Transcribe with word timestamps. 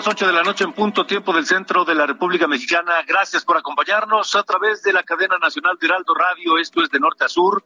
Las 0.00 0.08
ocho 0.08 0.26
de 0.26 0.32
la 0.32 0.42
noche 0.42 0.64
en 0.64 0.72
punto 0.72 1.04
tiempo 1.04 1.34
del 1.34 1.44
centro 1.44 1.84
de 1.84 1.94
la 1.94 2.06
República 2.06 2.48
Mexicana. 2.48 3.02
Gracias 3.06 3.44
por 3.44 3.58
acompañarnos 3.58 4.34
a 4.34 4.42
través 4.42 4.82
de 4.82 4.94
la 4.94 5.02
cadena 5.02 5.36
nacional 5.36 5.76
de 5.78 5.88
Heraldo 5.88 6.14
Radio. 6.14 6.56
Esto 6.56 6.82
es 6.82 6.88
de 6.88 6.98
norte 6.98 7.26
a 7.26 7.28
sur. 7.28 7.62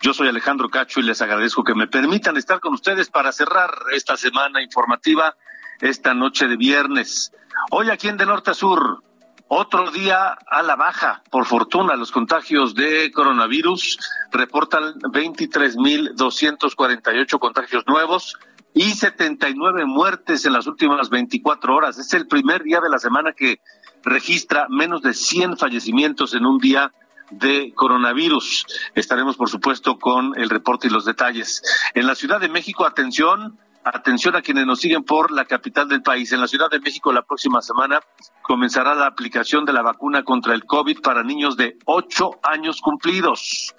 Yo 0.00 0.14
soy 0.14 0.28
Alejandro 0.28 0.68
Cacho 0.68 1.00
y 1.00 1.02
les 1.02 1.20
agradezco 1.20 1.64
que 1.64 1.74
me 1.74 1.88
permitan 1.88 2.36
estar 2.36 2.60
con 2.60 2.74
ustedes 2.74 3.10
para 3.10 3.32
cerrar 3.32 3.74
esta 3.92 4.16
semana 4.16 4.62
informativa, 4.62 5.34
esta 5.80 6.14
noche 6.14 6.46
de 6.46 6.56
viernes. 6.56 7.32
Hoy 7.72 7.90
aquí 7.90 8.06
en 8.06 8.18
de 8.18 8.26
norte 8.26 8.52
a 8.52 8.54
sur, 8.54 9.02
otro 9.48 9.90
día 9.90 10.38
a 10.46 10.62
la 10.62 10.76
baja. 10.76 11.24
Por 11.28 11.44
fortuna, 11.44 11.96
los 11.96 12.12
contagios 12.12 12.76
de 12.76 13.10
coronavirus 13.10 13.98
reportan 14.30 14.94
23.248 15.00 17.38
contagios 17.40 17.82
nuevos 17.88 18.38
y 18.74 18.90
79 18.90 19.86
muertes 19.86 20.44
en 20.44 20.52
las 20.52 20.66
últimas 20.66 21.08
24 21.08 21.74
horas. 21.74 21.98
Es 21.98 22.12
el 22.12 22.26
primer 22.26 22.64
día 22.64 22.80
de 22.80 22.90
la 22.90 22.98
semana 22.98 23.32
que 23.32 23.60
registra 24.02 24.66
menos 24.68 25.00
de 25.02 25.14
100 25.14 25.56
fallecimientos 25.56 26.34
en 26.34 26.44
un 26.44 26.58
día 26.58 26.92
de 27.30 27.72
coronavirus. 27.74 28.66
Estaremos, 28.94 29.36
por 29.36 29.48
supuesto, 29.48 29.98
con 29.98 30.38
el 30.38 30.50
reporte 30.50 30.88
y 30.88 30.90
los 30.90 31.04
detalles. 31.04 31.62
En 31.94 32.06
la 32.06 32.16
Ciudad 32.16 32.40
de 32.40 32.48
México, 32.48 32.84
atención, 32.84 33.58
atención 33.84 34.34
a 34.36 34.42
quienes 34.42 34.66
nos 34.66 34.80
siguen 34.80 35.04
por 35.04 35.30
la 35.30 35.44
capital 35.44 35.88
del 35.88 36.02
país. 36.02 36.32
En 36.32 36.40
la 36.40 36.48
Ciudad 36.48 36.68
de 36.68 36.80
México, 36.80 37.12
la 37.12 37.22
próxima 37.22 37.62
semana 37.62 38.00
comenzará 38.42 38.94
la 38.94 39.06
aplicación 39.06 39.64
de 39.64 39.72
la 39.72 39.82
vacuna 39.82 40.24
contra 40.24 40.52
el 40.52 40.64
COVID 40.64 41.00
para 41.00 41.22
niños 41.22 41.56
de 41.56 41.78
8 41.86 42.40
años 42.42 42.80
cumplidos. 42.80 43.74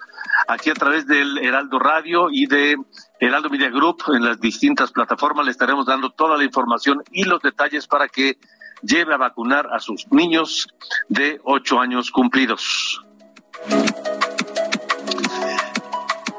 Aquí 0.48 0.70
a 0.70 0.74
través 0.74 1.06
del 1.06 1.38
Heraldo 1.38 1.78
Radio 1.78 2.28
y 2.30 2.46
de 2.46 2.76
Heraldo 3.18 3.48
Media 3.48 3.70
Group 3.70 4.02
en 4.14 4.24
las 4.24 4.40
distintas 4.40 4.92
plataformas 4.92 5.46
le 5.46 5.52
estaremos 5.52 5.86
dando 5.86 6.10
toda 6.10 6.36
la 6.36 6.44
información 6.44 7.02
y 7.10 7.24
los 7.24 7.40
detalles 7.40 7.86
para 7.86 8.08
que 8.08 8.38
lleve 8.82 9.14
a 9.14 9.16
vacunar 9.16 9.68
a 9.72 9.78
sus 9.78 10.06
niños 10.10 10.68
de 11.08 11.40
ocho 11.44 11.80
años 11.80 12.10
cumplidos. 12.10 13.02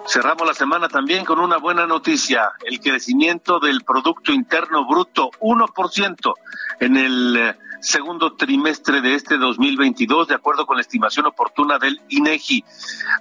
Cerramos 0.07 0.47
la 0.47 0.53
semana 0.53 0.87
también 0.87 1.25
con 1.25 1.39
una 1.39 1.57
buena 1.57 1.85
noticia, 1.85 2.51
el 2.63 2.79
crecimiento 2.79 3.59
del 3.59 3.81
Producto 3.83 4.31
Interno 4.31 4.87
Bruto, 4.87 5.31
1% 5.39 6.33
en 6.79 6.95
el 6.95 7.55
segundo 7.79 8.35
trimestre 8.35 9.01
de 9.01 9.13
este 9.13 9.37
2022, 9.37 10.27
de 10.27 10.35
acuerdo 10.35 10.65
con 10.65 10.77
la 10.77 10.81
estimación 10.81 11.25
oportuna 11.25 11.77
del 11.79 12.01
INEGI. 12.09 12.63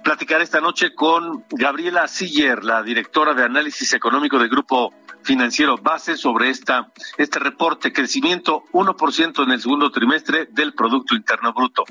Platicar 0.03 0.41
esta 0.41 0.61
noche 0.61 0.93
con 0.93 1.45
Gabriela 1.49 2.07
Siller, 2.07 2.63
la 2.63 2.83
directora 2.83 3.33
de 3.33 3.43
análisis 3.43 3.93
económico 3.93 4.37
del 4.39 4.49
Grupo 4.49 4.93
Financiero 5.23 5.77
Base, 5.77 6.15
sobre 6.17 6.49
esta 6.49 6.91
este 7.17 7.39
reporte, 7.39 7.91
crecimiento 7.91 8.63
1% 8.71 9.43
en 9.43 9.51
el 9.51 9.61
segundo 9.61 9.91
trimestre 9.91 10.47
del 10.51 10.73
Producto 10.73 11.15
Interno 11.15 11.53
Bruto. 11.53 11.83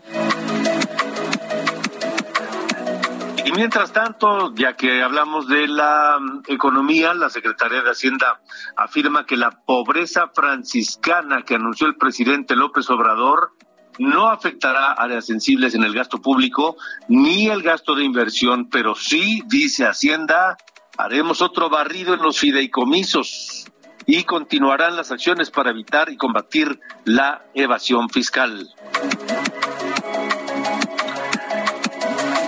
Mientras 3.57 3.93
tanto, 3.93 4.55
ya 4.55 4.75
que 4.75 5.03
hablamos 5.03 5.49
de 5.49 5.67
la 5.67 6.19
mm, 6.21 6.43
economía, 6.47 7.15
la 7.15 7.31
Secretaría 7.31 7.83
de 7.83 7.91
Hacienda 7.91 8.41
afirma 8.77 9.25
que 9.25 9.37
la 9.37 9.51
pobreza 9.51 10.31
franciscana 10.33 11.43
que 11.43 11.55
anunció 11.55 11.87
el 11.87 11.97
presidente 11.97 12.55
López 12.55 12.89
Obrador 12.91 13.53
no 13.99 14.29
afectará 14.29 14.93
áreas 14.93 15.25
sensibles 15.25 15.75
en 15.75 15.83
el 15.83 15.95
gasto 15.95 16.21
público 16.21 16.77
ni 17.09 17.49
el 17.49 17.63
gasto 17.63 17.95
de 17.95 18.05
inversión, 18.05 18.69
pero 18.69 18.95
sí, 18.95 19.43
dice 19.47 19.87
Hacienda, 19.87 20.59
haremos 20.99 21.41
otro 21.41 21.71
barrido 21.71 22.13
en 22.13 22.23
los 22.23 22.39
fideicomisos 22.39 23.65
y 24.05 24.25
continuarán 24.25 24.97
las 24.97 25.11
acciones 25.11 25.51
para 25.51 25.71
evitar 25.71 26.11
y 26.11 26.17
combatir 26.17 26.79
la 27.05 27.45
evasión 27.55 28.11
fiscal. 28.11 28.69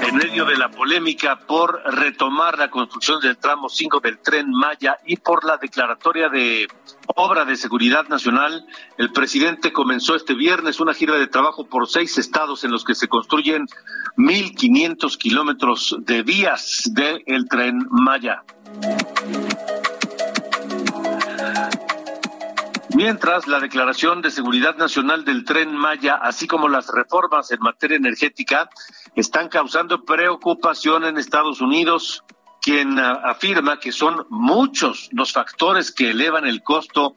En 0.09 0.17
medio 0.17 0.47
de 0.47 0.57
la 0.57 0.71
polémica 0.71 1.39
por 1.47 1.83
retomar 1.85 2.59
la 2.59 2.71
construcción 2.71 3.21
del 3.21 3.37
tramo 3.37 3.69
5 3.69 4.01
del 4.01 4.19
tren 4.19 4.51
Maya 4.51 4.99
y 5.05 5.17
por 5.17 5.45
la 5.45 5.59
declaratoria 5.59 6.31
de 6.31 6.67
obra 7.15 7.45
de 7.45 7.57
seguridad 7.57 8.09
nacional, 8.09 8.67
el 8.97 9.13
presidente 9.13 9.71
comenzó 9.71 10.15
este 10.15 10.35
viernes 10.35 10.81
una 10.81 10.95
gira 10.95 11.17
de 11.19 11.27
trabajo 11.27 11.67
por 11.67 11.89
seis 11.89 12.17
estados 12.17 12.65
en 12.65 12.71
los 12.71 12.85
que 12.85 12.95
se 12.95 13.09
construyen 13.09 13.67
1.500 14.17 15.19
kilómetros 15.19 15.97
de 16.01 16.23
vías 16.23 16.91
del 16.95 17.49
tren 17.49 17.87
Maya. 17.91 18.45
Mientras 22.99 23.47
la 23.47 23.61
Declaración 23.61 24.23
de 24.23 24.33
Seguridad 24.33 24.77
Nacional 24.77 25.25
del 25.25 25.45
Tren 25.45 25.73
Maya, 25.73 26.17
así 26.17 26.49
como 26.49 26.69
las 26.69 26.89
reformas 26.89 27.49
en 27.53 27.61
materia 27.61 27.97
energética, 27.97 28.69
están 29.15 29.49
causando 29.49 30.05
preocupación 30.05 31.05
en 31.05 31.17
Estados 31.17 31.61
Unidos, 31.61 32.25
quien 32.61 32.99
uh, 32.99 33.21
afirma 33.23 33.79
que 33.79 33.93
son 33.93 34.27
muchos 34.31 35.11
los 35.13 35.33
factores 35.33 35.93
que 35.93 36.11
elevan 36.11 36.45
el 36.45 36.65
costo 36.65 37.15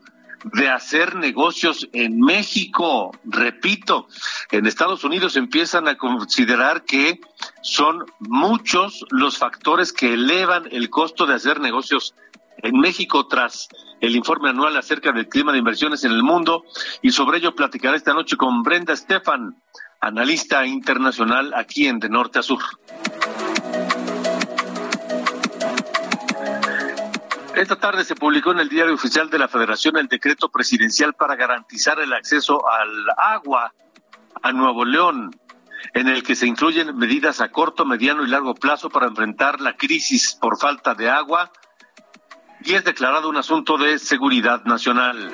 de 0.54 0.70
hacer 0.70 1.16
negocios 1.16 1.90
en 1.94 2.20
México. 2.20 3.10
Repito, 3.24 4.08
en 4.52 4.68
Estados 4.68 5.04
Unidos 5.04 5.36
empiezan 5.36 5.88
a 5.88 5.98
considerar 5.98 6.84
que 6.86 7.20
son 7.64 8.06
muchos 8.20 9.04
los 9.10 9.40
factores 9.40 9.92
que 9.92 10.14
elevan 10.14 10.68
el 10.70 10.92
costo 10.92 11.26
de 11.26 11.34
hacer 11.34 11.60
negocios 11.60 12.14
en 12.64 12.80
México 12.80 13.28
tras 13.28 13.68
el 14.00 14.16
informe 14.16 14.50
anual 14.50 14.76
acerca 14.78 15.12
del 15.12 15.28
clima 15.28 15.52
de 15.52 15.60
inversiones 15.60 16.04
en 16.04 16.12
el 16.12 16.24
mundo 16.24 16.64
y 17.02 17.12
sobre 17.12 17.38
ello 17.38 17.56
platicaré 17.56 17.98
esta 17.98 18.14
noche 18.14 18.36
con 18.38 18.64
Brenda 18.64 18.94
Estefan, 18.94 19.62
analista 20.00 20.66
internacional 20.66 21.54
aquí 21.54 21.88
en 21.88 22.00
De 22.00 22.10
Norte 22.10 22.40
a 22.40 22.44
Sur. 22.44 22.62
Esta 27.56 27.76
tarde 27.76 28.04
se 28.06 28.16
publicó 28.16 28.52
en 28.54 28.60
el 28.60 28.70
Diario 28.70 28.96
Oficial 28.96 29.30
de 29.30 29.38
la 29.38 29.48
Federación 29.48 29.98
el 29.98 30.08
decreto 30.08 30.50
presidencial 30.50 31.14
para 31.14 31.36
garantizar 31.36 32.00
el 32.00 32.14
acceso 32.14 32.68
al 32.68 32.90
agua 33.18 33.74
a 34.42 34.52
Nuevo 34.52 34.86
León, 34.86 35.32
en 35.94 36.08
el 36.08 36.24
que 36.24 36.36
se 36.36 36.48
incluyen 36.48 36.98
medidas 36.98 37.42
a 37.42 37.52
corto, 37.52 37.86
mediano 37.86 38.24
y 38.24 38.30
largo 38.30 38.56
plazo 38.56 38.90
para 38.90 39.08
enfrentar 39.08 39.62
la 39.62 39.76
crisis 39.76 40.34
por 40.40 40.58
falta 40.58 40.96
de 40.96 41.10
agua 41.10 41.52
y 42.64 42.74
es 42.74 42.84
declarado 42.84 43.30
un 43.30 43.38
asunto 43.38 43.78
de 43.78 44.00
seguridad 44.00 44.64
nacional. 44.66 45.34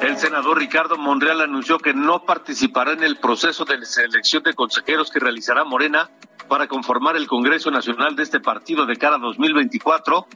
El 0.00 0.16
senador 0.16 0.58
Ricardo 0.58 0.96
Monreal 0.96 1.40
anunció 1.40 1.78
que 1.78 1.94
no 1.94 2.24
participará 2.24 2.92
en 2.92 3.04
el 3.04 3.18
proceso 3.18 3.64
de 3.64 3.84
selección 3.86 4.42
de 4.42 4.54
consejeros 4.54 5.10
que 5.10 5.20
realizará 5.20 5.64
Morena 5.64 6.10
para 6.48 6.66
conformar 6.66 7.16
el 7.16 7.28
Congreso 7.28 7.70
Nacional 7.70 8.16
de 8.16 8.24
este 8.24 8.40
partido 8.40 8.84
de 8.84 8.96
cara 8.96 9.16
a 9.16 9.20
2024 9.20 10.26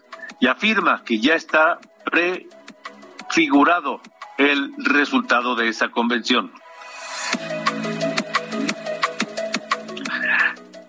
y 0.41 0.47
afirma 0.47 1.03
que 1.05 1.19
ya 1.19 1.35
está 1.35 1.79
prefigurado 2.05 4.01
el 4.39 4.73
resultado 4.79 5.57
de 5.57 5.69
esa 5.69 5.89
convención. 5.89 6.53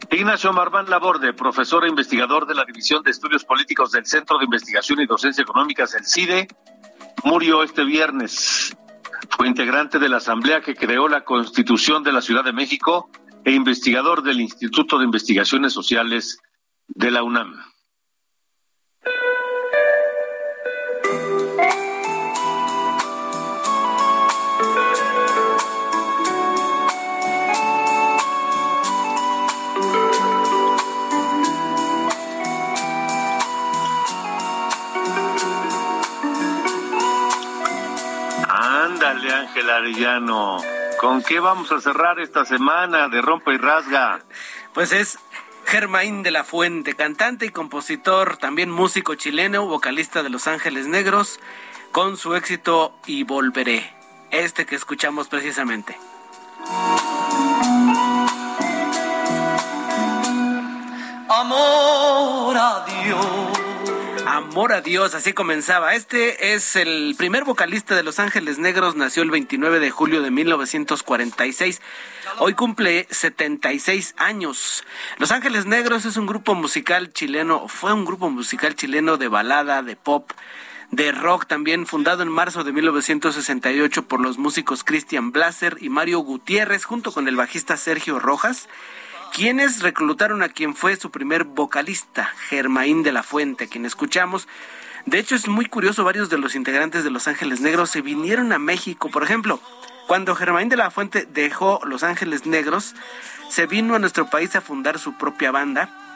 Ignacio 0.10 0.54
Marván 0.54 0.90
Laborde, 0.90 1.34
profesor 1.34 1.84
e 1.84 1.90
investigador 1.90 2.48
de 2.48 2.56
la 2.56 2.64
División 2.64 3.04
de 3.04 3.12
Estudios 3.12 3.44
Políticos 3.44 3.92
del 3.92 4.06
Centro 4.06 4.38
de 4.38 4.46
Investigación 4.46 5.02
y 5.02 5.06
Docencia 5.06 5.42
Económicas, 5.42 5.94
el 5.96 6.06
CIDE, 6.06 6.48
murió 7.26 7.62
este 7.62 7.84
viernes. 7.84 8.76
Fue 9.30 9.48
integrante 9.48 10.00
de 10.00 10.08
la 10.08 10.18
asamblea 10.18 10.62
que 10.62 10.76
creó 10.76 11.10
la 11.10 11.26
Constitución 11.26 12.04
de 12.04 12.14
la 12.14 12.22
Ciudad 12.22 12.46
de 12.46 12.54
México 12.54 13.10
e 13.44 13.52
investigador 13.52 14.24
del 14.24 14.40
Instituto 14.40 14.98
de 14.98 15.06
Investigaciones 15.06 15.74
Sociales 15.74 16.40
de 16.88 17.12
la 17.12 17.24
UNAM. 17.24 17.62
Ángel 39.58 39.70
Arellano. 39.72 40.58
¿Con 41.00 41.24
qué 41.24 41.40
vamos 41.40 41.72
a 41.72 41.82
cerrar 41.82 42.20
esta 42.20 42.46
semana 42.46 43.08
de 43.10 43.22
Rompa 43.24 43.54
y 43.54 43.58
Rasga? 43.58 44.20
Pues 44.74 44.92
es 44.92 45.18
Germain 45.66 46.22
de 46.22 46.30
la 46.30 46.44
Fuente, 46.44 46.94
cantante 46.96 47.48
y 47.48 47.50
compositor, 47.50 48.38
también 48.38 48.70
músico 48.70 49.16
chileno, 49.16 49.66
vocalista 49.66 50.22
de 50.22 50.30
Los 50.30 50.46
Ángeles 50.46 50.86
Negros, 50.86 51.40
con 51.92 52.18
su 52.18 52.36
éxito 52.36 52.96
Y 53.08 53.24
Volveré, 53.24 53.96
este 54.30 54.68
que 54.68 54.76
escuchamos 54.76 55.28
precisamente. 55.28 55.98
Amor 61.30 62.58
a 62.58 62.86
Dios 62.86 63.57
Amor 64.30 64.74
a 64.74 64.82
Dios, 64.82 65.16
así 65.16 65.32
comenzaba. 65.32 65.96
Este 65.96 66.54
es 66.54 66.76
el 66.76 67.16
primer 67.18 67.46
vocalista 67.46 67.96
de 67.96 68.04
Los 68.04 68.20
Ángeles 68.20 68.60
Negros, 68.60 68.98
nació 68.98 69.24
el 69.24 69.32
29 69.32 69.80
de 69.80 69.90
julio 69.90 70.22
de 70.22 70.32
1946. 70.32 71.82
Hoy 72.40 72.54
cumple 72.54 73.08
76 73.10 74.16
años. 74.18 74.84
Los 75.18 75.32
Ángeles 75.32 75.66
Negros 75.66 76.04
es 76.04 76.18
un 76.18 76.26
grupo 76.26 76.56
musical 76.56 77.14
chileno, 77.14 77.70
fue 77.70 77.94
un 77.94 78.04
grupo 78.04 78.30
musical 78.30 78.76
chileno 78.76 79.16
de 79.16 79.30
balada, 79.30 79.82
de 79.82 79.96
pop, 79.96 80.30
de 80.92 81.14
rock 81.14 81.48
también, 81.48 81.88
fundado 81.88 82.22
en 82.22 82.30
marzo 82.30 82.66
de 82.66 82.74
1968 82.74 84.10
por 84.10 84.20
los 84.20 84.38
músicos 84.38 84.84
Christian 84.84 85.32
Blaser 85.32 85.78
y 85.80 85.88
Mario 85.88 86.20
Gutiérrez, 86.20 86.84
junto 86.84 87.14
con 87.14 87.30
el 87.30 87.38
bajista 87.38 87.78
Sergio 87.78 88.20
Rojas 88.20 88.68
quienes 89.38 89.84
reclutaron 89.84 90.42
a 90.42 90.50
quien 90.50 90.74
fue 90.74 90.96
su 90.96 91.12
primer 91.12 91.44
vocalista, 91.44 92.34
Germain 92.50 93.04
de 93.04 93.12
la 93.12 93.22
Fuente, 93.22 93.68
quien 93.68 93.86
escuchamos. 93.86 94.48
De 95.06 95.20
hecho, 95.20 95.36
es 95.36 95.48
muy 95.48 95.68
curioso, 95.68 96.04
varios 96.04 96.32
de 96.32 96.40
los 96.40 96.56
integrantes 96.56 97.04
de 97.04 97.12
Los 97.12 97.28
Ángeles 97.28 97.62
Negros 97.62 97.92
se 97.92 98.02
vinieron 98.02 98.52
a 98.52 98.58
México. 98.58 99.12
Por 99.12 99.22
ejemplo, 99.22 99.62
cuando 100.08 100.34
Germain 100.34 100.70
de 100.70 100.78
la 100.78 100.90
Fuente 100.90 101.28
dejó 101.32 101.80
Los 101.86 102.02
Ángeles 102.02 102.48
Negros, 102.48 102.96
se 103.48 103.68
vino 103.68 103.94
a 103.94 104.00
nuestro 104.00 104.28
país 104.28 104.56
a 104.56 104.62
fundar 104.62 104.98
su 104.98 105.14
propia 105.20 105.52
banda 105.52 106.07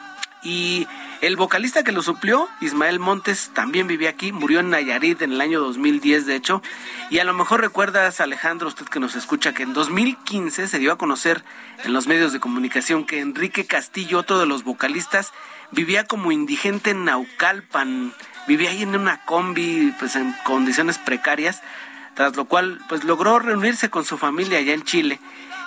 y 0.42 0.88
el 1.20 1.36
vocalista 1.36 1.84
que 1.84 1.92
lo 1.92 2.02
suplió, 2.02 2.48
Ismael 2.60 2.98
Montes, 2.98 3.52
también 3.54 3.86
vivía 3.86 4.10
aquí, 4.10 4.32
murió 4.32 4.58
en 4.58 4.70
Nayarit 4.70 5.22
en 5.22 5.32
el 5.32 5.40
año 5.40 5.60
2010, 5.60 6.26
de 6.26 6.34
hecho. 6.34 6.62
Y 7.10 7.20
a 7.20 7.24
lo 7.24 7.32
mejor 7.32 7.60
recuerdas, 7.60 8.20
Alejandro, 8.20 8.66
usted 8.66 8.86
que 8.86 8.98
nos 8.98 9.14
escucha, 9.14 9.54
que 9.54 9.62
en 9.62 9.72
2015 9.72 10.66
se 10.66 10.78
dio 10.80 10.92
a 10.92 10.98
conocer 10.98 11.44
en 11.84 11.92
los 11.92 12.08
medios 12.08 12.32
de 12.32 12.40
comunicación 12.40 13.06
que 13.06 13.20
Enrique 13.20 13.66
Castillo, 13.66 14.18
otro 14.18 14.40
de 14.40 14.46
los 14.46 14.64
vocalistas, 14.64 15.32
vivía 15.70 16.04
como 16.04 16.32
indigente 16.32 16.90
en 16.90 17.04
Naucalpan. 17.04 18.12
Vivía 18.48 18.70
ahí 18.70 18.82
en 18.82 18.96
una 18.96 19.24
combi, 19.24 19.94
pues 20.00 20.16
en 20.16 20.34
condiciones 20.44 20.98
precarias, 20.98 21.62
tras 22.14 22.34
lo 22.34 22.46
cual, 22.46 22.80
pues 22.88 23.04
logró 23.04 23.38
reunirse 23.38 23.90
con 23.90 24.04
su 24.04 24.18
familia 24.18 24.58
allá 24.58 24.74
en 24.74 24.82
Chile 24.82 25.20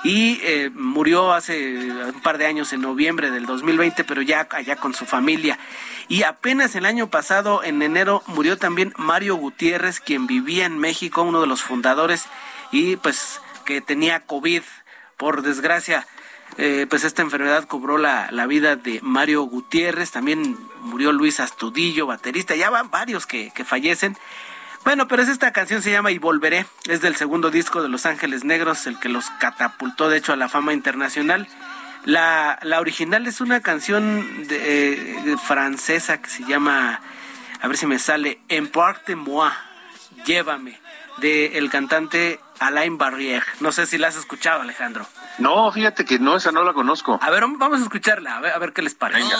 y 0.05 0.39
eh, 0.43 0.69
murió 0.69 1.33
hace 1.33 1.89
un 1.89 2.21
par 2.21 2.37
de 2.37 2.45
años 2.45 2.71
en 2.73 2.81
noviembre 2.81 3.31
del 3.31 3.47
2020, 3.47 4.03
pero 4.03 4.21
ya 4.21 4.47
allá 4.51 4.75
con 4.75 4.93
su 4.93 5.07
familia. 5.07 5.57
Y 6.07 6.21
apenas 6.21 6.75
el 6.75 6.85
año 6.85 7.09
pasado, 7.09 7.63
en 7.63 7.81
enero, 7.81 8.21
murió 8.27 8.55
también 8.55 8.93
Mario 8.97 9.35
Gutiérrez, 9.35 9.99
quien 9.99 10.27
vivía 10.27 10.67
en 10.67 10.77
México, 10.77 11.23
uno 11.23 11.41
de 11.41 11.47
los 11.47 11.63
fundadores, 11.63 12.25
y 12.71 12.97
pues 12.97 13.41
que 13.65 13.81
tenía 13.81 14.19
COVID. 14.19 14.61
Por 15.17 15.41
desgracia, 15.41 16.05
eh, 16.57 16.85
pues 16.87 17.03
esta 17.03 17.23
enfermedad 17.23 17.63
cobró 17.63 17.97
la, 17.97 18.29
la, 18.31 18.45
vida 18.45 18.75
de 18.75 18.99
Mario 19.01 19.43
Gutiérrez, 19.43 20.11
también 20.11 20.55
murió 20.81 21.13
Luis 21.13 21.39
Astudillo, 21.39 22.05
baterista, 22.05 22.55
ya 22.55 22.69
van 22.69 22.91
varios 22.91 23.25
que, 23.25 23.51
que 23.55 23.63
fallecen. 23.63 24.15
Bueno, 24.85 25.07
pero 25.07 25.23
es 25.23 25.29
esta 25.29 25.51
canción 25.51 25.81
se 25.81 25.89
llama 25.89 26.11
Y 26.11 26.19
Volveré, 26.19 26.67
es 26.87 27.01
del 27.01 27.15
segundo 27.15 27.49
disco 27.49 27.81
de 27.81 27.89
Los 27.89 28.05
Ángeles 28.05 28.43
Negros, 28.43 28.85
el 28.85 28.99
que 28.99 29.09
los 29.09 29.31
catapultó 29.39 30.09
de 30.09 30.17
hecho 30.17 30.31
a 30.31 30.35
la 30.35 30.47
fama 30.47 30.73
internacional. 30.73 31.47
La, 32.05 32.59
la 32.61 32.79
original 32.79 33.25
es 33.25 33.41
una 33.41 33.61
canción 33.61 34.47
de, 34.47 35.33
eh, 35.33 35.37
francesa 35.43 36.21
que 36.21 36.29
se 36.29 36.43
llama, 36.43 37.01
a 37.59 37.67
ver 37.67 37.77
si 37.77 37.87
me 37.87 37.97
sale, 37.97 38.39
de 38.47 39.15
moi, 39.15 39.49
Llévame, 40.23 40.79
del 41.17 41.55
el 41.55 41.71
cantante 41.71 42.39
Alain 42.59 42.99
Barrière. 42.99 43.43
No 43.61 43.71
sé 43.71 43.87
si 43.87 43.97
la 43.97 44.09
has 44.09 44.15
escuchado, 44.15 44.61
Alejandro. 44.61 45.07
No, 45.39 45.71
fíjate 45.71 46.05
que 46.05 46.19
no, 46.19 46.37
esa 46.37 46.51
no 46.51 46.63
la 46.63 46.73
conozco. 46.73 47.17
A 47.23 47.31
ver, 47.31 47.41
vamos 47.41 47.79
a 47.79 47.83
escucharla, 47.83 48.37
a 48.37 48.39
ver, 48.39 48.53
a 48.53 48.59
ver 48.59 48.71
qué 48.71 48.83
les 48.83 48.93
parece. 48.93 49.23
Venga. 49.23 49.35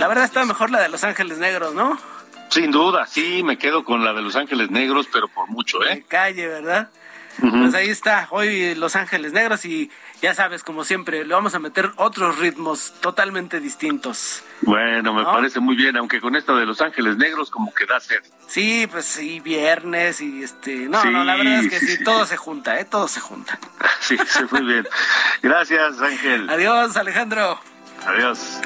La 0.00 0.08
verdad 0.08 0.24
está 0.24 0.44
mejor 0.44 0.70
la 0.70 0.80
de 0.80 0.88
Los 0.88 1.04
Ángeles 1.04 1.38
Negros, 1.38 1.74
¿no? 1.74 1.98
Sin 2.50 2.70
duda, 2.70 3.06
sí, 3.06 3.42
me 3.42 3.58
quedo 3.58 3.84
con 3.84 4.04
la 4.04 4.12
de 4.12 4.22
Los 4.22 4.36
Ángeles 4.36 4.70
Negros, 4.70 5.08
pero 5.12 5.28
por 5.28 5.48
mucho, 5.48 5.84
¿eh? 5.84 6.04
calle, 6.08 6.46
¿verdad? 6.46 6.90
Pues 7.40 7.74
ahí 7.74 7.90
está, 7.90 8.28
hoy 8.30 8.74
Los 8.74 8.96
Ángeles 8.96 9.32
Negros 9.32 9.64
y 9.64 9.90
ya 10.22 10.34
sabes, 10.34 10.62
como 10.62 10.84
siempre, 10.84 11.24
le 11.24 11.34
vamos 11.34 11.54
a 11.54 11.58
meter 11.58 11.92
otros 11.96 12.38
ritmos 12.38 12.94
totalmente 13.00 13.60
distintos. 13.60 14.42
Bueno, 14.62 15.12
me 15.12 15.22
parece 15.24 15.60
muy 15.60 15.76
bien, 15.76 15.96
aunque 15.96 16.20
con 16.20 16.34
esto 16.34 16.56
de 16.56 16.64
Los 16.64 16.80
Ángeles 16.80 17.16
Negros 17.18 17.50
como 17.50 17.74
que 17.74 17.84
da 17.84 18.00
sed. 18.00 18.22
Sí, 18.46 18.86
pues 18.90 19.04
sí, 19.04 19.40
viernes 19.40 20.20
y 20.20 20.42
este... 20.42 20.88
No, 20.88 21.04
no, 21.04 21.24
la 21.24 21.36
verdad 21.36 21.64
es 21.64 21.68
que 21.70 21.78
sí, 21.78 22.02
todo 22.04 22.24
se 22.24 22.36
junta, 22.36 22.80
¿eh? 22.80 22.84
Todo 22.84 23.08
se 23.08 23.20
junta. 23.20 23.58
Sí, 24.00 24.16
sí, 24.24 24.44
muy 24.52 24.62
bien. 24.62 24.86
Gracias, 25.42 26.00
Ángel. 26.00 26.48
Adiós, 26.48 26.96
Alejandro. 26.96 27.58
Adiós. 28.06 28.60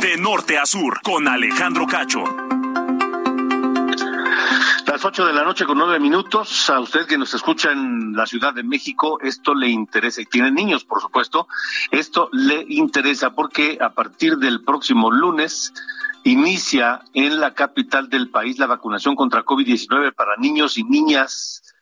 De 0.00 0.16
norte 0.16 0.56
a 0.56 0.64
sur, 0.64 1.02
con 1.02 1.28
Alejandro 1.28 1.86
Cacho. 1.86 2.24
Las 4.86 5.04
ocho 5.04 5.26
de 5.26 5.34
la 5.34 5.44
noche 5.44 5.66
con 5.66 5.76
nueve 5.76 6.00
minutos. 6.00 6.70
A 6.70 6.80
usted 6.80 7.06
que 7.06 7.18
nos 7.18 7.34
escucha 7.34 7.70
en 7.70 8.14
la 8.14 8.24
Ciudad 8.24 8.54
de 8.54 8.62
México, 8.62 9.18
esto 9.20 9.54
le 9.54 9.68
interesa 9.68 10.22
y 10.22 10.24
tiene 10.24 10.50
niños, 10.50 10.84
por 10.84 11.02
supuesto. 11.02 11.48
Esto 11.90 12.30
le 12.32 12.64
interesa 12.68 13.34
porque 13.34 13.76
a 13.78 13.90
partir 13.90 14.38
del 14.38 14.64
próximo 14.64 15.10
lunes 15.10 15.74
inicia 16.24 17.02
en 17.12 17.38
la 17.38 17.52
capital 17.52 18.08
del 18.08 18.30
país 18.30 18.58
la 18.58 18.66
vacunación 18.66 19.14
contra 19.16 19.44
COVID-19 19.44 20.14
para 20.14 20.36
niños 20.38 20.78
y 20.78 20.84
niñas 20.84 21.74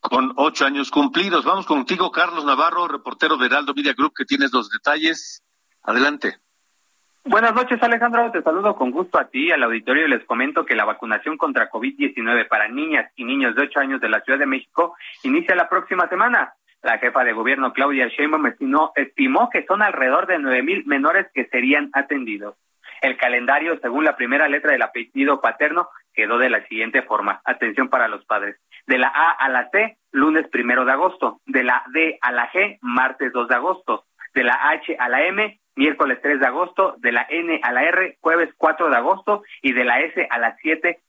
con 0.00 0.34
ocho 0.36 0.66
años 0.66 0.90
cumplidos. 0.90 1.46
Vamos 1.46 1.64
contigo, 1.64 2.12
Carlos 2.12 2.44
Navarro, 2.44 2.86
reportero 2.86 3.38
de 3.38 3.46
Heraldo 3.46 3.72
Media 3.72 3.94
Group, 3.94 4.12
que 4.14 4.26
tienes 4.26 4.52
los 4.52 4.68
detalles. 4.68 5.42
Adelante. 5.82 6.41
Buenas 7.24 7.54
noches, 7.54 7.80
Alejandro. 7.80 8.32
Te 8.32 8.42
saludo 8.42 8.74
con 8.74 8.90
gusto 8.90 9.16
a 9.16 9.28
ti, 9.28 9.52
al 9.52 9.62
auditorio, 9.62 10.08
les 10.08 10.24
comento 10.24 10.66
que 10.66 10.74
la 10.74 10.84
vacunación 10.84 11.36
contra 11.36 11.70
COVID-19 11.70 12.48
para 12.48 12.66
niñas 12.66 13.12
y 13.14 13.24
niños 13.24 13.54
de 13.54 13.62
8 13.62 13.78
años 13.78 14.00
de 14.00 14.08
la 14.08 14.20
Ciudad 14.22 14.40
de 14.40 14.46
México 14.46 14.96
inicia 15.22 15.54
la 15.54 15.68
próxima 15.68 16.08
semana. 16.08 16.54
La 16.82 16.98
jefa 16.98 17.22
de 17.22 17.32
gobierno, 17.32 17.72
Claudia 17.72 18.08
Sheinbaum, 18.08 18.46
estimó, 18.96 19.50
que 19.50 19.64
son 19.66 19.82
alrededor 19.82 20.26
de 20.26 20.40
nueve 20.40 20.64
mil 20.64 20.84
menores 20.84 21.28
que 21.32 21.46
serían 21.46 21.90
atendidos. 21.92 22.56
El 23.00 23.16
calendario, 23.16 23.78
según 23.80 24.04
la 24.04 24.16
primera 24.16 24.48
letra 24.48 24.72
del 24.72 24.82
apellido 24.82 25.40
paterno, 25.40 25.88
quedó 26.12 26.38
de 26.38 26.50
la 26.50 26.66
siguiente 26.66 27.02
forma. 27.02 27.40
Atención 27.44 27.88
para 27.88 28.08
los 28.08 28.24
padres. 28.24 28.56
De 28.88 28.98
la 28.98 29.08
A 29.08 29.30
a 29.30 29.48
la 29.48 29.70
C, 29.70 29.96
lunes 30.10 30.48
primero 30.48 30.84
de 30.84 30.92
agosto. 30.92 31.40
De 31.46 31.62
la 31.62 31.84
D 31.92 32.18
a 32.20 32.32
la 32.32 32.50
G, 32.50 32.78
martes 32.80 33.32
2 33.32 33.46
de 33.46 33.54
agosto. 33.54 34.06
De 34.34 34.42
la 34.42 34.54
H 34.70 34.96
a 34.98 35.08
la 35.08 35.24
M, 35.24 35.60
miércoles 35.76 36.18
3 36.22 36.40
de 36.40 36.46
agosto, 36.46 36.96
de 36.98 37.12
la 37.12 37.26
N 37.28 37.60
a 37.62 37.72
la 37.72 37.84
R, 37.84 38.18
jueves 38.20 38.50
4 38.56 38.90
de 38.90 38.96
agosto 38.96 39.42
y 39.62 39.72
de 39.72 39.84
la 39.84 40.00
S 40.00 40.26
a 40.30 40.38
la 40.38 40.56
7 40.60 41.00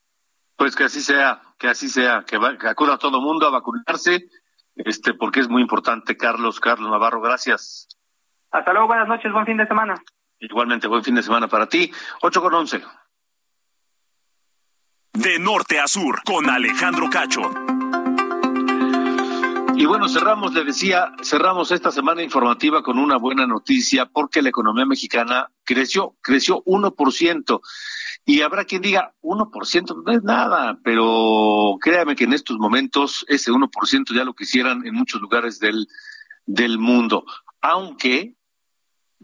Pues 0.57 0.75
que 0.75 0.85
así 0.85 1.01
sea, 1.01 1.43
que 1.59 1.69
así 1.69 1.89
sea, 1.89 2.25
que, 2.27 2.39
que 2.59 2.69
acuda 2.69 2.99
todo 2.99 3.19
el 3.19 3.25
mundo 3.25 3.47
a 3.47 3.51
vacunarse, 3.51 4.27
este, 4.75 5.15
porque 5.15 5.41
es 5.41 5.49
muy 5.49 5.63
importante, 5.63 6.17
Carlos, 6.17 6.61
Carlos 6.61 6.91
Navarro, 6.91 7.21
gracias. 7.21 7.89
Hasta 8.51 8.73
luego, 8.73 8.89
buenas 8.89 9.09
noches, 9.09 9.33
buen 9.33 9.45
fin 9.45 9.59
de 9.59 9.67
semana. 9.67 10.01
Igualmente, 10.39 10.87
buen 10.87 11.03
fin 11.03 11.15
de 11.15 11.23
semana 11.23 11.49
para 11.49 11.67
ti. 11.67 11.91
8 12.23 12.41
con 12.41 12.55
11. 12.55 12.83
De 15.13 15.39
norte 15.39 15.81
a 15.81 15.87
sur, 15.87 16.23
con 16.25 16.49
Alejandro 16.49 17.09
Cacho. 17.11 17.76
Y 19.77 19.85
bueno, 19.85 20.09
cerramos, 20.09 20.55
le 20.55 20.65
decía, 20.65 21.13
cerramos 21.23 21.71
esta 21.71 21.91
semana 21.91 22.23
informativa 22.23 22.83
con 22.83 22.99
una 22.99 23.19
buena 23.19 23.47
noticia 23.47 24.07
porque 24.07 24.41
la 24.41 24.49
economía 24.49 24.87
mexicana 24.87 25.51
creció, 25.65 26.17
creció 26.23 26.65
1%. 26.65 27.61
Y 28.25 28.41
habrá 28.41 28.65
quien 28.65 28.81
diga, 28.83 29.15
1% 29.23 30.03
no 30.05 30.13
es 30.13 30.23
nada, 30.23 30.79
pero 30.83 31.77
créame 31.81 32.17
que 32.17 32.25
en 32.25 32.33
estos 32.33 32.57
momentos 32.59 33.25
ese 33.29 33.53
1% 33.53 34.15
ya 34.15 34.25
lo 34.25 34.35
quisieran 34.35 34.87
en 34.87 34.95
muchos 34.95 35.21
lugares 35.21 35.59
del, 35.59 35.87
del 36.47 36.79
mundo. 36.79 37.25
Aunque 37.61 38.35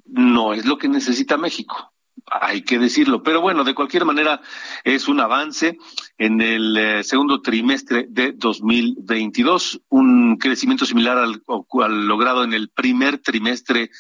no 0.05 0.53
es 0.53 0.67
lo 0.67 0.77
que 0.77 0.89
necesita 0.89 1.39
México 1.39 1.92
hay 2.31 2.63
que 2.63 2.79
decirlo. 2.79 3.23
Pero 3.23 3.41
bueno, 3.41 3.65
de 3.65 3.75
cualquier 3.75 4.05
manera 4.05 4.41
es 4.85 5.09
un 5.09 5.21
avance 5.21 5.79
en 6.19 6.41
el 6.41 6.77
eh, 6.77 7.05
segundo 7.05 7.43
trimestre 7.43 8.07
de 8.09 8.33
2022, 8.33 9.83
un 9.89 10.37
crecimiento 10.37 10.87
similar 10.87 11.19
al, 11.19 11.43
al, 11.83 12.07
logrado 12.07 12.45
en 12.45 12.53
el 12.53 12.69
primer 12.71 13.19
trimestre 13.19 13.91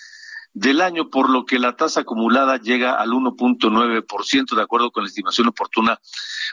del 0.54 0.82
año, 0.82 1.08
por 1.08 1.30
lo 1.30 1.44
que 1.46 1.58
la 1.58 1.76
tasa 1.76 2.00
acumulada 2.00 2.58
llega 2.58 2.94
al 2.94 3.10
1.9%, 3.10 4.54
de 4.54 4.62
acuerdo 4.62 4.90
con 4.90 5.04
la 5.04 5.08
estimación 5.08 5.48
oportuna 5.48 5.98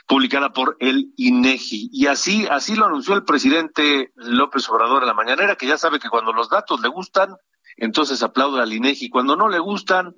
publicada 0.06 0.52
por 0.52 0.76
el 0.80 1.12
INEGI. 1.16 1.90
Y 1.92 2.06
así, 2.06 2.46
así 2.50 2.76
lo 2.76 2.86
anunció 2.86 3.14
el 3.14 3.24
presidente 3.24 4.12
López 4.16 4.68
Obrador 4.70 5.02
en 5.02 5.08
la 5.08 5.14
mañanera, 5.14 5.56
que 5.56 5.66
ya 5.66 5.76
sabe 5.76 5.98
que 5.98 6.08
cuando 6.08 6.32
los 6.32 6.48
datos 6.48 6.80
le 6.80 6.88
gustan, 6.88 7.36
entonces 7.76 8.22
aplaude 8.22 8.62
al 8.62 8.72
INEGI. 8.72 9.10
Cuando 9.10 9.36
no 9.36 9.48
le 9.48 9.58
gustan, 9.58 10.14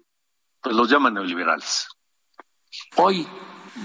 pues 0.63 0.75
los 0.75 0.89
llaman 0.89 1.15
neoliberales. 1.15 1.89
Hoy 2.97 3.27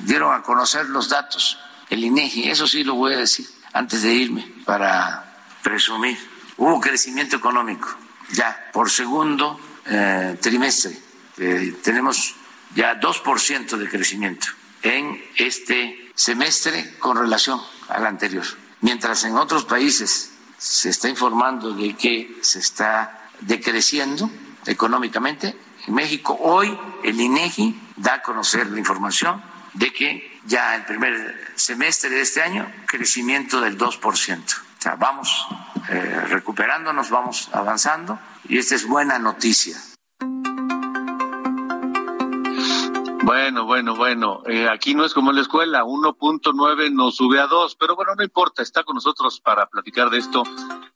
dieron 0.04 0.34
a 0.34 0.42
conocer 0.42 0.88
los 0.90 1.10
datos, 1.10 1.58
el 1.90 2.04
INEGI, 2.04 2.50
eso 2.50 2.68
sí 2.68 2.84
lo 2.84 2.96
voy 2.96 3.14
a 3.14 3.18
decir 3.18 3.48
antes 3.74 4.04
de 4.04 4.14
irme 4.14 4.54
para 4.66 5.46
presumir. 5.64 6.18
Hubo 6.58 6.80
crecimiento 6.80 7.36
económico 7.36 7.90
ya 8.32 8.70
por 8.74 8.90
segundo 8.90 9.60
eh, 9.86 10.38
trimestre. 10.42 10.98
Eh, 11.38 11.78
tenemos 11.84 12.36
ya 12.76 13.00
2% 13.00 13.78
de 13.78 13.90
crecimiento 13.90 14.48
en 14.82 15.24
este 15.36 16.12
semestre 16.16 16.98
con 17.00 17.18
relación 17.18 17.62
al 17.90 18.06
anterior. 18.06 18.46
Mientras 18.82 19.24
en 19.24 19.38
otros 19.38 19.66
países 19.66 20.34
se 20.58 20.90
está 20.90 21.10
informando 21.10 21.74
de 21.74 21.96
que 21.96 22.38
se 22.42 22.60
está 22.60 23.30
decreciendo 23.42 24.30
económicamente. 24.66 25.56
En 25.88 25.94
México 25.94 26.38
hoy 26.42 26.78
el 27.04 27.20
INEGI 27.20 27.94
da 27.96 28.16
a 28.16 28.22
conocer 28.22 28.68
la 28.68 28.78
información 28.78 29.42
de 29.74 29.94
que 29.94 30.40
ya 30.46 30.76
el 30.76 30.84
primer 30.84 31.54
semestre 31.56 32.10
de 32.10 32.22
este 32.22 32.42
año 32.42 32.70
crecimiento 32.86 33.62
del 33.62 33.78
2%. 33.78 33.98
O 33.98 34.82
sea, 34.82 34.96
vamos 34.96 35.48
eh, 35.90 36.22
recuperándonos, 36.28 37.10
vamos 37.10 37.50
avanzando 37.54 38.20
y 38.50 38.58
esta 38.58 38.76
es 38.76 38.86
buena 38.86 39.18
noticia. 39.18 39.78
Bueno, 43.24 43.66
bueno, 43.66 43.96
bueno, 43.96 44.44
eh, 44.46 44.68
aquí 44.70 44.94
no 44.94 45.06
es 45.06 45.14
como 45.14 45.30
en 45.30 45.38
la 45.38 45.42
escuela, 45.42 45.86
1.9 45.86 46.92
nos 46.92 47.16
sube 47.16 47.40
a 47.40 47.48
2, 47.48 47.78
pero 47.80 47.96
bueno, 47.96 48.14
no 48.16 48.24
importa, 48.24 48.62
está 48.62 48.84
con 48.84 48.96
nosotros 48.96 49.40
para 49.40 49.68
platicar 49.68 50.10
de 50.10 50.18
esto 50.18 50.44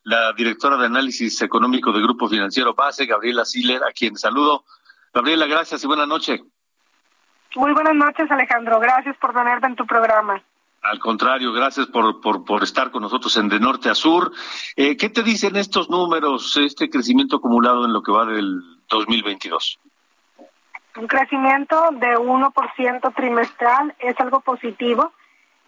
la 0.02 0.32
directora 0.32 0.76
de 0.76 0.86
análisis 0.86 1.40
económico 1.42 1.92
del 1.92 2.02
Grupo 2.02 2.28
Financiero 2.28 2.74
Base, 2.74 3.06
Gabriela 3.06 3.44
Siller, 3.44 3.82
a 3.84 3.92
quien 3.92 4.16
saludo. 4.16 4.64
Gabriela, 5.12 5.46
gracias 5.46 5.84
y 5.84 5.86
buena 5.86 6.06
noche. 6.06 6.40
Muy 7.54 7.72
buenas 7.72 7.94
noches, 7.94 8.30
Alejandro, 8.30 8.80
gracias 8.80 9.16
por 9.18 9.34
tenerme 9.34 9.68
en 9.68 9.76
tu 9.76 9.86
programa. 9.86 10.42
Al 10.82 10.98
contrario, 10.98 11.52
gracias 11.52 11.86
por, 11.86 12.20
por, 12.20 12.44
por 12.44 12.62
estar 12.62 12.90
con 12.90 13.02
nosotros 13.02 13.36
en 13.36 13.48
de 13.48 13.60
norte 13.60 13.88
a 13.88 13.94
sur. 13.94 14.32
Eh, 14.74 14.96
¿Qué 14.96 15.10
te 15.10 15.22
dicen 15.22 15.56
estos 15.56 15.88
números, 15.90 16.56
este 16.56 16.90
crecimiento 16.90 17.36
acumulado 17.36 17.84
en 17.84 17.92
lo 17.92 18.02
que 18.02 18.10
va 18.10 18.24
del 18.24 18.60
2022? 18.88 19.78
Un 20.96 21.06
crecimiento 21.06 21.90
de 21.92 22.18
1% 22.18 23.14
trimestral 23.14 23.94
es 23.98 24.18
algo 24.18 24.40
positivo 24.40 25.12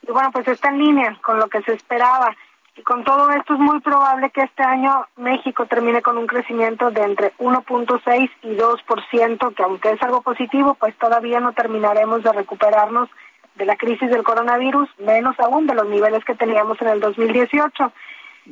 y 0.02 0.10
bueno, 0.10 0.30
pues 0.32 0.48
está 0.48 0.68
en 0.68 0.78
línea 0.78 1.18
con 1.22 1.38
lo 1.38 1.48
que 1.48 1.62
se 1.62 1.74
esperaba. 1.74 2.34
Y 2.76 2.82
con 2.82 3.04
todo 3.04 3.30
esto 3.30 3.54
es 3.54 3.60
muy 3.60 3.80
probable 3.80 4.30
que 4.30 4.42
este 4.42 4.64
año 4.64 5.06
México 5.16 5.66
termine 5.66 6.02
con 6.02 6.18
un 6.18 6.26
crecimiento 6.26 6.90
de 6.90 7.02
entre 7.02 7.32
1.6 7.38 8.30
y 8.42 8.56
2%, 8.56 9.54
que 9.54 9.62
aunque 9.62 9.90
es 9.90 10.02
algo 10.02 10.22
positivo, 10.22 10.74
pues 10.74 10.96
todavía 10.98 11.38
no 11.38 11.52
terminaremos 11.52 12.24
de 12.24 12.32
recuperarnos 12.32 13.08
de 13.54 13.64
la 13.64 13.76
crisis 13.76 14.10
del 14.10 14.24
coronavirus, 14.24 14.88
menos 14.98 15.38
aún 15.38 15.66
de 15.66 15.74
los 15.74 15.88
niveles 15.88 16.24
que 16.24 16.34
teníamos 16.34 16.80
en 16.82 16.88
el 16.88 17.00
2018. 17.00 17.92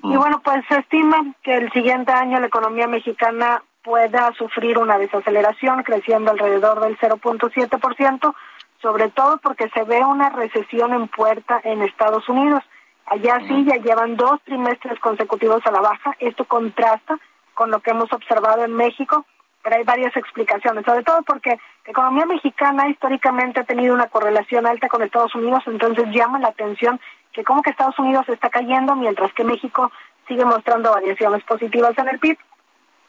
Y 0.05 0.17
bueno, 0.17 0.41
pues 0.43 0.64
se 0.69 0.79
estima 0.79 1.35
que 1.43 1.55
el 1.55 1.71
siguiente 1.73 2.12
año 2.12 2.41
la 2.41 2.47
economía 2.47 2.87
mexicana 2.87 3.62
pueda 3.83 4.33
sufrir 4.35 4.79
una 4.79 4.99
desaceleración 4.99 5.83
creciendo 5.83 6.31
alrededor 6.31 6.81
del 6.81 6.97
0.7%, 6.99 8.35
sobre 8.81 9.09
todo 9.11 9.38
porque 9.38 9.69
se 9.71 9.83
ve 9.83 10.05
una 10.05 10.31
recesión 10.31 10.93
en 10.93 11.09
puerta 11.09 11.61
en 11.64 11.83
Estados 11.83 12.29
Unidos. 12.29 12.62
Allá 13.07 13.41
sí 13.47 13.65
ya 13.65 13.77
llevan 13.77 14.17
dos 14.17 14.41
trimestres 14.45 14.99
consecutivos 15.01 15.61
a 15.67 15.71
la 15.71 15.81
baja. 15.81 16.15
Esto 16.19 16.45
contrasta 16.45 17.19
con 17.55 17.71
lo 17.71 17.81
que 17.81 17.91
hemos 17.91 18.13
observado 18.13 18.65
en 18.65 18.75
México, 18.75 19.27
pero 19.63 19.77
hay 19.77 19.85
varias 19.85 20.17
explicaciones, 20.17 20.85
sobre 20.85 21.03
todo 21.03 21.23
porque 21.23 21.51
la 21.51 21.91
economía 21.91 22.27
mexicana 22.27 22.89
históricamente 22.89 23.61
ha 23.61 23.65
tenido 23.65 23.95
una 23.95 24.09
correlación 24.09 24.67
alta 24.67 24.89
con 24.89 25.03
Estados 25.03 25.35
Unidos, 25.35 25.63
entonces 25.67 26.09
llama 26.11 26.39
la 26.39 26.49
atención 26.49 27.01
que 27.33 27.45
como 27.45 27.63
que 27.63 27.71
Estados 27.71 27.99
Unidos 27.99 28.29
está 28.29 28.51
cayendo 28.51 28.95
mientras 28.97 29.33
que 29.35 29.45
México 29.45 29.91
sigue 30.29 30.45
mostrando 30.45 30.93
variaciones 30.93 31.43
positivas 31.45 31.97
en 31.99 32.09
el 32.09 32.19
PIB. 32.19 32.39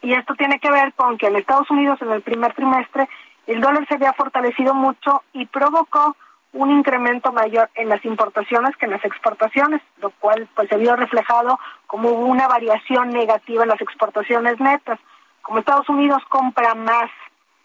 Y 0.02 0.14
esto 0.14 0.36
tiene 0.36 0.60
que 0.60 0.72
ver 0.72 0.94
con 0.94 1.18
que 1.18 1.28
en 1.28 1.36
Estados 1.38 1.70
Unidos 1.72 2.02
en 2.02 2.12
el 2.12 2.22
primer 2.22 2.54
trimestre 2.54 3.08
el 3.48 3.62
dólar 3.62 3.86
se 3.88 3.96
había 3.96 4.14
fortalecido 4.14 4.74
mucho 4.74 5.24
y 5.34 5.46
provocó 5.46 6.16
un 6.53 6.69
incremento 6.69 7.31
mayor 7.31 7.69
en 7.75 7.89
las 7.89 8.03
importaciones 8.05 8.77
que 8.77 8.86
en 8.86 8.91
las 8.91 9.03
exportaciones, 9.03 9.81
lo 9.98 10.12
cual 10.12 10.48
pues 10.55 10.69
se 10.69 10.77
vio 10.77 10.95
reflejado 10.95 11.60
como 11.88 12.10
una 12.10 12.48
variación 12.48 13.10
negativa 13.10 13.63
en 13.63 13.69
las 13.69 13.81
exportaciones 13.81 14.60
netas. 14.60 15.00
Como 15.41 15.60
Estados 15.60 15.89
Unidos 15.89 16.22
compra 16.29 16.75
más, 16.75 17.10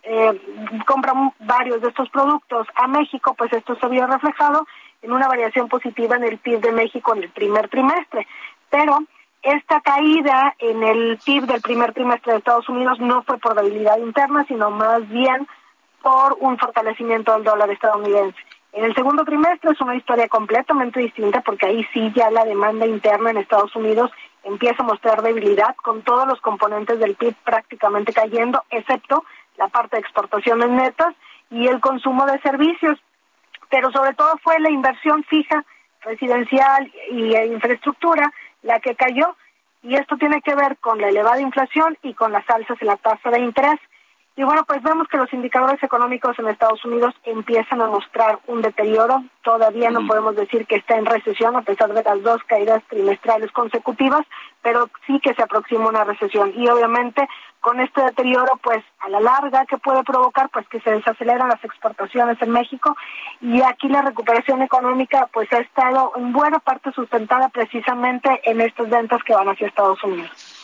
eh, 0.02 0.40
compra 0.86 1.12
varios 1.40 1.82
de 1.82 1.88
estos 1.88 2.08
productos 2.08 2.66
a 2.74 2.88
México, 2.88 3.34
pues 3.34 3.52
esto 3.52 3.76
se 3.76 3.88
vio 3.88 4.06
reflejado 4.06 4.66
en 5.02 5.12
una 5.12 5.28
variación 5.28 5.68
positiva 5.68 6.16
en 6.16 6.24
el 6.24 6.38
PIB 6.38 6.60
de 6.60 6.72
México 6.72 7.14
en 7.14 7.22
el 7.24 7.30
primer 7.30 7.68
trimestre. 7.68 8.26
Pero 8.70 9.00
esta 9.42 9.80
caída 9.82 10.54
en 10.58 10.82
el 10.82 11.18
PIB 11.24 11.44
del 11.44 11.60
primer 11.60 11.92
trimestre 11.92 12.32
de 12.32 12.38
Estados 12.38 12.68
Unidos 12.70 12.98
no 13.00 13.22
fue 13.22 13.38
por 13.38 13.54
debilidad 13.54 13.98
interna, 13.98 14.44
sino 14.48 14.70
más 14.70 15.06
bien 15.08 15.46
por 16.02 16.36
un 16.40 16.58
fortalecimiento 16.58 17.32
del 17.34 17.44
dólar 17.44 17.70
estadounidense. 17.70 18.38
En 18.72 18.84
el 18.84 18.94
segundo 18.94 19.24
trimestre 19.24 19.70
es 19.72 19.80
una 19.80 19.96
historia 19.96 20.28
completamente 20.28 21.00
distinta 21.00 21.40
porque 21.40 21.66
ahí 21.66 21.86
sí 21.92 22.12
ya 22.14 22.30
la 22.30 22.44
demanda 22.44 22.86
interna 22.86 23.30
en 23.30 23.38
Estados 23.38 23.74
Unidos 23.74 24.10
empieza 24.44 24.82
a 24.82 24.86
mostrar 24.86 25.22
debilidad 25.22 25.74
con 25.76 26.02
todos 26.02 26.26
los 26.26 26.40
componentes 26.40 26.98
del 26.98 27.16
PIB 27.16 27.34
prácticamente 27.44 28.12
cayendo, 28.12 28.62
excepto 28.70 29.24
la 29.56 29.68
parte 29.68 29.96
de 29.96 30.00
exportaciones 30.00 30.70
netas 30.70 31.14
y 31.50 31.66
el 31.66 31.80
consumo 31.80 32.26
de 32.26 32.40
servicios. 32.40 32.98
Pero 33.70 33.90
sobre 33.90 34.14
todo 34.14 34.38
fue 34.42 34.60
la 34.60 34.70
inversión 34.70 35.24
fija, 35.24 35.64
residencial 36.02 36.90
y 37.10 37.36
infraestructura 37.36 38.32
la 38.62 38.80
que 38.80 38.94
cayó 38.94 39.36
y 39.82 39.94
esto 39.94 40.16
tiene 40.16 40.40
que 40.42 40.54
ver 40.54 40.76
con 40.78 41.00
la 41.00 41.08
elevada 41.08 41.40
inflación 41.40 41.96
y 42.02 42.14
con 42.14 42.32
las 42.32 42.48
alzas 42.50 42.76
en 42.80 42.88
la 42.88 42.96
tasa 42.96 43.30
de 43.30 43.40
interés. 43.40 43.78
Y 44.38 44.44
bueno, 44.44 44.64
pues 44.64 44.80
vemos 44.84 45.08
que 45.08 45.16
los 45.16 45.32
indicadores 45.32 45.82
económicos 45.82 46.38
en 46.38 46.46
Estados 46.46 46.84
Unidos 46.84 47.12
empiezan 47.24 47.80
a 47.80 47.88
mostrar 47.88 48.38
un 48.46 48.62
deterioro. 48.62 49.24
Todavía 49.42 49.90
no 49.90 50.06
podemos 50.06 50.36
decir 50.36 50.64
que 50.64 50.76
está 50.76 50.96
en 50.96 51.06
recesión 51.06 51.56
a 51.56 51.62
pesar 51.62 51.92
de 51.92 52.04
las 52.04 52.22
dos 52.22 52.40
caídas 52.44 52.84
trimestrales 52.88 53.50
consecutivas, 53.50 54.24
pero 54.62 54.90
sí 55.08 55.18
que 55.18 55.34
se 55.34 55.42
aproxima 55.42 55.88
una 55.88 56.04
recesión. 56.04 56.52
Y 56.54 56.68
obviamente 56.68 57.28
con 57.58 57.80
este 57.80 58.00
deterioro, 58.00 58.60
pues 58.62 58.84
a 59.00 59.08
la 59.08 59.18
larga, 59.18 59.66
que 59.66 59.76
puede 59.76 60.04
provocar? 60.04 60.50
Pues 60.50 60.68
que 60.68 60.78
se 60.82 60.92
desaceleran 60.92 61.48
las 61.48 61.64
exportaciones 61.64 62.40
en 62.40 62.52
México 62.52 62.96
y 63.40 63.60
aquí 63.62 63.88
la 63.88 64.02
recuperación 64.02 64.62
económica 64.62 65.28
pues 65.32 65.52
ha 65.52 65.58
estado 65.58 66.12
en 66.14 66.32
buena 66.32 66.60
parte 66.60 66.92
sustentada 66.92 67.48
precisamente 67.48 68.40
en 68.44 68.60
estas 68.60 68.88
ventas 68.88 69.20
que 69.24 69.34
van 69.34 69.48
hacia 69.48 69.66
Estados 69.66 70.04
Unidos. 70.04 70.57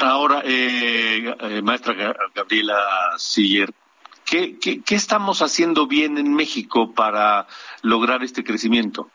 Ahora, 0.00 0.42
eh, 0.44 1.34
eh, 1.40 1.62
maestra 1.62 1.94
Gabriela 2.34 3.14
Siller, 3.18 3.72
¿qué, 4.24 4.58
qué, 4.58 4.82
¿qué 4.82 4.94
estamos 4.94 5.42
haciendo 5.42 5.86
bien 5.86 6.18
en 6.18 6.34
México 6.34 6.92
para 6.92 7.46
lograr 7.82 8.22
este 8.22 8.42
crecimiento? 8.42 9.08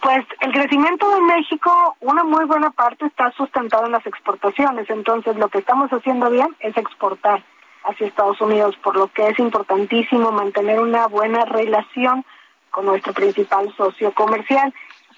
Pues 0.00 0.26
el 0.40 0.50
crecimiento 0.50 1.08
de 1.14 1.20
México, 1.20 1.96
una 2.00 2.24
muy 2.24 2.44
buena 2.46 2.70
parte 2.70 3.06
está 3.06 3.30
sustentado 3.32 3.86
en 3.86 3.92
las 3.92 4.04
exportaciones, 4.04 4.90
entonces 4.90 5.36
lo 5.36 5.48
que 5.48 5.58
estamos 5.58 5.90
haciendo 5.92 6.28
bien 6.28 6.48
es 6.58 6.76
exportar 6.76 7.44
hacia 7.84 8.08
Estados 8.08 8.40
Unidos, 8.40 8.76
por 8.82 8.96
lo 8.96 9.08
que 9.08 9.28
es 9.28 9.38
importantísimo 9.38 10.32
mantener 10.32 10.80
una 10.80 11.06
buena 11.06 11.44
relación 11.44 12.24
con 12.70 12.86
nuestro 12.86 13.12
principal 13.12 13.72
socio 13.76 14.12
comercial. 14.12 14.74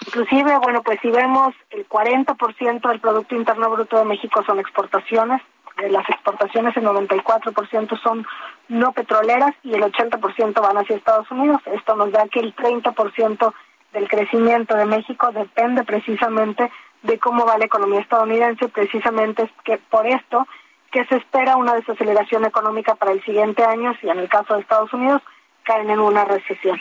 Inclusive, 0.06 0.58
bueno, 0.58 0.82
pues 0.82 0.98
si 1.00 1.10
vemos 1.10 1.54
el 1.70 1.88
40% 1.88 2.88
del 2.88 3.00
Producto 3.00 3.34
Interno 3.34 3.70
Bruto 3.70 3.98
de 3.98 4.04
México 4.04 4.42
son 4.44 4.58
exportaciones, 4.58 5.40
de 5.76 5.90
las 5.90 6.08
exportaciones 6.08 6.76
el 6.76 6.84
94% 6.84 8.00
son 8.00 8.26
no 8.68 8.92
petroleras 8.92 9.54
y 9.62 9.74
el 9.74 9.82
80% 9.82 10.60
van 10.60 10.78
hacia 10.78 10.96
Estados 10.96 11.30
Unidos. 11.30 11.60
Esto 11.66 11.96
nos 11.96 12.12
da 12.12 12.28
que 12.28 12.40
el 12.40 12.54
30% 12.54 13.52
del 13.92 14.08
crecimiento 14.08 14.76
de 14.76 14.86
México 14.86 15.30
depende 15.32 15.84
precisamente 15.84 16.70
de 17.02 17.18
cómo 17.18 17.44
va 17.44 17.58
la 17.58 17.66
economía 17.66 18.00
estadounidense, 18.00 18.68
precisamente 18.68 19.42
es 19.42 19.50
que 19.64 19.78
por 19.78 20.06
esto 20.06 20.46
que 20.90 21.04
se 21.06 21.16
espera 21.16 21.56
una 21.56 21.74
desaceleración 21.74 22.44
económica 22.44 22.94
para 22.94 23.12
el 23.12 23.22
siguiente 23.24 23.64
año, 23.64 23.94
si 24.00 24.08
en 24.08 24.18
el 24.18 24.28
caso 24.28 24.54
de 24.54 24.60
Estados 24.60 24.92
Unidos 24.92 25.22
caen 25.64 25.90
en 25.90 26.00
una 26.00 26.24
recesión. 26.24 26.80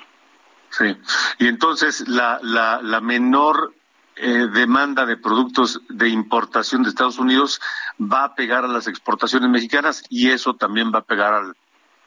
Sí, 0.74 0.98
y 1.38 1.48
entonces 1.48 2.08
la, 2.08 2.40
la, 2.42 2.82
la 2.82 3.00
menor 3.00 3.74
eh, 4.16 4.48
demanda 4.52 5.06
de 5.06 5.18
productos 5.18 5.82
de 5.88 6.10
importación 6.10 6.82
de 6.82 6.90
Estados 6.90 7.20
Unidos 7.20 7.62
va 8.02 8.24
a 8.24 8.36
pegar 8.36 8.66
a 8.66 8.68
las 8.68 8.88
exportaciones 8.88 9.52
mexicanas 9.52 10.04
y 10.10 10.32
eso 10.32 10.56
también 10.56 10.92
va 10.92 11.00
a 11.00 11.04
pegar 11.04 11.32
al, 11.32 11.56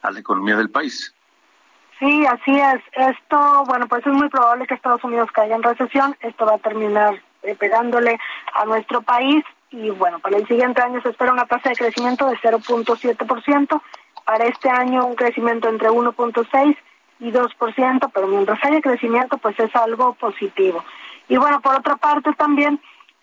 a 0.01 0.11
la 0.11 0.19
economía 0.19 0.57
del 0.57 0.69
país. 0.69 1.15
Sí, 1.97 2.25
así 2.25 2.57
es. 2.57 2.81
Esto, 2.91 3.63
bueno, 3.67 3.87
pues 3.87 4.05
es 4.05 4.11
muy 4.11 4.27
probable 4.27 4.67
que 4.67 4.73
Estados 4.73 5.03
Unidos 5.05 5.29
caiga 5.31 5.55
en 5.55 5.63
recesión. 5.63 6.17
Esto 6.19 6.45
va 6.45 6.55
a 6.55 6.59
terminar 6.59 7.21
eh, 7.43 7.55
pegándole 7.55 8.19
a 8.53 8.65
nuestro 8.65 9.01
país 9.01 9.45
y 9.71 9.91
bueno, 9.91 10.19
para 10.19 10.37
el 10.37 10.47
siguiente 10.47 10.81
año 10.81 11.01
se 11.01 11.09
espera 11.09 11.31
una 11.31 11.45
tasa 11.45 11.69
de 11.69 11.75
crecimiento 11.75 12.27
de 12.27 12.35
0.7%. 12.37 13.81
Para 14.25 14.45
este 14.45 14.69
año 14.69 15.05
un 15.05 15.15
crecimiento 15.15 15.69
entre 15.69 15.89
1.6 15.89 16.71
y 16.71 16.86
2%, 17.19 18.11
pero 18.13 18.27
mientras 18.27 18.63
haya 18.63 18.81
crecimiento, 18.81 19.37
pues 19.37 19.59
es 19.59 19.75
algo 19.75 20.13
positivo. 20.13 20.83
Y 21.27 21.37
bueno, 21.37 21.61
por 21.61 21.75
otra 21.75 21.95
parte 21.97 22.31
también, 22.33 22.79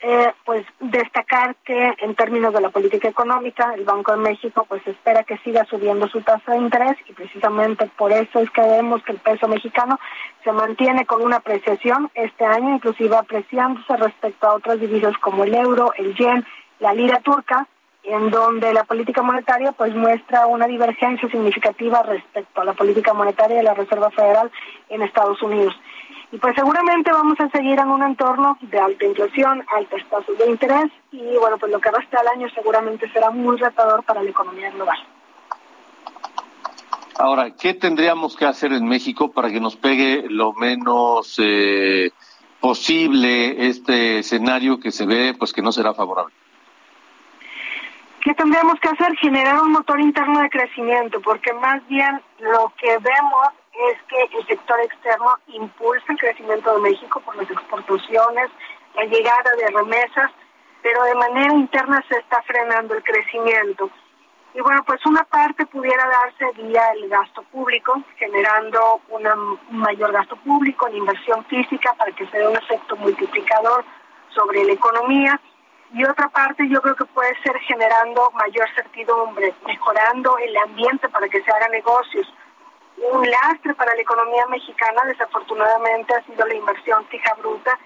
eh, 0.06 0.34
pues 0.44 0.66
destacar 0.80 1.56
que 1.64 1.94
en 1.98 2.14
términos 2.14 2.52
de 2.52 2.60
la 2.60 2.68
política 2.68 3.08
económica, 3.08 3.72
el 3.74 3.84
Banco 3.84 4.12
de 4.12 4.18
México 4.18 4.66
pues 4.68 4.86
espera 4.86 5.22
que 5.22 5.38
siga 5.38 5.64
subiendo 5.64 6.08
su 6.08 6.20
tasa 6.20 6.52
de 6.52 6.58
interés 6.58 6.96
y 7.08 7.14
precisamente 7.14 7.86
por 7.96 8.12
eso 8.12 8.40
es 8.40 8.50
que 8.50 8.60
vemos 8.60 9.02
que 9.02 9.12
el 9.12 9.18
peso 9.18 9.48
mexicano 9.48 9.98
se 10.42 10.52
mantiene 10.52 11.06
con 11.06 11.22
una 11.22 11.36
apreciación 11.36 12.10
este 12.14 12.44
año, 12.44 12.74
inclusive 12.74 13.16
apreciándose 13.16 13.96
respecto 13.96 14.46
a 14.46 14.54
otras 14.56 14.78
divisas 14.78 15.16
como 15.18 15.44
el 15.44 15.54
euro, 15.54 15.94
el 15.96 16.14
yen, 16.14 16.44
la 16.80 16.92
lira 16.92 17.20
turca, 17.20 17.66
en 18.04 18.30
donde 18.30 18.72
la 18.72 18.84
política 18.84 19.22
monetaria 19.22 19.72
pues 19.72 19.94
muestra 19.94 20.46
una 20.46 20.66
divergencia 20.66 21.28
significativa 21.28 22.02
respecto 22.02 22.60
a 22.60 22.64
la 22.64 22.74
política 22.74 23.14
monetaria 23.14 23.56
de 23.56 23.62
la 23.62 23.74
Reserva 23.74 24.10
Federal 24.10 24.50
en 24.90 25.02
Estados 25.02 25.42
Unidos. 25.42 25.74
Y 26.30 26.38
pues 26.38 26.54
seguramente 26.54 27.12
vamos 27.12 27.38
a 27.40 27.48
seguir 27.48 27.78
en 27.78 27.88
un 27.88 28.02
entorno 28.02 28.58
de 28.60 28.78
alta 28.78 29.04
inflación, 29.06 29.64
altas 29.74 30.02
tasas 30.10 30.36
de 30.36 30.50
interés 30.50 30.90
y 31.12 31.36
bueno, 31.38 31.56
pues 31.58 31.72
lo 31.72 31.80
que 31.80 31.90
resta 31.90 32.18
del 32.18 32.28
año 32.28 32.48
seguramente 32.54 33.08
será 33.10 33.30
muy 33.30 33.56
retador 33.56 34.02
para 34.04 34.22
la 34.22 34.30
economía 34.30 34.70
global. 34.70 34.98
Ahora, 37.16 37.52
¿qué 37.52 37.74
tendríamos 37.74 38.36
que 38.36 38.44
hacer 38.44 38.72
en 38.72 38.86
México 38.86 39.30
para 39.30 39.50
que 39.50 39.60
nos 39.60 39.76
pegue 39.76 40.24
lo 40.28 40.52
menos 40.52 41.36
eh, 41.38 42.10
posible 42.58 43.68
este 43.68 44.18
escenario 44.18 44.80
que 44.80 44.90
se 44.90 45.06
ve 45.06 45.34
pues 45.38 45.52
que 45.52 45.62
no 45.62 45.70
será 45.70 45.94
favorable? 45.94 46.34
¿Qué 48.24 48.32
tendríamos 48.32 48.80
que 48.80 48.88
hacer? 48.88 49.14
Generar 49.18 49.60
un 49.60 49.72
motor 49.72 50.00
interno 50.00 50.40
de 50.40 50.48
crecimiento, 50.48 51.20
porque 51.20 51.52
más 51.52 51.86
bien 51.88 52.22
lo 52.38 52.72
que 52.78 52.96
vemos 52.96 53.48
es 53.90 54.02
que 54.08 54.38
el 54.38 54.46
sector 54.46 54.80
externo 54.80 55.26
impulsa 55.48 56.06
el 56.08 56.16
crecimiento 56.16 56.74
de 56.74 56.80
México 56.80 57.20
por 57.20 57.36
las 57.36 57.50
exportaciones, 57.50 58.48
la 58.94 59.04
llegada 59.04 59.50
de 59.58 59.66
remesas, 59.66 60.30
pero 60.82 61.02
de 61.02 61.14
manera 61.16 61.52
interna 61.52 62.02
se 62.08 62.16
está 62.16 62.40
frenando 62.44 62.94
el 62.94 63.02
crecimiento. 63.02 63.90
Y 64.54 64.60
bueno, 64.62 64.82
pues 64.86 65.04
una 65.04 65.24
parte 65.24 65.66
pudiera 65.66 66.06
darse 66.06 66.62
vía 66.62 66.92
el 66.92 67.10
gasto 67.10 67.42
público, 67.52 68.02
generando 68.16 69.02
un 69.10 69.58
mayor 69.68 70.12
gasto 70.12 70.36
público 70.36 70.88
en 70.88 70.96
inversión 70.96 71.44
física 71.44 71.92
para 71.98 72.10
que 72.12 72.26
se 72.28 72.38
dé 72.38 72.48
un 72.48 72.56
efecto 72.56 72.96
multiplicador 72.96 73.84
sobre 74.30 74.64
la 74.64 74.72
economía 74.72 75.38
y 75.94 76.04
otra 76.04 76.28
parte 76.28 76.68
yo 76.68 76.82
creo 76.82 76.96
que 76.96 77.04
puede 77.04 77.40
ser 77.42 77.56
generando 77.60 78.28
mayor 78.32 78.68
certidumbre, 78.74 79.54
mejorando 79.64 80.36
el 80.38 80.56
ambiente 80.56 81.08
para 81.08 81.28
que 81.28 81.40
se 81.40 81.50
hagan 81.52 81.70
negocios. 81.70 82.26
Un 83.12 83.30
lastre 83.30 83.74
para 83.74 83.94
la 83.94 84.02
economía 84.02 84.44
mexicana 84.48 85.02
desafortunadamente 85.06 86.14
ha 86.14 86.24
sido 86.24 86.44
la 86.46 86.54
inversión 86.54 87.06
fija 87.06 87.34
bruta, 87.34 87.78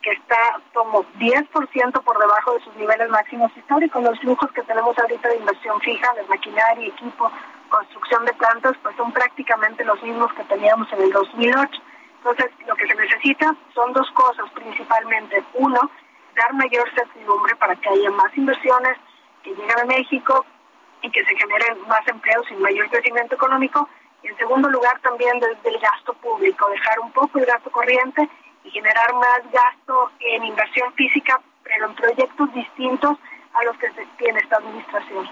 que 0.00 0.12
está 0.12 0.60
como 0.72 1.02
10% 1.18 2.02
por 2.04 2.18
debajo 2.20 2.54
de 2.54 2.60
sus 2.60 2.76
niveles 2.76 3.08
máximos 3.10 3.50
históricos. 3.56 4.00
Los 4.00 4.20
flujos 4.20 4.52
que 4.52 4.62
tenemos 4.62 4.96
ahorita 4.96 5.28
de 5.28 5.36
inversión 5.38 5.80
fija, 5.80 6.12
de 6.14 6.22
maquinaria, 6.24 6.86
equipo, 6.86 7.28
construcción 7.68 8.24
de 8.26 8.32
plantas, 8.34 8.76
pues 8.80 8.94
son 8.94 9.10
prácticamente 9.10 9.84
los 9.84 10.00
mismos 10.04 10.32
que 10.34 10.44
teníamos 10.44 10.92
en 10.92 11.02
el 11.02 11.10
2008. 11.10 11.82
Entonces, 12.18 12.46
lo 12.64 12.76
que 12.76 12.86
se 12.86 12.94
necesita 12.94 13.56
son 13.74 13.92
dos 13.92 14.08
cosas 14.12 14.48
principalmente. 14.54 15.42
Uno, 15.54 15.90
dar 16.36 16.52
mayor 16.54 16.88
certidumbre 16.94 17.56
para 17.56 17.74
que 17.76 17.88
haya 17.88 18.10
más 18.10 18.36
inversiones 18.36 18.96
que 19.42 19.50
lleguen 19.50 19.78
a 19.80 19.84
México 19.84 20.44
y 21.02 21.10
que 21.10 21.24
se 21.24 21.36
generen 21.36 21.80
más 21.88 22.06
empleos 22.06 22.46
y 22.50 22.54
mayor 22.56 22.88
crecimiento 22.90 23.34
económico. 23.34 23.88
Y 24.22 24.28
en 24.28 24.36
segundo 24.36 24.68
lugar, 24.68 24.98
también 25.00 25.38
desde 25.40 25.68
el 25.68 25.78
gasto 25.78 26.12
público, 26.14 26.68
dejar 26.70 27.00
un 27.00 27.12
poco 27.12 27.38
el 27.38 27.46
gasto 27.46 27.70
corriente 27.70 28.28
y 28.64 28.70
generar 28.70 29.14
más 29.14 29.40
gasto 29.52 30.10
en 30.20 30.44
inversión 30.44 30.92
física, 30.94 31.40
pero 31.62 31.86
en 31.86 31.94
proyectos 31.94 32.52
distintos 32.54 33.18
a 33.54 33.64
los 33.64 33.76
que 33.78 33.88
tiene 34.18 34.40
esta 34.40 34.56
administración. 34.56 35.28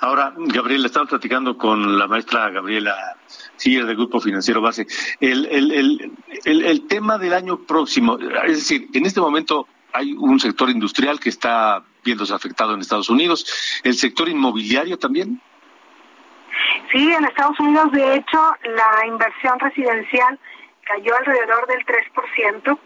Ahora, 0.00 0.32
Gabriela, 0.36 0.86
estamos 0.86 1.08
platicando 1.08 1.56
con 1.56 1.98
la 1.98 2.06
maestra 2.06 2.50
Gabriela 2.50 3.16
Siller 3.56 3.86
del 3.86 3.96
Grupo 3.96 4.20
Financiero 4.20 4.60
Base. 4.60 4.86
El, 5.20 5.46
el, 5.46 5.72
el, 5.72 6.64
el, 6.64 6.86
tema 6.86 7.18
del 7.18 7.32
año 7.32 7.58
próximo, 7.58 8.18
es 8.44 8.56
decir, 8.56 8.88
en 8.92 9.06
este 9.06 9.20
momento 9.20 9.66
hay 9.92 10.12
un 10.12 10.38
sector 10.38 10.68
industrial 10.70 11.18
que 11.18 11.30
está 11.30 11.82
viéndose 12.04 12.34
afectado 12.34 12.74
en 12.74 12.80
Estados 12.80 13.08
Unidos, 13.08 13.80
el 13.82 13.94
sector 13.94 14.28
inmobiliario 14.28 14.98
también. 14.98 15.40
Sí, 16.92 17.12
en 17.12 17.24
Estados 17.24 17.58
Unidos, 17.60 17.90
de 17.92 18.16
hecho, 18.16 18.54
la 18.64 19.06
inversión 19.06 19.58
residencial 19.58 20.38
cayó 20.84 21.16
alrededor 21.16 21.66
del 21.66 21.84
3%, 21.84 22.78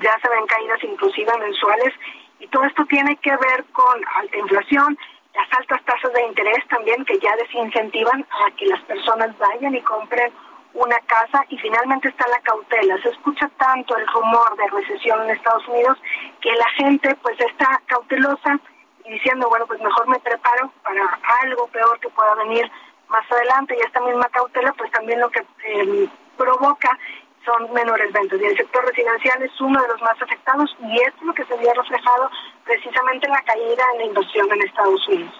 ya 0.00 0.18
se 0.20 0.28
ven 0.28 0.46
caídas 0.46 0.84
inclusive 0.84 1.32
mensuales, 1.38 1.92
y 2.38 2.46
todo 2.48 2.64
esto 2.64 2.84
tiene 2.86 3.16
que 3.16 3.30
ver 3.30 3.64
con 3.72 4.00
alta 4.16 4.38
inflación, 4.38 4.98
las 5.36 5.52
altas 5.52 5.84
tasas 5.84 6.12
de 6.14 6.22
interés 6.24 6.66
también 6.68 7.04
que 7.04 7.18
ya 7.18 7.36
desincentivan 7.36 8.26
a 8.30 8.50
que 8.52 8.66
las 8.66 8.80
personas 8.84 9.36
vayan 9.38 9.74
y 9.74 9.82
compren 9.82 10.32
una 10.72 10.98
casa 11.00 11.44
y 11.50 11.58
finalmente 11.58 12.08
está 12.08 12.26
la 12.28 12.40
cautela. 12.40 13.00
Se 13.02 13.10
escucha 13.10 13.48
tanto 13.58 13.96
el 13.96 14.06
rumor 14.06 14.56
de 14.56 14.68
recesión 14.68 15.22
en 15.24 15.36
Estados 15.36 15.66
Unidos 15.68 15.98
que 16.40 16.52
la 16.52 16.68
gente 16.76 17.14
pues 17.22 17.38
está 17.40 17.80
cautelosa 17.86 18.58
y 19.04 19.12
diciendo, 19.12 19.48
bueno, 19.50 19.66
pues 19.66 19.80
mejor 19.80 20.08
me 20.08 20.18
preparo 20.20 20.72
para 20.82 21.18
algo 21.42 21.66
peor 21.68 22.00
que 22.00 22.08
pueda 22.08 22.34
venir 22.36 22.70
más 23.08 23.30
adelante 23.30 23.76
y 23.78 23.84
esta 23.84 24.00
misma 24.00 24.28
cautela 24.30 24.72
pues 24.72 24.90
también 24.90 25.20
lo 25.20 25.30
que 25.30 25.40
eh, 25.64 26.08
provoca 26.38 26.98
son 27.46 27.72
menores 27.72 28.12
ventas. 28.12 28.38
Y 28.40 28.44
el 28.44 28.56
sector 28.56 28.84
residencial 28.84 29.42
es 29.42 29.60
uno 29.60 29.80
de 29.80 29.88
los 29.88 30.02
más 30.02 30.20
afectados 30.20 30.76
y 30.82 31.00
es 31.00 31.14
lo 31.22 31.32
que 31.32 31.44
se 31.44 31.54
había 31.54 31.72
reflejado 31.72 32.30
precisamente 32.64 33.26
en 33.26 33.32
la 33.32 33.42
caída 33.42 33.84
en 33.94 33.98
la 34.00 34.04
inversión 34.06 34.52
en 34.52 34.62
Estados 34.62 35.08
Unidos. 35.08 35.34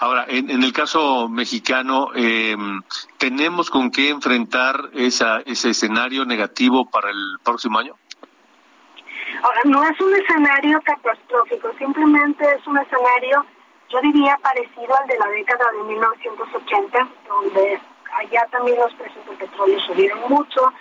Ahora, 0.00 0.26
en, 0.28 0.62
el 0.62 0.72
caso 0.74 1.30
mexicano, 1.30 2.10
eh, 2.14 2.54
¿tenemos 3.16 3.70
con 3.70 3.90
qué 3.90 4.10
enfrentar 4.10 4.90
esa, 4.92 5.40
ese 5.46 5.70
escenario 5.70 6.26
negativo 6.26 6.84
para 6.90 7.08
el 7.08 7.38
próximo 7.42 7.78
año? 7.78 7.94
Ahora, 9.42 9.60
no 9.64 9.82
es 9.82 9.98
un 9.98 10.14
escenario 10.14 10.78
catastrófico, 10.82 11.72
simplemente 11.78 12.44
es 12.54 12.66
un 12.66 12.78
escenario, 12.78 13.46
yo 13.88 14.00
diría, 14.02 14.38
parecido 14.42 14.94
al 14.94 15.08
de 15.08 15.18
la 15.18 15.28
década 15.28 15.64
de 15.72 15.84
1980, 15.84 17.08
donde 17.26 17.80
allá 18.14 18.46
también 18.50 18.78
los 18.78 18.92
precios 18.94 19.24
del 19.26 19.36
petróleo 19.36 19.80
subieron 19.80 20.20
mucho 20.28 20.72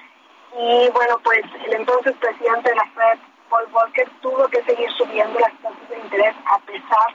y 0.55 0.89
bueno, 0.93 1.17
pues 1.23 1.43
el 1.65 1.73
entonces 1.73 2.15
presidente 2.17 2.69
de 2.69 2.75
la 2.75 2.85
Fed, 2.93 3.19
Paul 3.49 3.65
Volcker, 3.71 4.07
tuvo 4.21 4.47
que 4.49 4.63
seguir 4.63 4.89
subiendo 4.91 5.39
las 5.39 5.53
tasas 5.61 5.89
de 5.89 5.99
interés 5.99 6.35
a 6.45 6.59
pesar 6.59 7.07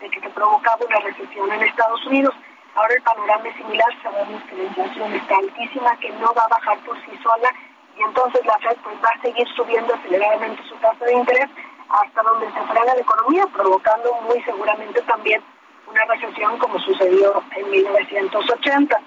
de 0.00 0.08
que 0.10 0.20
se 0.20 0.30
provocaba 0.30 0.84
una 0.84 0.98
recesión 1.00 1.52
en 1.52 1.62
Estados 1.62 2.04
Unidos. 2.06 2.34
Ahora 2.74 2.94
el 2.94 3.02
panorama 3.02 3.48
es 3.48 3.56
similar, 3.56 4.02
sabemos 4.02 4.42
que 4.44 4.56
la 4.56 4.64
inflación 4.64 5.12
está 5.12 5.36
altísima, 5.36 5.96
que 5.98 6.10
no 6.10 6.32
va 6.34 6.44
a 6.44 6.48
bajar 6.48 6.78
por 6.80 6.96
sí 7.04 7.18
sola 7.22 7.50
y 7.98 8.02
entonces 8.02 8.44
la 8.46 8.58
Fed 8.58 8.76
pues 8.82 8.96
va 9.04 9.10
a 9.10 9.20
seguir 9.20 9.46
subiendo 9.54 9.94
aceleradamente 9.94 10.62
su 10.68 10.74
tasa 10.76 11.04
de 11.04 11.14
interés 11.14 11.48
hasta 11.88 12.22
donde 12.22 12.46
se 12.46 12.60
frena 12.72 12.94
la 12.94 13.00
economía, 13.00 13.46
provocando 13.46 14.12
muy 14.22 14.42
seguramente 14.42 15.00
también 15.02 15.42
una 15.86 16.04
recesión 16.06 16.58
como 16.58 16.78
sucedió 16.80 17.42
en 17.54 17.70
1980. 17.70 19.00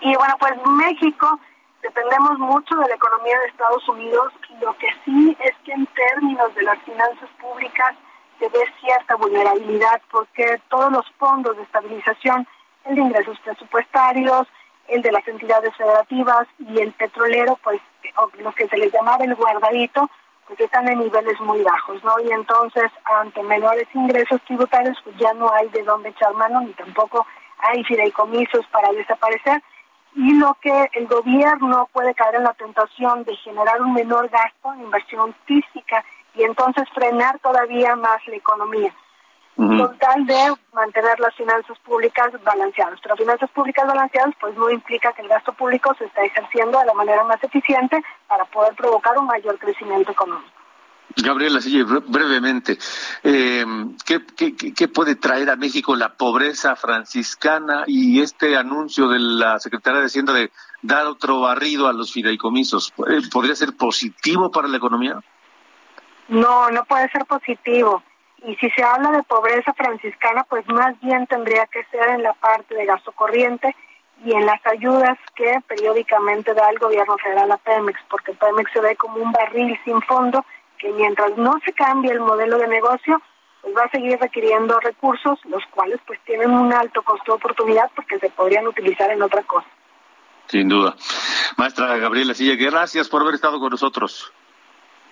Y 0.00 0.14
bueno, 0.16 0.34
pues 0.38 0.52
México 0.66 1.38
dependemos 1.82 2.38
mucho 2.38 2.76
de 2.76 2.88
la 2.88 2.94
economía 2.94 3.38
de 3.38 3.46
Estados 3.46 3.88
Unidos. 3.88 4.32
Lo 4.60 4.76
que 4.78 4.88
sí 5.04 5.36
es 5.40 5.52
que 5.64 5.72
en 5.72 5.86
términos 5.86 6.54
de 6.54 6.62
las 6.62 6.78
finanzas 6.82 7.28
públicas 7.40 7.94
se 8.38 8.48
ve 8.48 8.60
cierta 8.80 9.16
vulnerabilidad 9.16 10.00
porque 10.10 10.60
todos 10.68 10.90
los 10.90 11.06
fondos 11.18 11.56
de 11.56 11.62
estabilización, 11.62 12.46
el 12.86 12.94
de 12.94 13.02
ingresos 13.02 13.38
presupuestarios, 13.40 14.46
el 14.88 15.02
de 15.02 15.12
las 15.12 15.26
entidades 15.28 15.74
federativas 15.76 16.48
y 16.58 16.80
el 16.80 16.92
petrolero, 16.92 17.58
pues 17.62 17.80
lo 18.38 18.52
que 18.52 18.66
se 18.68 18.78
les 18.78 18.92
llamaba 18.92 19.24
el 19.24 19.34
guardadito, 19.34 20.10
pues 20.46 20.58
están 20.60 20.88
en 20.88 20.98
niveles 20.98 21.38
muy 21.40 21.62
bajos, 21.62 22.02
¿no? 22.02 22.18
Y 22.20 22.32
entonces, 22.32 22.90
ante 23.04 23.42
menores 23.42 23.86
ingresos 23.94 24.40
tributarios, 24.46 24.98
pues 25.04 25.16
ya 25.16 25.32
no 25.34 25.52
hay 25.52 25.68
de 25.68 25.82
dónde 25.84 26.08
echar 26.08 26.34
mano, 26.34 26.62
ni 26.62 26.72
tampoco 26.72 27.26
hay 27.58 27.84
fideicomisos 27.84 28.66
para 28.72 28.90
desaparecer 28.92 29.62
y 30.14 30.34
lo 30.34 30.56
que 30.60 30.90
el 30.94 31.06
gobierno 31.06 31.88
puede 31.92 32.14
caer 32.14 32.36
en 32.36 32.44
la 32.44 32.54
tentación 32.54 33.24
de 33.24 33.36
generar 33.36 33.80
un 33.80 33.94
menor 33.94 34.28
gasto 34.28 34.72
en 34.72 34.82
inversión 34.82 35.34
física 35.44 36.04
y 36.34 36.42
entonces 36.42 36.88
frenar 36.94 37.38
todavía 37.40 37.96
más 37.96 38.26
la 38.26 38.36
economía, 38.36 38.94
con 39.56 39.98
tal 39.98 40.26
de 40.26 40.54
mantener 40.72 41.18
las 41.20 41.34
finanzas 41.34 41.78
públicas 41.80 42.30
balanceadas. 42.44 42.98
Pero 43.02 43.16
finanzas 43.16 43.50
públicas 43.50 43.86
balanceadas 43.86 44.34
pues 44.40 44.56
no 44.56 44.70
implica 44.70 45.12
que 45.12 45.22
el 45.22 45.28
gasto 45.28 45.52
público 45.52 45.94
se 45.94 46.06
está 46.06 46.22
ejerciendo 46.22 46.78
de 46.78 46.86
la 46.86 46.94
manera 46.94 47.24
más 47.24 47.42
eficiente 47.42 48.02
para 48.26 48.44
poder 48.46 48.74
provocar 48.74 49.18
un 49.18 49.26
mayor 49.26 49.58
crecimiento 49.58 50.12
económico. 50.12 50.59
Gabriela, 51.16 51.60
sí, 51.60 51.82
brevemente, 51.82 52.78
eh, 53.24 53.64
¿qué, 54.06 54.20
qué, 54.74 54.88
puede 54.88 55.16
traer 55.16 55.50
a 55.50 55.56
México 55.56 55.96
la 55.96 56.14
pobreza 56.14 56.76
franciscana 56.76 57.84
y 57.86 58.20
este 58.20 58.56
anuncio 58.56 59.08
de 59.08 59.18
la 59.18 59.58
Secretaría 59.58 60.00
de 60.00 60.06
Hacienda 60.06 60.32
de 60.32 60.50
dar 60.82 61.06
otro 61.06 61.40
barrido 61.40 61.88
a 61.88 61.92
los 61.92 62.12
fideicomisos? 62.12 62.92
Eh, 63.08 63.22
¿Podría 63.32 63.54
ser 63.54 63.76
positivo 63.76 64.50
para 64.50 64.68
la 64.68 64.76
economía? 64.76 65.20
No, 66.28 66.70
no 66.70 66.84
puede 66.84 67.10
ser 67.10 67.24
positivo. 67.26 68.02
Y 68.46 68.54
si 68.56 68.70
se 68.70 68.82
habla 68.82 69.10
de 69.10 69.22
pobreza 69.24 69.74
franciscana, 69.74 70.44
pues 70.44 70.66
más 70.68 70.98
bien 71.00 71.26
tendría 71.26 71.66
que 71.66 71.84
ser 71.90 72.08
en 72.08 72.22
la 72.22 72.32
parte 72.34 72.74
de 72.74 72.86
gasto 72.86 73.12
corriente 73.12 73.74
y 74.24 74.32
en 74.32 74.46
las 74.46 74.64
ayudas 74.66 75.18
que 75.34 75.60
periódicamente 75.66 76.54
da 76.54 76.70
el 76.70 76.78
gobierno 76.78 77.16
federal 77.18 77.50
a 77.52 77.56
Pemex, 77.56 77.98
porque 78.08 78.32
Pemex 78.32 78.70
se 78.72 78.80
ve 78.80 78.96
como 78.96 79.16
un 79.16 79.32
barril 79.32 79.78
sin 79.84 80.00
fondo 80.02 80.44
que 80.80 80.90
mientras 80.92 81.36
no 81.36 81.58
se 81.64 81.72
cambie 81.72 82.10
el 82.10 82.20
modelo 82.20 82.58
de 82.58 82.66
negocio, 82.66 83.20
pues 83.60 83.76
va 83.76 83.84
a 83.84 83.90
seguir 83.90 84.18
requiriendo 84.18 84.80
recursos, 84.80 85.38
los 85.44 85.62
cuales 85.70 86.00
pues 86.06 86.18
tienen 86.24 86.50
un 86.50 86.72
alto 86.72 87.02
costo 87.02 87.32
de 87.32 87.36
oportunidad 87.36 87.90
porque 87.94 88.18
se 88.18 88.30
podrían 88.30 88.66
utilizar 88.66 89.10
en 89.10 89.22
otra 89.22 89.42
cosa. 89.42 89.66
Sin 90.46 90.68
duda. 90.68 90.96
Maestra 91.56 91.96
Gabriela 91.98 92.34
Silla, 92.34 92.56
gracias 92.56 93.08
por 93.08 93.22
haber 93.22 93.34
estado 93.34 93.60
con 93.60 93.70
nosotros. 93.70 94.32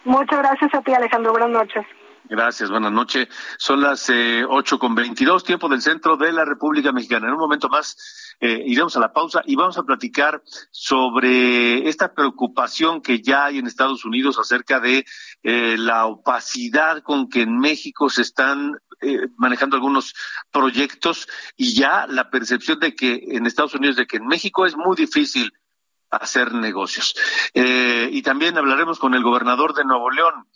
Muchas 0.05 0.39
gracias 0.39 0.75
a 0.75 0.81
ti, 0.81 0.93
Alejandro. 0.93 1.33
Buenas 1.33 1.51
noches. 1.51 1.87
Gracias, 2.25 2.71
buenas 2.71 2.93
noches. 2.93 3.29
Son 3.59 3.81
las 3.81 4.09
eh, 4.11 4.45
ocho 4.47 4.79
con 4.79 4.95
veintidós, 4.95 5.45
tiempo 5.45 5.69
del 5.69 5.81
centro 5.81 6.17
de 6.17 6.33
la 6.33 6.45
República 6.45 6.93
Mexicana. 6.93 7.27
En 7.27 7.35
un 7.35 7.41
momento 7.41 7.69
más 7.69 8.37
eh, 8.41 8.63
iremos 8.67 8.97
a 8.97 9.01
la 9.01 9.13
pausa 9.13 9.43
y 9.47 9.57
vamos 9.57 9.79
a 9.79 9.83
platicar 9.83 10.43
sobre 10.71 11.89
esta 11.89 12.13
preocupación 12.13 13.01
que 13.01 13.23
ya 13.23 13.47
hay 13.47 13.59
en 13.59 13.67
Estados 13.67 14.05
Unidos 14.05 14.39
acerca 14.39 14.79
de 14.81 15.07
eh, 15.43 15.77
la 15.79 16.07
opacidad 16.07 17.03
con 17.03 17.29
que 17.29 17.43
en 17.43 17.59
México 17.59 18.11
se 18.11 18.23
están 18.23 18.79
eh, 19.01 19.29
manejando 19.37 19.77
algunos 19.77 20.15
proyectos 20.51 21.29
y 21.57 21.75
ya 21.75 22.07
la 22.09 22.31
percepción 22.31 22.81
de 22.81 22.97
que 22.97 23.23
en 23.29 23.47
Estados 23.47 23.75
Unidos 23.75 23.97
de 23.97 24.07
que 24.07 24.17
en 24.17 24.27
México 24.27 24.67
es 24.67 24.77
muy 24.77 24.97
difícil 24.97 25.53
hacer 26.11 26.53
negocios. 26.53 27.15
Eh, 27.55 28.09
y 28.11 28.23
también 28.23 28.57
hablaremos 28.57 28.99
con 28.99 29.15
el 29.15 29.23
gobernador 29.23 29.75
de 29.75 29.85
Nuevo 29.85 30.11
León, 30.11 30.49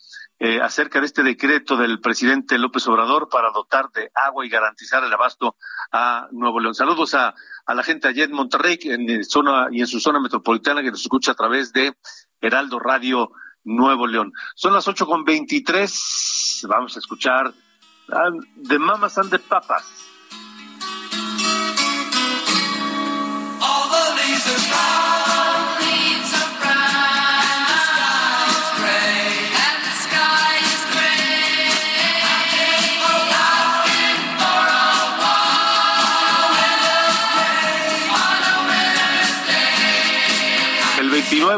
eh, 0.45 0.61
acerca 0.61 0.99
de 0.99 1.07
este 1.07 1.23
decreto 1.23 1.77
del 1.77 2.01
presidente 2.01 2.59
López 2.59 2.85
Obrador 2.89 3.29
para 3.29 3.53
dotar 3.53 3.93
de 3.93 4.11
agua 4.13 4.45
y 4.45 4.49
garantizar 4.49 5.05
el 5.05 5.13
abasto 5.13 5.55
a 5.93 6.27
Nuevo 6.33 6.59
León. 6.59 6.75
Saludos 6.75 7.15
a, 7.15 7.33
a 7.65 7.75
la 7.75 7.85
gente 7.85 8.09
allá 8.09 8.25
en 8.25 8.33
Monterrey 8.33 8.77
en 8.83 9.23
zona 9.23 9.69
y 9.71 9.83
en 9.83 9.87
su 9.87 10.01
zona 10.01 10.19
metropolitana 10.19 10.83
que 10.83 10.91
nos 10.91 11.03
escucha 11.03 11.31
a 11.31 11.37
través 11.37 11.73
de 11.73 11.97
Heraldo 12.41 12.81
Radio 12.81 13.31
Nuevo 13.63 14.09
León. 14.09 14.33
Son 14.57 14.75
las 14.75 14.89
ocho 14.89 15.07
con 15.07 15.25
veintitrés. 15.25 16.67
Vamos 16.69 16.97
a 16.97 16.99
escuchar 16.99 17.55
de 18.57 18.79
Mamas 18.81 19.19
and 19.19 19.31
the 19.31 19.39
Papas. 19.39 20.12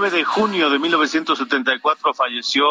29 0.05 0.11
de 0.11 0.25
junio 0.25 0.71
de 0.71 0.79
1974 0.79 2.13
falleció 2.13 2.67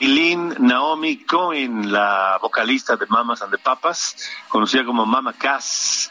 Eileen 0.00 0.56
Naomi 0.58 1.24
Cohen, 1.24 1.92
la 1.92 2.38
vocalista 2.42 2.96
de 2.96 3.06
Mamas 3.06 3.42
and 3.42 3.52
the 3.52 3.58
Papas, 3.58 4.28
conocida 4.48 4.84
como 4.84 5.06
Mama 5.06 5.34
Cass, 5.34 6.10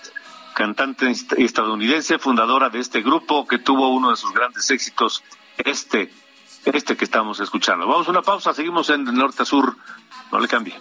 cantante 0.53 1.11
estadounidense, 1.37 2.17
fundadora 2.17 2.69
de 2.69 2.79
este 2.79 3.01
grupo 3.01 3.45
que 3.45 3.59
tuvo 3.59 3.89
uno 3.89 4.11
de 4.11 4.15
sus 4.15 4.33
grandes 4.33 4.69
éxitos, 4.69 5.21
este 5.57 6.13
este 6.63 6.95
que 6.95 7.03
estamos 7.03 7.39
escuchando. 7.41 7.85
Vamos 7.85 8.07
a 8.07 8.11
una 8.11 8.21
pausa, 8.21 8.53
seguimos 8.53 8.89
en 8.89 9.03
norte 9.03 9.41
a 9.43 9.45
sur, 9.45 9.75
no 10.31 10.39
le 10.39 10.47
cambie. 10.47 10.79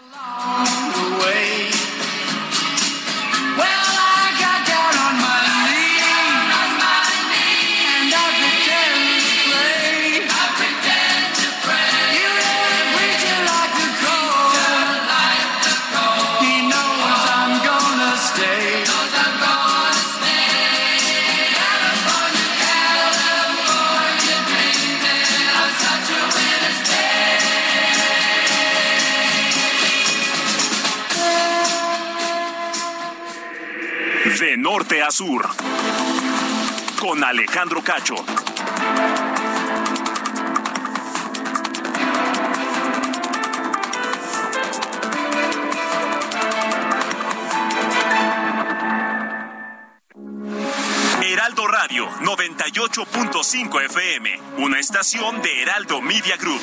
Con 36.98 37.22
Alejandro 37.22 37.82
Cacho. 37.82 38.14
Heraldo 51.22 51.66
Radio 51.66 52.08
98.5 52.22 53.84
FM, 53.84 54.40
una 54.56 54.78
estación 54.78 55.42
de 55.42 55.62
Heraldo 55.62 56.00
Media 56.00 56.38
Group. 56.38 56.62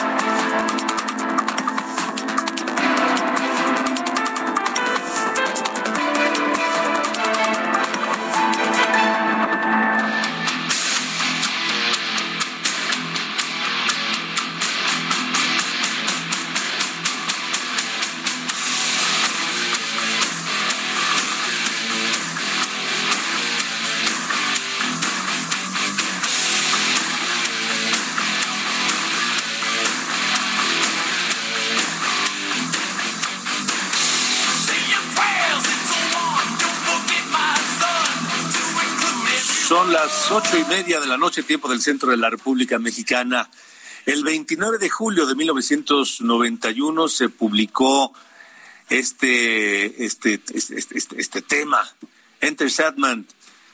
Ocho 40.31 40.57
y 40.57 40.63
media 40.65 41.01
de 41.01 41.07
la 41.07 41.17
noche, 41.17 41.43
tiempo 41.43 41.67
del 41.67 41.81
centro 41.81 42.11
de 42.11 42.17
la 42.17 42.29
República 42.29 42.79
Mexicana. 42.79 43.49
El 44.05 44.23
29 44.23 44.77
de 44.77 44.89
julio 44.89 45.25
de 45.25 45.35
1991 45.35 47.07
se 47.09 47.27
publicó 47.27 48.13
este, 48.89 50.05
este, 50.05 50.41
este, 50.53 50.77
este, 50.77 51.21
este 51.21 51.41
tema, 51.41 51.81
Enter 52.39 52.71
Sadman, 52.71 53.27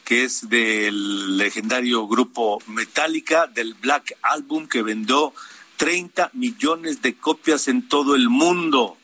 que 0.04 0.24
es 0.24 0.50
del 0.50 1.38
legendario 1.38 2.08
grupo 2.08 2.60
Metallica, 2.66 3.46
del 3.46 3.76
Black 3.76 4.18
Album, 4.24 4.68
que 4.68 4.82
vendió 4.82 5.34
30 5.78 6.32
millones 6.34 7.04
de 7.04 7.16
copias 7.18 7.68
en 7.68 7.88
todo 7.88 8.16
el 8.16 8.30
mundo 8.30 8.98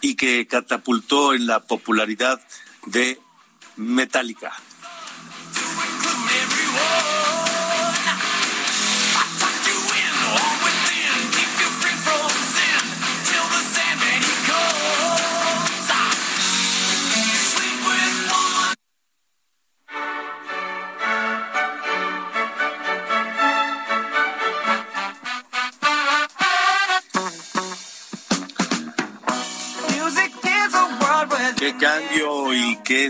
y 0.00 0.16
que 0.16 0.46
catapultó 0.48 1.32
en 1.32 1.46
la 1.46 1.60
popularidad 1.60 2.40
de 2.86 3.20
Metallica. 3.76 4.52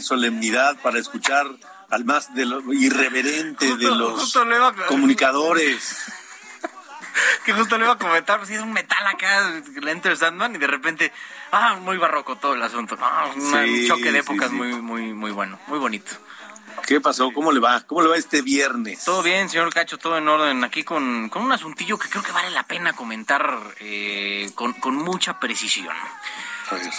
Solemnidad 0.08 0.76
para 0.82 0.98
escuchar 0.98 1.46
al 1.90 2.04
más 2.04 2.34
de 2.34 2.44
lo 2.46 2.72
irreverente 2.72 3.76
de 3.76 3.90
los 3.90 4.20
justo 4.20 4.44
le 4.44 4.56
iba 4.56 4.68
a- 4.68 4.86
comunicadores. 4.86 6.06
que 7.44 7.52
justo 7.52 7.76
le 7.78 7.84
iba 7.84 7.94
a 7.94 7.98
comentar, 7.98 8.44
si 8.46 8.54
es 8.58 8.60
un 8.62 8.72
metal 8.72 9.06
acá, 9.06 9.48
el 9.76 9.88
Enter 9.88 10.16
Sandman, 10.16 10.54
y 10.54 10.58
de 10.58 10.66
repente, 10.66 11.12
ah, 11.52 11.76
muy 11.80 11.96
barroco 11.98 12.36
todo 12.36 12.54
el 12.54 12.62
asunto. 12.62 12.96
No, 12.96 13.06
una- 13.36 13.64
Sí, 13.64 13.82
un 13.82 13.88
choque 13.88 14.04
de 14.12 14.12
sí, 14.12 14.16
épocas 14.18 14.48
sí. 14.50 14.54
muy, 14.56 14.72
muy, 14.80 15.12
muy 15.12 15.30
bueno, 15.30 15.58
muy 15.66 15.78
bonito. 15.78 16.10
¿Qué 16.86 17.00
pasó? 17.00 17.32
¿Cómo 17.32 17.50
le 17.52 17.60
va? 17.60 17.80
¿Cómo 17.82 18.02
le 18.02 18.08
va 18.08 18.16
este 18.16 18.40
viernes? 18.40 19.04
Todo 19.04 19.22
bien, 19.22 19.48
señor 19.50 19.72
Cacho, 19.74 19.98
todo 19.98 20.16
en 20.16 20.28
orden. 20.28 20.62
Aquí 20.64 20.84
con, 20.84 21.28
con 21.28 21.42
un 21.42 21.52
asuntillo 21.52 21.98
que 21.98 22.08
creo 22.08 22.22
que 22.22 22.32
vale 22.32 22.50
la 22.50 22.62
pena 22.62 22.92
comentar 22.94 23.58
eh, 23.80 24.48
con, 24.54 24.72
con 24.74 24.94
mucha 24.94 25.38
precisión. 25.40 25.94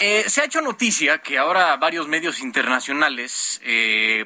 Eh, 0.02 0.26
se 0.28 0.42
ha 0.42 0.46
hecho 0.46 0.62
noticia 0.62 1.20
que 1.20 1.38
ahora 1.38 1.76
varios 1.78 2.08
medios 2.08 2.40
internacionales 2.40 3.60
eh, 3.64 4.26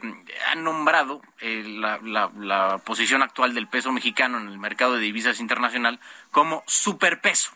han 0.51 0.63
nombrado 0.63 1.21
eh, 1.39 1.63
la, 1.67 1.99
la- 2.03 2.77
posición 2.79 3.21
actual 3.23 3.53
del 3.53 3.67
peso 3.67 3.91
mexicano 3.91 4.37
en 4.37 4.47
el 4.47 4.57
mercado 4.57 4.95
de 4.95 5.01
divisas 5.01 5.39
internacional 5.39 5.99
como 6.31 6.63
superpeso. 6.67 7.51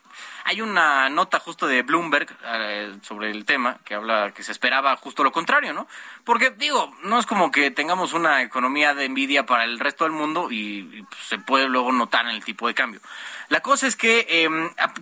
Hay 0.48 0.62
una 0.62 1.10
nota 1.10 1.40
justo 1.40 1.68
de 1.68 1.82
Bloomberg 1.82 2.34
eh, 2.42 2.96
sobre 3.02 3.32
el 3.32 3.44
tema 3.44 3.80
que 3.84 3.96
habla 3.96 4.32
que 4.34 4.44
se 4.44 4.54
esperaba 4.54 4.96
justo 4.96 5.22
lo 5.22 5.34
contrario, 5.34 5.74
¿no? 5.74 5.90
Porque 6.24 6.52
digo, 6.52 6.96
no 7.04 7.20
es 7.20 7.26
como 7.26 7.52
que 7.52 7.70
tengamos 7.70 8.14
una 8.14 8.42
economía 8.42 8.94
de 8.94 9.04
envidia 9.04 9.46
para 9.46 9.66
el 9.66 9.78
resto 9.78 10.06
del 10.06 10.14
mundo 10.14 10.48
y, 10.50 11.06
pues, 11.10 11.22
se 11.28 11.38
puede 11.38 11.68
luego 11.68 11.92
notar 11.92 12.28
en 12.28 12.32
el 12.32 12.46
tipo 12.46 12.66
de 12.66 12.74
cambio. 12.74 13.02
La 13.50 13.60
cosa 13.60 13.88
es 13.88 13.98
que 13.98 14.26
eh, 14.30 14.50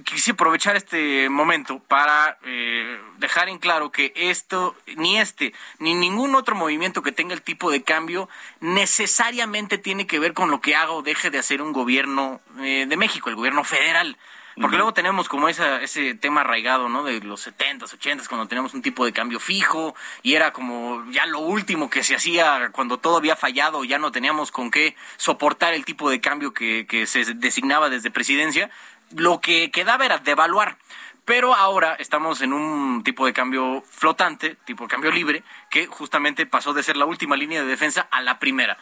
quise 0.03 0.31
aprovechar 0.31 0.77
este 0.77 1.29
momento 1.29 1.77
para 1.77 2.39
eh, 2.43 2.99
dejar 3.19 3.47
en 3.47 3.59
claro 3.59 3.91
que 3.91 4.13
esto, 4.15 4.75
ni 4.95 5.19
este, 5.19 5.53
ni 5.77 5.93
ningún 5.93 6.33
otro 6.33 6.55
movimiento 6.55 7.03
que 7.03 7.11
tenga 7.11 7.35
el 7.35 7.43
tipo 7.43 7.69
de 7.69 7.83
cambio, 7.83 8.29
necesariamente 8.61 9.77
tiene 9.77 10.07
que 10.07 10.17
ver 10.17 10.33
con 10.33 10.49
lo 10.49 10.59
que 10.59 10.75
haga 10.75 10.93
o 10.93 11.03
deje 11.03 11.29
de 11.29 11.37
hacer 11.37 11.61
un 11.61 11.71
gobierno 11.71 12.41
eh, 12.61 12.87
de 12.89 12.97
México, 12.97 13.29
el 13.29 13.35
gobierno 13.35 13.63
federal. 13.63 14.17
Porque 14.59 14.77
luego 14.77 14.93
tenemos 14.93 15.27
como 15.27 15.49
esa, 15.49 15.81
ese 15.81 16.15
tema 16.15 16.41
arraigado, 16.41 16.87
¿no? 16.87 17.03
De 17.03 17.19
los 17.19 17.45
70s, 17.45 17.97
80s, 17.99 18.27
cuando 18.27 18.47
tenemos 18.47 18.73
un 18.73 18.81
tipo 18.81 19.03
de 19.05 19.11
cambio 19.11 19.39
fijo 19.39 19.95
y 20.23 20.35
era 20.35 20.53
como 20.53 21.03
ya 21.11 21.25
lo 21.25 21.39
último 21.39 21.89
que 21.89 22.03
se 22.03 22.15
hacía 22.15 22.69
cuando 22.71 22.97
todo 22.97 23.17
había 23.17 23.35
fallado, 23.35 23.83
ya 23.83 23.99
no 23.99 24.13
teníamos 24.13 24.51
con 24.51 24.71
qué 24.71 24.95
soportar 25.17 25.73
el 25.73 25.83
tipo 25.83 26.09
de 26.09 26.21
cambio 26.21 26.53
que, 26.53 26.87
que 26.87 27.05
se 27.05 27.25
designaba 27.35 27.89
desde 27.89 28.11
presidencia. 28.11 28.69
Lo 29.11 29.41
que 29.41 29.71
quedaba 29.71 30.05
era 30.05 30.19
devaluar. 30.19 30.77
Pero 31.25 31.55
ahora 31.55 31.95
estamos 31.95 32.41
en 32.41 32.53
un 32.53 33.03
tipo 33.03 33.25
de 33.25 33.33
cambio 33.33 33.83
flotante, 33.89 34.57
tipo 34.63 34.83
de 34.83 34.89
cambio 34.89 35.11
libre, 35.11 35.43
que 35.71 35.87
justamente 35.87 36.45
pasó 36.45 36.71
de 36.73 36.83
ser 36.83 36.97
la 36.97 37.05
última 37.05 37.35
línea 37.35 37.61
de 37.61 37.67
defensa 37.67 38.07
a 38.11 38.21
la 38.21 38.37
primera. 38.37 38.77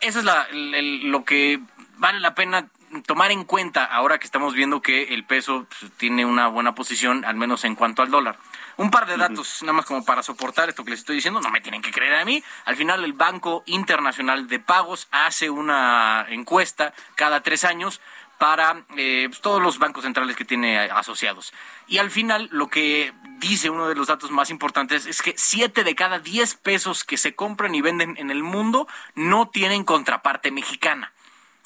Eso 0.00 0.18
es 0.18 0.24
la, 0.26 0.46
lo 0.52 1.24
que 1.24 1.60
vale 1.96 2.20
la 2.20 2.34
pena 2.34 2.68
tomar 3.06 3.30
en 3.30 3.44
cuenta 3.44 3.84
ahora 3.84 4.18
que 4.18 4.26
estamos 4.26 4.54
viendo 4.54 4.82
que 4.82 5.14
el 5.14 5.24
peso 5.24 5.66
pues, 5.68 5.92
tiene 5.96 6.24
una 6.24 6.48
buena 6.48 6.74
posición, 6.74 7.24
al 7.24 7.36
menos 7.36 7.64
en 7.64 7.74
cuanto 7.74 8.02
al 8.02 8.10
dólar. 8.10 8.38
Un 8.76 8.90
par 8.90 9.06
de 9.06 9.16
datos, 9.16 9.62
nada 9.62 9.72
más 9.72 9.86
como 9.86 10.04
para 10.04 10.22
soportar 10.22 10.68
esto 10.68 10.84
que 10.84 10.92
les 10.92 11.00
estoy 11.00 11.16
diciendo, 11.16 11.40
no 11.40 11.50
me 11.50 11.60
tienen 11.60 11.82
que 11.82 11.90
creer 11.90 12.14
a 12.14 12.24
mí. 12.24 12.42
Al 12.64 12.76
final, 12.76 13.02
el 13.02 13.12
Banco 13.12 13.64
Internacional 13.66 14.46
de 14.46 14.60
Pagos 14.60 15.08
hace 15.10 15.50
una 15.50 16.26
encuesta 16.28 16.94
cada 17.16 17.40
tres 17.40 17.64
años 17.64 18.00
para 18.38 18.84
eh, 18.96 19.26
pues, 19.28 19.40
todos 19.40 19.60
los 19.60 19.78
bancos 19.78 20.04
centrales 20.04 20.36
que 20.36 20.44
tiene 20.44 20.78
asociados. 20.78 21.52
Y 21.88 21.98
al 21.98 22.10
final, 22.10 22.48
lo 22.52 22.68
que 22.68 23.12
dice 23.38 23.68
uno 23.68 23.88
de 23.88 23.96
los 23.96 24.06
datos 24.06 24.30
más 24.30 24.50
importantes 24.50 25.06
es 25.06 25.22
que 25.22 25.34
siete 25.36 25.84
de 25.84 25.94
cada 25.94 26.20
diez 26.20 26.54
pesos 26.54 27.04
que 27.04 27.16
se 27.16 27.34
compran 27.34 27.74
y 27.74 27.82
venden 27.82 28.16
en 28.16 28.30
el 28.30 28.42
mundo 28.42 28.86
no 29.14 29.48
tienen 29.48 29.84
contraparte 29.84 30.50
mexicana. 30.52 31.12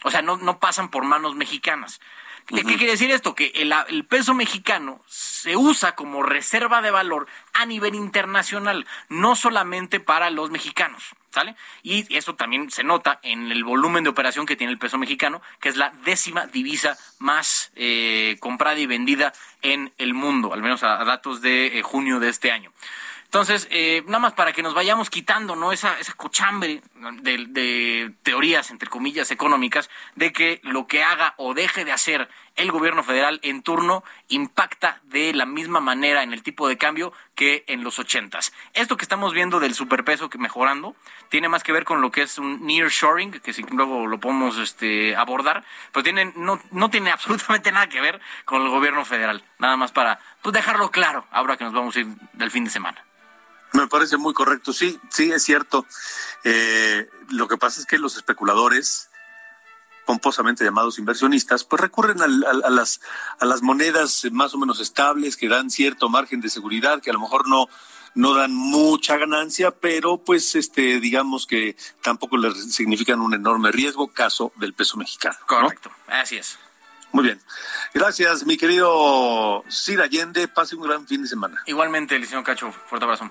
O 0.05 0.11
sea, 0.11 0.23
no, 0.23 0.37
no 0.37 0.59
pasan 0.59 0.91
por 0.91 1.05
manos 1.05 1.35
mexicanas. 1.35 2.01
¿Qué, 2.47 2.62
quiere 2.62 2.93
decir 2.93 3.11
esto? 3.11 3.35
Que 3.35 3.53
el, 3.55 3.73
el, 3.88 4.05
peso 4.05 4.35
mexicano 4.35 5.01
se 5.07 5.57
usa 5.57 5.95
como 5.95 6.23
reserva 6.23 6.83
de 6.83 6.91
valor 6.91 7.27
a 7.53 7.67
nivel 7.67 7.95
internacional, 7.95 8.87
no 9.09 9.37
solamente 9.37 10.01
para 10.01 10.31
los 10.31 10.51
mexicanos. 10.51 11.15
¿Sale? 11.31 11.57
Y 11.83 12.15
eso 12.15 12.35
también 12.35 12.71
se 12.71 12.85
nota 12.85 13.19
en 13.23 13.51
el 13.51 13.65
volumen 13.65 14.05
de 14.05 14.11
operación 14.11 14.45
que 14.45 14.55
tiene 14.55 14.71
el 14.71 14.79
peso 14.79 14.99
mexicano, 14.99 15.41
que 15.61 15.71
es 15.71 15.79
la 15.79 15.88
décima 16.05 16.47
divisa 16.47 16.99
más 17.21 17.73
eh, 17.75 18.37
comprada 18.38 18.79
y 18.79 18.85
vendida 18.85 19.33
en 19.62 19.95
el 19.97 20.12
mundo, 20.12 20.53
al 20.53 20.61
menos 20.61 20.83
a, 20.83 21.03
datos 21.05 21.41
de 21.41 21.79
eh, 21.79 21.83
junio 21.83 22.21
de 22.21 22.29
este 22.29 22.53
año. 22.53 22.71
Entonces, 23.33 23.66
eh, 23.71 24.03
nada 24.05 24.18
más 24.18 24.35
para 24.35 24.53
que 24.53 24.62
nos 24.62 24.75
vayamos 24.75 25.09
quitando 25.09 25.57
¿no? 25.57 25.73
esa, 25.73 25.99
esa 25.99 26.12
cochambre 26.12 26.83
de, 27.23 28.12
teorías, 28.23 28.71
entre 28.71 28.90
comillas, 28.90 29.31
económicas, 29.31 29.88
de 30.16 30.35
que 30.35 30.61
lo 30.62 30.87
que 30.87 31.03
haga 31.03 31.33
o 31.38 31.55
deje 31.55 31.87
de 31.87 31.92
hacer 31.92 32.29
el 32.57 32.71
gobierno 32.71 33.03
federal 33.03 33.40
en 33.42 33.62
turno 33.62 34.05
impacta 34.29 35.01
de 35.05 35.33
la 35.33 35.47
misma 35.47 35.81
manera 35.81 36.23
en 36.23 36.35
el 36.35 36.42
tipo 36.42 36.68
de 36.68 36.77
cambio 36.77 37.14
que 37.35 37.64
en 37.68 37.83
los 37.83 37.99
ochentas. 37.99 38.53
Esto 38.75 38.99
que 38.99 39.07
estamos 39.07 39.33
viendo 39.33 39.61
del 39.61 39.73
superpeso 39.73 40.29
que 40.29 40.37
mejorando 40.37 40.95
tiene 41.31 41.49
más 41.49 41.62
que 41.62 41.73
ver 41.73 41.87
con 41.87 42.03
lo 42.03 42.11
que 42.11 42.21
es 42.21 42.37
un 42.37 42.66
nearshoring, 42.66 43.31
que 43.40 43.55
si 43.55 43.62
luego 43.62 44.07
lo 44.07 44.21
podemos 44.21 44.59
este, 44.59 45.16
abordar, 45.16 45.64
pues 45.90 46.05
tiene, 46.05 46.35
no, 46.37 46.61
no 46.71 46.90
tiene 46.90 47.11
absolutamente 47.12 47.73
nada 47.73 47.88
que 47.88 48.03
ver 48.03 48.21
con 48.45 48.61
el 48.61 48.68
gobierno 48.68 49.07
federal. 49.07 49.42
Nada 49.59 49.79
más 49.79 49.90
para 49.90 50.18
pues, 50.42 50.53
dejarlo 50.53 50.90
claro 50.90 51.27
ahora 51.31 51.57
que 51.57 51.64
nos 51.64 51.73
vamos 51.73 51.97
a 51.97 52.01
ir 52.01 52.09
del 52.35 52.51
fin 52.51 52.64
de 52.64 52.71
semana. 52.71 53.03
Me 53.73 53.87
parece 53.89 54.17
muy 54.17 54.35
correcto. 54.35 54.73
Sí, 54.73 55.01
sí, 55.11 55.33
es 55.33 55.43
cierto. 55.43 55.87
Eh, 56.45 57.09
lo 57.31 57.49
que 57.49 57.57
pasa 57.57 57.81
es 57.81 57.87
que 57.87 57.99
los 57.99 58.17
especuladores, 58.17 59.09
pomposamente 60.05 60.65
llamados 60.65 60.99
inversionistas, 60.99 61.65
pues 61.65 61.81
recurren 61.81 62.21
a, 62.23 62.27
las, 62.27 63.01
a 63.39 63.45
las 63.47 63.63
monedas 63.63 64.27
más 64.31 64.53
o 64.55 64.59
menos 64.59 64.81
estables 64.81 65.37
que 65.37 65.49
dan 65.49 65.71
cierto 65.71 66.09
margen 66.09 66.41
de 66.41 66.51
seguridad, 66.51 67.01
que 67.01 67.11
a 67.11 67.15
lo 67.15 67.21
mejor 67.21 67.49
no, 67.49 67.69
no 68.15 68.35
dan 68.35 68.55
mucha 68.55 69.17
ganancia, 69.17 69.71
pero 69.71 70.19
pues 70.19 70.55
este 70.55 71.01
digamos 71.01 71.47
que 71.47 71.77
tampoco 72.03 72.37
les 72.37 72.75
significan 72.75 73.21
un 73.21 73.35
enorme 73.35 73.73
riesgo, 73.73 74.13
caso 74.13 74.53
del 74.57 74.75
peso 74.75 74.97
mexicano. 74.97 75.37
Correcto, 75.47 75.91
así 76.09 76.37
es. 76.37 76.59
Muy 77.13 77.25
bien. 77.25 77.41
Gracias, 77.93 78.47
mi 78.47 78.57
querido 78.57 79.63
Sir 79.69 80.01
Allende. 80.01 80.49
Pase 80.49 80.77
un 80.77 80.83
gran 80.83 81.07
fin 81.07 81.23
de 81.23 81.29
semana. 81.29 81.63
Igualmente, 81.67 82.25
señor 82.25 82.43
Cacho. 82.43 82.73
Fuerte 82.73 83.05
abrazo. 83.05 83.31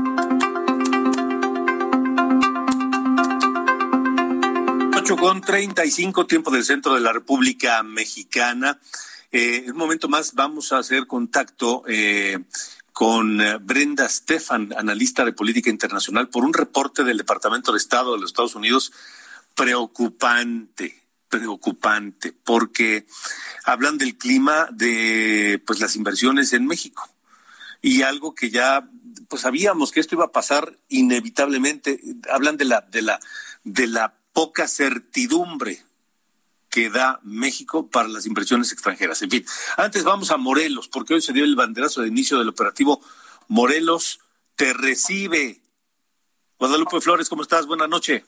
8 5.11 5.17
con 5.17 5.41
35, 5.41 6.25
tiempo 6.25 6.51
del 6.51 6.63
centro 6.63 6.93
de 6.93 7.01
la 7.01 7.11
República 7.11 7.83
Mexicana. 7.83 8.79
Eh, 9.29 9.63
en 9.65 9.71
un 9.71 9.77
momento 9.77 10.07
más 10.07 10.35
vamos 10.35 10.71
a 10.71 10.77
hacer 10.77 11.05
contacto 11.05 11.83
eh, 11.85 12.39
con 12.93 13.41
eh, 13.41 13.57
Brenda 13.57 14.07
Stefan, 14.07 14.73
analista 14.77 15.25
de 15.25 15.33
política 15.33 15.69
internacional, 15.69 16.29
por 16.29 16.45
un 16.45 16.53
reporte 16.53 17.03
del 17.03 17.17
Departamento 17.17 17.73
de 17.73 17.79
Estado 17.79 18.13
de 18.13 18.21
los 18.21 18.29
Estados 18.29 18.55
Unidos 18.55 18.93
preocupante, 19.53 21.03
preocupante, 21.27 22.33
porque 22.45 23.05
hablan 23.65 23.97
del 23.97 24.17
clima 24.17 24.69
de 24.71 25.61
pues 25.67 25.81
las 25.81 25.97
inversiones 25.97 26.53
en 26.53 26.65
México 26.65 27.09
y 27.81 28.03
algo 28.03 28.33
que 28.33 28.49
ya 28.49 28.87
pues 29.27 29.41
sabíamos 29.41 29.91
que 29.91 29.99
esto 29.99 30.15
iba 30.15 30.25
a 30.25 30.31
pasar 30.31 30.77
inevitablemente. 30.87 31.99
Hablan 32.31 32.55
de 32.55 32.63
la 32.63 32.79
de 32.89 33.01
la 33.01 33.19
de 33.65 33.87
la 33.87 34.20
poca 34.33 34.67
certidumbre 34.67 35.79
que 36.69 36.89
da 36.89 37.19
México 37.23 37.89
para 37.89 38.07
las 38.07 38.25
inversiones 38.25 38.71
extranjeras. 38.71 39.21
En 39.21 39.29
fin, 39.29 39.45
antes 39.77 40.03
vamos 40.03 40.31
a 40.31 40.37
Morelos, 40.37 40.87
porque 40.87 41.13
hoy 41.13 41.21
se 41.21 41.33
dio 41.33 41.43
el 41.43 41.55
banderazo 41.55 42.01
de 42.01 42.07
inicio 42.07 42.39
del 42.39 42.49
operativo 42.49 43.01
Morelos 43.47 44.21
te 44.55 44.73
recibe. 44.73 45.59
Guadalupe 46.57 47.01
Flores, 47.01 47.27
¿cómo 47.27 47.41
estás? 47.41 47.67
Buenas 47.67 47.89
noches. 47.89 48.23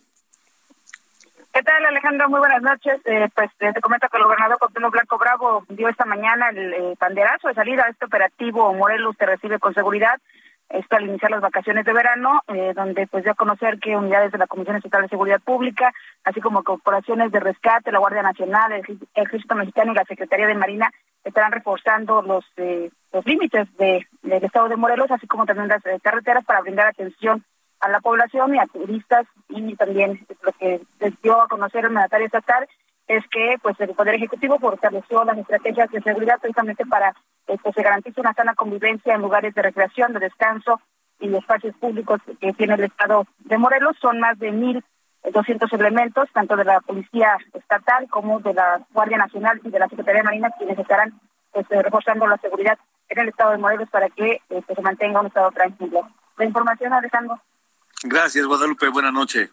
¿Qué 1.54 1.62
tal, 1.62 1.86
Alejandro? 1.86 2.28
Muy 2.30 2.40
buenas 2.40 2.64
noches. 2.64 3.00
Eh, 3.06 3.30
pues 3.36 3.52
eh, 3.60 3.72
te 3.74 3.80
comento 3.80 4.10
que 4.10 4.18
el 4.18 4.24
gobernador 4.24 4.58
Cuauhtémoc 4.58 4.92
Blanco 4.92 5.18
Bravo 5.20 5.64
dio 5.70 5.88
esta 5.88 6.04
mañana 6.04 6.50
el 6.50 6.74
eh, 6.74 6.96
banderazo 7.00 7.48
de 7.48 7.54
salida 7.54 7.84
a 7.86 7.90
este 7.90 8.06
operativo 8.06 8.74
Morelos 8.74 9.16
te 9.16 9.28
recibe 9.28 9.60
con 9.60 9.74
seguridad 9.76 10.20
esto 10.70 10.96
al 10.96 11.06
iniciar 11.06 11.32
las 11.32 11.42
vacaciones 11.42 11.86
de 11.86 11.94
verano, 11.94 12.42
eh, 12.48 12.74
donde 12.76 13.08
pues 13.08 13.24
dio 13.24 13.34
a 13.34 13.36
conocer 13.36 13.80
que 13.80 13.96
unidades 13.96 14.32
de 14.32 14.38
la 14.38 14.48
Comisión 14.48 14.76
Estatal 14.76 15.04
de 15.04 15.10
Seguridad 15.10 15.42
Pública, 15.42 15.94
así 16.24 16.42
como 16.42 16.64
corporaciones 16.64 17.32
de 17.32 17.40
rescate, 17.40 17.92
la 17.92 18.00
Guardia 18.00 18.24
Nacional, 18.24 18.72
el 18.74 19.00
Ejército 19.14 19.56
Mexicano 19.56 19.92
y 19.92 19.96
la 19.96 20.06
Secretaría 20.06 20.48
de 20.48 20.56
Marina 20.56 20.92
estarán 21.24 21.52
reforzando 21.52 22.22
los 22.22 22.46
eh, 22.58 22.90
los 23.12 23.26
límites 23.26 23.68
de, 23.78 24.08
del 24.24 24.44
estado 24.44 24.68
de 24.68 24.76
Morelos, 24.76 25.12
así 25.12 25.28
como 25.28 25.46
también 25.46 25.68
las 25.68 25.86
eh, 25.86 26.00
carreteras 26.02 26.44
para 26.44 26.62
brindar 26.62 26.88
atención 26.88 27.44
a 27.80 27.90
la 27.90 28.00
población 28.00 28.56
y 28.56 28.60
a 28.60 28.66
turistas 28.66 29.28
y 29.50 29.76
también 29.76 30.26
lo 30.42 30.52
que 30.54 30.82
les 31.00 31.22
dio 31.22 31.42
a 31.42 31.48
conocer 31.48 31.86
el 31.86 31.92
mandatario 31.92 32.26
estatal 32.26 32.68
es 33.16 33.28
que 33.30 33.58
pues 33.62 33.80
el 33.80 33.90
Poder 33.90 34.16
Ejecutivo 34.16 34.60
fortaleció 34.60 35.24
las 35.24 35.38
estrategias 35.38 35.90
de 35.92 36.02
seguridad 36.02 36.40
precisamente 36.40 36.86
para 36.86 37.14
que 37.46 37.72
se 37.72 37.84
garantice 37.84 38.22
una 38.22 38.34
sana 38.34 38.56
convivencia 38.56 39.14
en 39.14 39.22
lugares 39.22 39.54
de 39.54 39.62
recreación, 39.62 40.14
de 40.14 40.20
descanso 40.20 40.80
y 41.20 41.34
espacios 41.36 41.76
públicos 41.78 42.20
que 42.40 42.54
tiene 42.54 42.76
el 42.76 42.84
Estado 42.86 43.26
de 43.40 43.58
Morelos. 43.58 43.96
Son 44.02 44.20
más 44.20 44.38
de 44.40 44.52
mil 44.52 44.84
doscientos 45.32 45.72
elementos, 45.74 46.30
tanto 46.34 46.56
de 46.56 46.66
la 46.66 46.82
Policía 46.82 47.38
Estatal 47.54 48.08
como 48.10 48.40
de 48.40 48.54
la 48.54 48.82
Guardia 48.92 49.18
Nacional 49.18 49.62
y 49.64 49.70
de 49.70 49.80
la 49.80 49.88
Secretaría 49.88 50.22
de 50.22 50.26
Marina, 50.26 50.52
quienes 50.58 50.78
estarán 50.78 51.14
pues, 51.52 51.66
eh, 51.70 51.82
reforzando 51.82 52.28
la 52.28 52.38
seguridad 52.38 52.78
en 53.10 53.20
el 53.20 53.30
Estado 53.30 53.52
de 53.52 53.58
Morelos 53.58 53.90
para 53.90 54.10
que 54.10 54.32
eh, 54.32 54.42
pues, 54.48 54.66
se 54.76 54.82
mantenga 54.82 55.22
un 55.22 55.28
Estado 55.28 55.52
tranquilo. 55.52 56.10
La 56.38 56.46
información, 56.46 56.92
Alejandro. 56.94 57.40
Gracias, 58.04 58.46
Guadalupe. 58.46 58.90
Buenas 58.90 59.14
noches. 59.14 59.50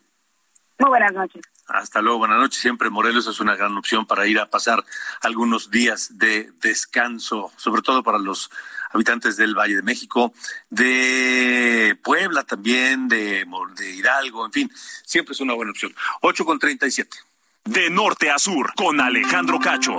Muy 0.80 0.88
buenas 0.88 1.12
noches. 1.12 1.42
Hasta 1.68 2.00
luego, 2.00 2.20
buenas 2.20 2.38
noches. 2.38 2.58
Siempre 2.58 2.88
Morelos 2.88 3.26
es 3.26 3.38
una 3.38 3.54
gran 3.54 3.76
opción 3.76 4.06
para 4.06 4.26
ir 4.26 4.38
a 4.38 4.46
pasar 4.46 4.82
algunos 5.20 5.70
días 5.70 6.16
de 6.16 6.52
descanso, 6.62 7.52
sobre 7.56 7.82
todo 7.82 8.02
para 8.02 8.18
los 8.18 8.50
habitantes 8.90 9.36
del 9.36 9.54
Valle 9.54 9.76
de 9.76 9.82
México, 9.82 10.32
de 10.70 11.98
Puebla 12.02 12.44
también, 12.44 13.08
de, 13.08 13.46
de 13.76 13.90
Hidalgo, 13.90 14.46
en 14.46 14.52
fin, 14.52 14.72
siempre 15.04 15.34
es 15.34 15.40
una 15.40 15.52
buena 15.52 15.72
opción. 15.72 15.94
8 16.22 16.46
con 16.46 16.58
37. 16.58 17.14
De 17.66 17.90
norte 17.90 18.30
a 18.30 18.38
sur, 18.38 18.72
con 18.74 19.02
Alejandro 19.02 19.60
Cacho. 19.60 19.96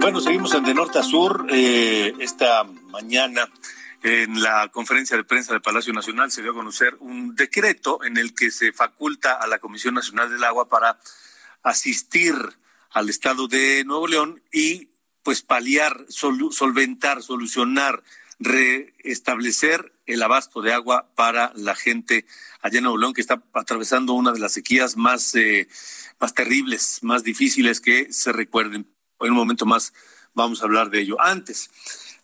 Bueno, 0.00 0.20
seguimos 0.20 0.54
en 0.54 0.64
De 0.64 0.72
Norte 0.72 1.00
a 1.00 1.02
Sur. 1.02 1.46
Eh, 1.50 2.14
esta 2.20 2.64
mañana, 2.64 3.46
en 4.02 4.42
la 4.42 4.68
conferencia 4.68 5.16
de 5.16 5.24
prensa 5.24 5.52
del 5.52 5.62
Palacio 5.62 5.92
Nacional, 5.92 6.30
se 6.30 6.42
dio 6.42 6.52
a 6.52 6.54
conocer 6.54 6.96
un 7.00 7.34
decreto 7.34 8.04
en 8.04 8.16
el 8.16 8.34
que 8.34 8.50
se 8.50 8.72
faculta 8.72 9.34
a 9.34 9.46
la 9.46 9.58
Comisión 9.58 9.94
Nacional 9.94 10.30
del 10.30 10.44
Agua 10.44 10.68
para 10.68 10.98
asistir 11.62 12.34
al 12.90 13.08
Estado 13.08 13.48
de 13.48 13.84
Nuevo 13.84 14.06
León 14.06 14.42
y 14.52 14.88
pues 15.22 15.42
paliar, 15.42 16.06
solventar, 16.08 17.22
solucionar, 17.22 18.02
restablecer 18.38 19.92
el 20.06 20.22
abasto 20.22 20.62
de 20.62 20.72
agua 20.72 21.10
para 21.14 21.52
la 21.54 21.74
gente 21.74 22.24
allá 22.62 22.78
en 22.78 22.84
Nuevo 22.84 22.98
León 22.98 23.12
que 23.12 23.20
está 23.20 23.42
atravesando 23.52 24.14
una 24.14 24.32
de 24.32 24.38
las 24.38 24.52
sequías 24.52 24.96
más, 24.96 25.34
eh, 25.34 25.68
más 26.18 26.34
terribles, 26.34 27.00
más 27.02 27.24
difíciles 27.24 27.80
que 27.80 28.12
se 28.12 28.32
recuerden. 28.32 28.86
En 29.20 29.30
un 29.30 29.36
momento 29.36 29.66
más 29.66 29.92
vamos 30.34 30.62
a 30.62 30.64
hablar 30.64 30.88
de 30.88 31.00
ello. 31.00 31.20
Antes, 31.20 31.70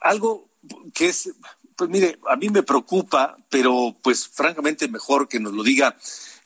algo 0.01 0.49
que 0.95 1.09
es, 1.09 1.31
pues 1.77 1.91
mire, 1.91 2.19
a 2.29 2.37
mí 2.37 2.49
me 2.51 2.63
preocupa, 2.63 3.37
pero 3.51 3.97
pues 4.03 4.29
francamente 4.29 4.89
mejor 4.89 5.29
que 5.29 5.41
nos 5.41 5.53
lo 5.53 5.63
diga 5.63 5.97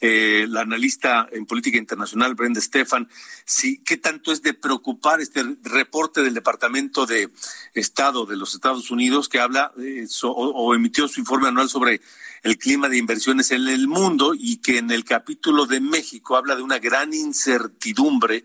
eh, 0.01 0.47
la 0.49 0.61
analista 0.61 1.29
en 1.33 1.45
política 1.45 1.77
internacional, 1.77 2.37
Brenda 2.37 2.61
Stefan, 2.61 3.09
si, 3.45 3.79
qué 3.79 3.97
tanto 3.97 4.31
es 4.31 4.43
de 4.43 4.55
preocupar 4.55 5.21
este 5.21 5.45
reporte 5.65 6.23
del 6.23 6.35
Departamento 6.35 7.05
de 7.05 7.31
Estado 7.75 8.25
de 8.25 8.37
los 8.37 8.55
Estados 8.55 8.93
Unidos 8.93 9.29
que 9.29 9.41
habla 9.41 9.73
eh, 9.77 10.07
o, 10.23 10.75
emitió 10.75 11.09
su 11.09 11.19
informe 11.19 11.49
anual 11.49 11.69
sobre 11.69 12.01
el 12.45 12.59
clima 12.59 12.89
de 12.89 12.97
inversiones 12.97 13.51
en 13.51 13.67
el 13.67 13.89
mundo 13.89 14.35
y 14.39 14.59
que 14.59 14.79
en 14.79 14.93
el 14.93 15.05
capítulo 15.05 15.67
de 15.67 15.81
México 15.81 16.37
habla 16.37 16.55
de 16.55 16.63
una 16.63 16.79
gran 16.79 17.13
incertidumbre 17.13 18.45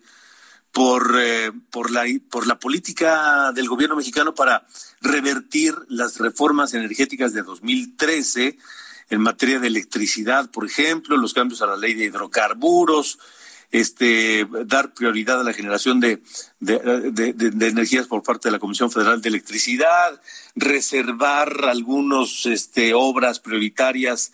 por, 0.73 1.17
eh, 1.21 1.51
por, 1.69 1.91
la, 1.91 2.03
por 2.29 2.47
la 2.47 2.59
política 2.59 3.51
del 3.53 3.69
gobierno 3.69 3.95
mexicano 3.95 4.33
para 4.33 4.65
revertir 5.01 5.75
las 5.87 6.17
reformas 6.17 6.73
energéticas 6.73 7.31
de 7.31 7.43
2013 7.43 8.57
en 9.11 9.21
materia 9.21 9.59
de 9.59 9.67
electricidad, 9.67 10.49
por 10.49 10.65
ejemplo, 10.65 11.15
los 11.15 11.33
cambios 11.33 11.61
a 11.61 11.67
la 11.67 11.77
ley 11.77 11.93
de 11.93 12.05
hidrocarburos, 12.05 13.19
este, 13.71 14.47
dar 14.65 14.93
prioridad 14.95 15.41
a 15.41 15.43
la 15.43 15.53
generación 15.53 15.99
de, 15.99 16.21
de, 16.59 17.67
energías 17.67 18.07
por 18.07 18.23
parte 18.23 18.47
de 18.47 18.53
la 18.53 18.59
Comisión 18.59 18.91
Federal 18.91 19.21
de 19.21 19.29
Electricidad, 19.29 20.19
reservar 20.55 21.65
algunas 21.65 22.47
este, 22.47 22.93
obras 22.95 23.39
prioritarias 23.39 24.31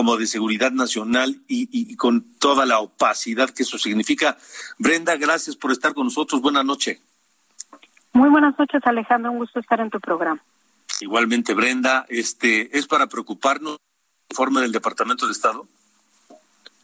como 0.00 0.16
de 0.16 0.26
seguridad 0.26 0.72
nacional 0.72 1.42
y, 1.46 1.68
y, 1.70 1.94
con 1.96 2.24
toda 2.38 2.64
la 2.64 2.78
opacidad 2.78 3.50
que 3.50 3.64
eso 3.64 3.76
significa. 3.76 4.38
Brenda, 4.78 5.14
gracias 5.16 5.56
por 5.56 5.72
estar 5.72 5.92
con 5.92 6.06
nosotros. 6.06 6.40
Buenas 6.40 6.64
noches. 6.64 7.02
Muy 8.14 8.30
buenas 8.30 8.58
noches, 8.58 8.80
Alejandro. 8.86 9.30
Un 9.30 9.36
gusto 9.36 9.60
estar 9.60 9.78
en 9.78 9.90
tu 9.90 10.00
programa. 10.00 10.40
Igualmente, 11.02 11.52
Brenda, 11.52 12.06
este 12.08 12.78
es 12.78 12.86
para 12.86 13.08
preocuparnos 13.08 13.76
informe 14.30 14.62
del 14.62 14.72
Departamento 14.72 15.26
de 15.26 15.32
Estado? 15.32 15.66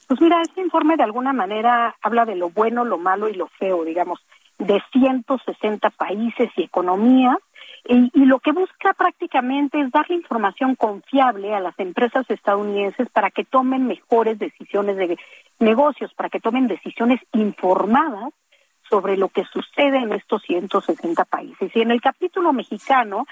Pues 0.09 0.21
mira, 0.21 0.43
este 0.43 0.61
informe 0.61 0.99
de 0.99 1.05
alguna 1.05 1.33
manera 1.33 1.97
habla 2.03 2.27
de 2.27 2.37
lo 2.37 2.51
bueno, 2.51 2.85
lo 2.85 2.99
malo 2.99 3.31
y 3.31 3.33
lo 3.33 3.47
feo, 3.47 3.83
digamos, 3.83 4.21
de 4.59 4.83
160 4.93 5.89
países 5.89 6.51
y 6.55 6.65
economías, 6.65 7.39
y, 7.89 8.11
y, 8.15 8.25
lo 8.25 8.39
que 8.41 8.53
busca 8.53 8.93
prácticamente 8.95 9.81
es 9.81 9.91
darle 9.91 10.17
información 10.17 10.75
confiable 10.75 11.55
a 11.55 11.61
las 11.61 11.79
empresas 11.79 12.29
estadounidenses 12.29 13.09
para 13.11 13.31
que 13.31 13.45
tomen 13.45 13.87
mejores 13.87 14.39
decisiones 14.39 14.97
de 14.97 15.19
negocios, 15.59 16.13
para 16.15 16.29
que 16.29 16.41
tomen 16.41 16.67
decisiones 16.67 17.21
informadas 17.33 18.33
sobre 18.89 19.17
lo 19.17 19.29
que 19.29 19.45
sucede 19.45 19.99
en 19.99 20.13
estos 20.13 20.43
160 20.43 21.25
países. 21.25 21.75
Y 21.75 21.81
en 21.81 21.91
el 21.91 22.01
capítulo 22.01 22.53
mexicano 22.53 23.25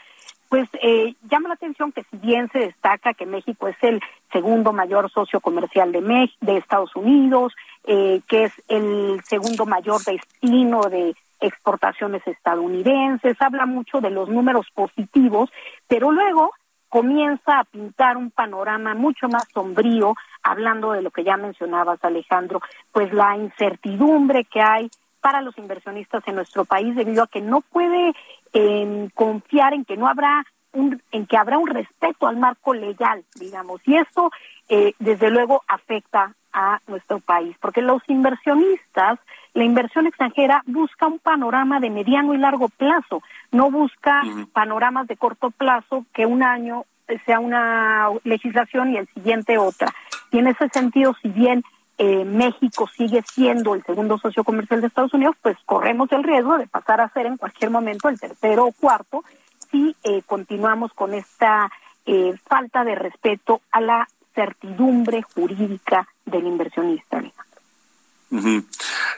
pues 0.55 0.69
eh, 0.83 1.15
llama 1.29 1.49
la 1.49 1.55
atención 1.55 1.91
que 1.91 2.05
si 2.05 2.17
bien 2.19 2.49
se 2.53 2.61
destaca 2.61 3.13
que 3.15 3.27
México 3.27 3.67
es 3.67 3.77
el 3.83 4.01
segundo 4.31 4.73
mayor 4.73 5.11
socio 5.11 5.41
comercial 5.41 5.91
de, 5.91 6.31
de 6.41 6.57
Estados 6.59 6.95
Unidos, 6.95 7.53
eh, 7.85 8.21
que 8.29 8.45
es 8.45 8.53
el 8.69 9.21
segundo 9.25 9.67
mayor 9.67 10.01
destino 10.05 10.83
de 10.83 11.17
exportaciones 11.47 12.27
estadounidenses, 12.27 13.37
habla 13.41 13.67
mucho 13.67 14.01
de 14.01 14.11
los 14.11 14.29
números 14.29 14.67
positivos, 14.75 15.51
pero 15.87 16.11
luego 16.11 16.53
comienza 16.89 17.59
a 17.59 17.65
pintar 17.65 18.17
un 18.17 18.31
panorama 18.31 18.95
mucho 18.95 19.29
más 19.29 19.47
sombrío, 19.53 20.15
hablando 20.43 20.93
de 20.93 21.03
lo 21.03 21.11
que 21.11 21.25
ya 21.25 21.37
mencionabas, 21.37 22.03
Alejandro, 22.05 22.61
pues 22.93 23.13
la 23.13 23.37
incertidumbre 23.37 24.45
que 24.45 24.61
hay 24.61 24.89
para 25.21 25.41
los 25.41 25.57
inversionistas 25.59 26.23
en 26.29 26.37
nuestro 26.37 26.65
país 26.65 26.95
debido 26.95 27.25
a 27.25 27.27
que 27.27 27.41
no 27.41 27.61
puede 27.63 28.13
eh, 28.53 29.09
confiar 29.15 29.75
en 29.75 29.85
que 29.85 29.97
no 29.97 30.07
habrá 30.07 30.45
un, 30.73 31.03
en 31.13 31.27
que 31.27 31.37
habrá 31.37 31.59
un 31.59 31.69
respeto 31.69 32.27
al 32.27 32.37
marco 32.37 32.75
legal, 32.75 33.25
digamos, 33.35 33.81
y 33.87 33.97
eso 33.97 34.31
eh, 34.69 34.93
desde 34.99 35.31
luego 35.31 35.63
afecta 35.67 36.35
a 36.53 36.81
nuestro 36.87 37.21
país, 37.21 37.57
porque 37.61 37.83
los 37.83 38.03
inversionistas, 38.09 39.19
la 39.55 39.65
inversión 39.65 40.07
extranjera 40.07 40.63
busca 40.67 41.07
un 41.07 41.21
panorama 41.21 41.81
de 41.81 41.89
mediano 41.89 42.35
y 42.35 42.39
largo 42.39 42.69
plazo, 42.69 43.23
no 43.53 43.71
busca 43.71 44.23
panoramas 44.53 45.07
de 45.07 45.17
corto 45.17 45.51
plazo 45.51 46.05
que 46.13 46.27
un 46.27 46.43
año 46.43 46.85
sea 47.25 47.39
una 47.39 48.09
legislación 48.25 48.93
y 48.93 48.97
el 48.97 49.07
siguiente 49.09 49.57
otra. 49.59 49.95
Y 50.33 50.39
en 50.39 50.49
ese 50.49 50.69
sentido, 50.71 51.15
si 51.23 51.29
bien 51.29 51.63
eh, 51.99 52.25
México 52.25 52.89
sigue 52.89 53.23
siendo 53.23 53.75
el 53.75 53.85
segundo 53.85 54.19
socio 54.19 54.43
comercial 54.43 54.81
de 54.81 54.89
Estados 54.89 55.15
Unidos, 55.15 55.37
pues 55.41 55.57
corremos 55.65 56.11
el 56.11 56.25
riesgo 56.25 56.59
de 56.59 56.67
pasar 56.67 57.01
a 57.01 57.09
ser 57.11 57.27
en 57.27 57.37
cualquier 57.37 57.71
momento 57.71 58.09
el 58.09 58.19
tercero 58.19 58.67
o 58.67 58.73
cuarto 58.73 59.23
si 59.71 59.95
eh, 60.03 60.23
continuamos 60.27 60.93
con 60.93 61.15
esta 61.15 61.71
eh, 62.07 62.35
falta 62.49 62.83
de 62.83 62.97
respeto 62.97 63.61
a 63.71 63.81
la 63.81 64.09
certidumbre 64.35 65.23
jurídica 65.23 66.09
del 66.25 66.47
inversionista. 66.49 67.23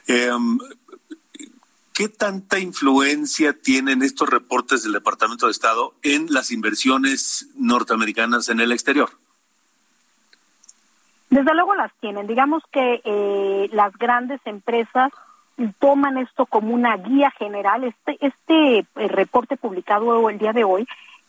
Em, 0.07 0.59
¿Qué 1.97 2.11
tanta 2.11 2.59
influencia 2.59 3.55
tienen 3.55 4.03
estos 4.03 4.29
reportes 4.29 4.83
del 4.83 4.93
Departamento 4.93 5.47
de 5.47 5.53
Estado 5.53 5.95
en 6.03 6.27
las 6.31 6.51
inversiones 6.51 7.49
norteamericanas 7.55 8.51
en 8.51 8.61
el 8.61 8.71
exterior? 8.73 9.09
Desde 11.31 11.55
luego 11.55 11.75
las 11.75 11.91
tienen. 12.01 12.27
Digamos 12.27 12.63
que 12.71 13.01
eh, 13.03 13.71
las 13.73 13.97
grandes 13.97 14.43
empresas 14.45 15.11
toman 15.79 16.19
esto 16.19 16.45
como 16.45 16.75
una 16.75 16.99
guía 16.99 17.31
general. 17.31 17.85
Este, 17.85 18.19
este 18.21 18.79
eh, 18.81 19.09
reporte 19.09 19.57
publicado 19.57 20.29
el 20.29 20.37
día 20.37 20.53
de 20.53 20.65
hoy 20.65 20.87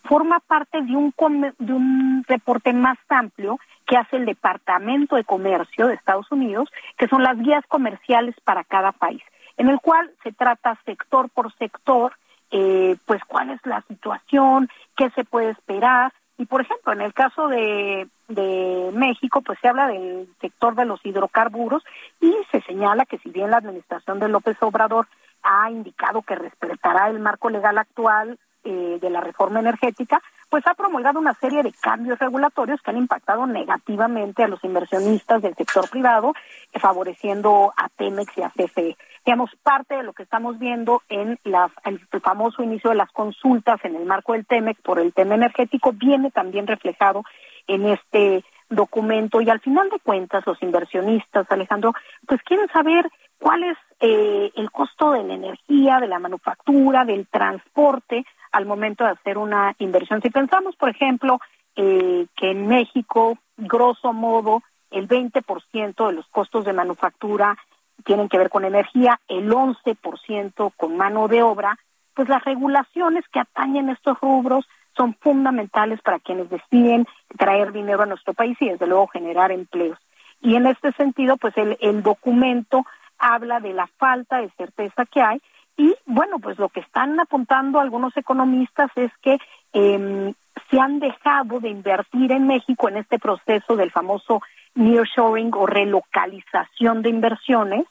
forma 0.08 0.39
parte 0.39 0.82
de 0.82 0.95
un, 0.95 1.14
de 1.60 1.74
un 1.74 2.24
reporte 2.28 2.74
más 2.74 2.97
amplio 3.10 3.60
que 3.86 3.97
hace 3.97 4.18
el 4.18 4.26
Departamento 4.26 5.16
de 5.16 5.24
Comercio 5.24 5.88
de 5.88 5.93
Estados 5.93 6.32
Unidos, 6.32 6.70
que 6.97 7.08
son 7.08 7.24
las 7.24 7.38
guías 7.38 7.66
comerciales 7.68 8.36
para 8.43 8.64
cada 8.64 8.91
país, 8.91 9.22
en 9.58 9.70
el 9.70 9.80
cual 9.80 10.12
se 10.24 10.32
trata 10.32 10.80
sector 10.86 11.30
por 11.30 11.53
sector, 11.55 12.14
eh, 12.51 12.95
pues 13.05 13.22
cuál 13.26 13.51
es 13.51 13.60
la 13.66 13.82
situación, 13.84 14.70
qué 14.95 15.10
se 15.12 15.24
puede 15.24 15.51
esperar, 15.51 16.12
y 16.38 16.45
por 16.45 16.62
ejemplo, 16.62 16.93
en 16.93 17.01
el 17.01 17.14
caso 17.14 17.47
de, 17.47 18.08
de 18.28 18.91
México, 18.93 19.41
pues 19.41 19.58
se 19.60 19.68
habla 19.68 19.88
del 19.88 20.28
sector 20.39 20.76
de 20.76 20.86
los 20.86 21.03
hidrocarburos 21.03 21.84
y 22.22 22.32
se 22.51 22.62
señala 22.62 23.05
que 23.05 23.18
si 23.20 23.32
bien 23.32 23.49
la 23.49 23.58
administración 23.58 24.20
de 24.20 24.28
López 24.28 24.58
Obrador 24.62 25.08
ha 25.41 25.72
indicado 25.72 26.22
que 26.22 26.36
respetará 26.36 27.10
el 27.10 27.20
marco 27.20 27.49
legal 27.49 27.78
actual 27.78 28.38
eh, 28.64 28.97
de 28.99 29.10
la 29.10 29.22
reforma 29.22 29.60
energética, 29.60 30.22
pues 30.49 30.66
ha 30.68 30.74
promulgado 30.74 31.20
una 31.20 31.34
serie 31.34 31.64
de 31.64 31.74
cambios 31.74 32.20
regulatorios 32.20 32.82
que 32.82 32.91
han 32.91 32.97
impactado 32.97 33.45
negativamente 33.45 34.43
a 34.43 34.47
los 34.47 34.64
inversionistas 34.64 35.41
del 35.41 35.55
sector 35.55 35.89
privado, 35.89 36.34
favoreciendo 36.74 37.74
a 37.76 37.89
Pemex 37.89 38.38
y 38.38 38.41
a 38.41 38.49
CFE 38.49 38.97
digamos, 39.28 39.51
parte 39.62 39.93
de 39.93 40.03
lo 40.03 40.14
que 40.14 40.24
estamos 40.24 40.58
viendo 40.58 41.01
en 41.10 41.38
el 41.43 41.99
famoso 42.22 42.64
inicio 42.64 42.91
de 42.91 42.95
las 42.95 43.12
consultas 43.12 43.78
en 43.84 43.97
el 43.97 44.05
marco 44.05 44.32
del 44.32 44.45
TEMEX 44.45 44.82
por 44.82 44.99
el 44.99 45.14
tema 45.14 45.36
energético 45.36 45.91
viene 45.91 46.32
también 46.32 46.66
reflejado 46.66 47.26
en 47.68 47.88
este 47.88 48.45
documento. 48.70 49.41
Y 49.41 49.49
al 49.49 49.60
final 49.60 49.89
de 49.89 49.99
cuentas 49.99 50.47
los 50.47 50.64
inversionistas, 50.64 51.45
Alejandro, 51.51 51.93
pues 52.26 52.41
quieren 52.43 52.70
saber 52.70 53.12
cuál 53.38 53.64
es 53.66 53.78
eh, 53.99 54.49
el 54.55 54.72
costo 54.72 55.12
de 55.12 55.26
la 55.26 55.34
energía, 55.34 55.99
de 55.99 56.08
la 56.08 56.20
manufactura, 56.20 57.03
del 57.03 57.28
transporte 57.28 58.26
al 58.51 58.65
momento 58.65 59.03
de 59.03 59.11
hacer 59.11 59.37
una 59.37 59.75
inversión. 59.79 60.21
Si 60.21 60.29
pensamos, 60.29 60.75
por 60.75 60.89
ejemplo, 60.89 61.39
eh, 61.75 62.25
que 62.35 62.51
en 62.51 62.67
México, 62.67 63.37
grosso 63.57 64.13
modo, 64.13 64.63
el 64.91 65.07
20% 65.07 66.07
de 66.07 66.13
los 66.13 66.27
costos 66.27 66.65
de 66.65 66.73
manufactura 66.73 67.57
tienen 68.03 68.29
que 68.29 68.37
ver 68.37 68.49
con 68.49 68.65
energía, 68.65 69.19
el 69.27 69.51
11% 69.51 70.71
con 70.75 70.97
mano 70.97 71.27
de 71.27 71.43
obra, 71.43 71.77
pues 72.13 72.29
las 72.29 72.43
regulaciones 72.43 73.25
que 73.31 73.39
atañen 73.39 73.89
estos 73.89 74.19
rubros 74.19 74.67
son 74.95 75.13
fundamentales 75.15 76.01
para 76.01 76.19
quienes 76.19 76.49
deciden 76.49 77.05
traer 77.37 77.71
dinero 77.71 78.03
a 78.03 78.07
nuestro 78.07 78.33
país 78.33 78.57
y 78.59 78.69
desde 78.69 78.87
luego 78.87 79.07
generar 79.07 79.51
empleos. 79.51 79.99
Y 80.41 80.55
en 80.55 80.65
este 80.65 80.91
sentido, 80.93 81.37
pues 81.37 81.55
el, 81.57 81.77
el 81.81 82.01
documento 82.01 82.85
habla 83.19 83.59
de 83.59 83.73
la 83.73 83.87
falta 83.87 84.37
de 84.37 84.49
certeza 84.57 85.05
que 85.05 85.21
hay 85.21 85.41
Y 85.78 85.95
bueno, 86.05 86.39
pues 86.39 86.57
lo 86.57 86.69
que 86.69 86.80
están 86.80 87.19
apuntando 87.19 87.80
algunos 87.80 88.15
economistas 88.17 88.89
es 88.95 89.11
que 89.21 89.38
eh, 89.73 90.34
se 90.69 90.80
han 90.80 90.99
dejado 90.99 91.59
de 91.59 91.69
invertir 91.69 92.32
en 92.32 92.47
México 92.47 92.89
en 92.89 92.97
este 92.97 93.19
proceso 93.19 93.75
del 93.75 93.91
famoso 93.91 94.41
nearshoring 94.75 95.51
o 95.53 95.65
relocalización 95.65 97.01
de 97.01 97.09
inversiones, 97.09 97.86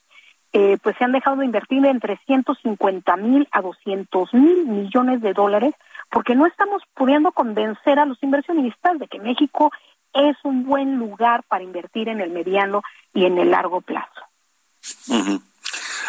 eh, 0.53 0.79
pues 0.83 0.97
se 0.97 1.05
han 1.05 1.13
dejado 1.13 1.37
de 1.37 1.45
invertir 1.45 1.85
entre 1.85 2.17
150 2.27 3.17
mil 3.17 3.49
a 3.51 3.61
200 3.61 4.35
mil 4.35 4.67
millones 4.67 5.21
de 5.21 5.33
dólares 5.33 5.75
porque 6.11 6.35
no 6.35 6.47
estamos 6.47 6.83
pudiendo 6.95 7.33
convencer 7.33 7.99
a 7.99 8.07
los 8.07 8.23
inversionistas 8.23 8.99
de 8.99 9.09
que 9.09 9.19
México 9.19 9.71
es 10.15 10.37
un 10.45 10.65
buen 10.65 10.97
lugar 10.97 11.43
para 11.49 11.65
invertir 11.65 12.09
en 12.09 12.21
el 12.21 12.31
mediano 12.31 12.83
y 13.13 13.27
en 13.27 13.39
el 13.39 13.51
largo 13.51 13.81
plazo. 13.81 14.23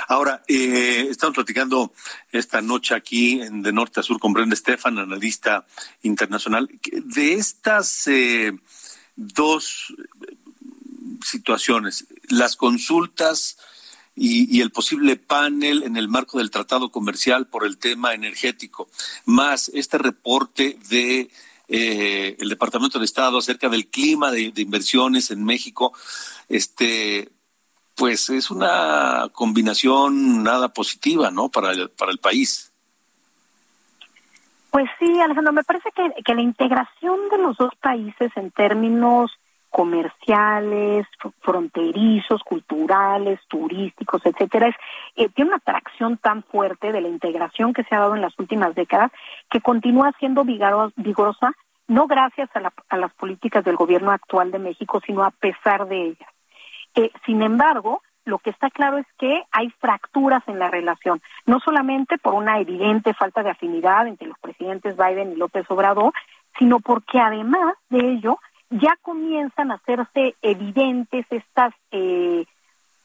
Ahora, 0.10 0.42
eh, 0.48 1.08
estamos 1.10 1.36
platicando 1.36 1.92
esta 2.32 2.62
noche 2.62 2.96
aquí 2.96 3.42
en 3.42 3.62
De 3.62 3.74
Norte 3.74 4.00
a 4.00 4.04
Sur 4.04 4.20
con 4.20 4.32
Brenda 4.32 4.54
Estefan, 4.54 4.98
analista 4.98 5.66
internacional. 6.02 6.70
De 6.82 7.34
estas 7.34 8.08
eh, 8.08 8.58
dos 9.18 9.94
situaciones, 11.26 12.08
las 12.30 12.56
consultas 12.56 13.58
y, 14.16 14.62
el 14.62 14.72
posible 14.72 15.18
panel 15.18 15.84
en 15.84 15.98
el 15.98 16.08
marco 16.08 16.38
del 16.38 16.52
tratado 16.52 16.90
comercial 16.90 17.48
por 17.48 17.66
el 17.66 17.78
tema 17.78 18.14
energético, 18.14 18.90
más 19.26 19.70
este 19.74 19.98
reporte 19.98 20.80
de 20.90 21.30
eh, 21.68 22.38
el 22.40 22.48
Departamento 22.48 22.98
de 22.98 23.06
Estado 23.06 23.38
acerca 23.38 23.68
del 23.68 23.88
clima 23.88 24.32
de, 24.32 24.54
de, 24.54 24.62
inversiones 24.62 25.32
en 25.32 25.44
México, 25.44 25.92
este, 26.48 27.30
pues 27.98 28.30
es 28.30 28.52
una 28.52 29.28
combinación 29.34 30.44
nada 30.44 30.70
positiva, 30.70 31.32
¿no? 31.32 31.50
Para 31.50 31.72
el, 31.72 31.90
para 31.90 32.12
el 32.12 32.20
país. 32.20 32.72
Pues 34.70 34.88
sí, 35.00 35.20
Alejandro, 35.20 35.52
me 35.52 35.64
parece 35.64 35.90
que, 35.96 36.24
que 36.24 36.36
la 36.36 36.42
integración 36.42 37.30
de 37.30 37.40
los 37.40 37.58
dos 37.58 37.74
países 37.82 38.32
en 38.36 38.52
términos 38.52 39.32
comerciales, 39.72 41.08
fronterizos, 41.42 42.44
culturales, 42.44 43.40
turísticos, 43.48 44.22
etcétera, 44.26 44.68
es, 44.68 44.76
eh, 45.16 45.30
tiene 45.30 45.50
una 45.50 45.58
atracción 45.58 46.18
tan 46.18 46.44
fuerte 46.44 46.92
de 46.92 47.02
la 47.02 47.08
integración 47.08 47.74
que 47.74 47.84
se 47.84 47.96
ha 47.96 48.00
dado 48.00 48.16
en 48.16 48.22
las 48.22 48.38
últimas 48.38 48.76
décadas 48.76 49.12
que 49.50 49.60
continúa 49.60 50.14
siendo 50.20 50.44
vigorosa, 50.44 51.52
no 51.88 52.06
gracias 52.08 52.50
a, 52.56 52.72
a 52.90 52.98
las 52.98 53.14
políticas 53.14 53.64
del 53.64 53.76
gobierno 53.76 54.12
actual 54.12 54.52
de 54.52 54.60
México, 54.60 55.02
sino 55.06 55.24
a 55.24 55.32
pesar 55.32 55.88
de 55.88 56.08
ellas. 56.10 56.37
Eh, 56.98 57.12
sin 57.28 57.44
embargo, 57.44 58.02
lo 58.26 58.40
que 58.40 58.50
está 58.50 58.72
claro 58.72 58.98
es 58.98 59.06
que 59.20 59.44
hay 59.52 59.70
fracturas 59.80 60.42
en 60.48 60.58
la 60.58 60.70
relación, 60.70 61.22
no 61.46 61.60
solamente 61.60 62.18
por 62.18 62.34
una 62.34 62.60
evidente 62.60 63.14
falta 63.14 63.44
de 63.44 63.52
afinidad 63.52 64.08
entre 64.08 64.28
los 64.28 64.38
presidentes 64.40 64.98
Biden 64.98 65.32
y 65.32 65.36
López 65.36 65.66
Obrador, 65.70 66.12
sino 66.58 66.80
porque 66.80 67.20
además 67.20 67.76
de 67.90 68.00
ello 68.00 68.40
ya 68.72 68.98
comienzan 69.04 69.72
a 69.72 69.76
hacerse 69.76 70.36
evidentes 70.42 71.26
estas 71.30 71.74
eh, 71.92 72.46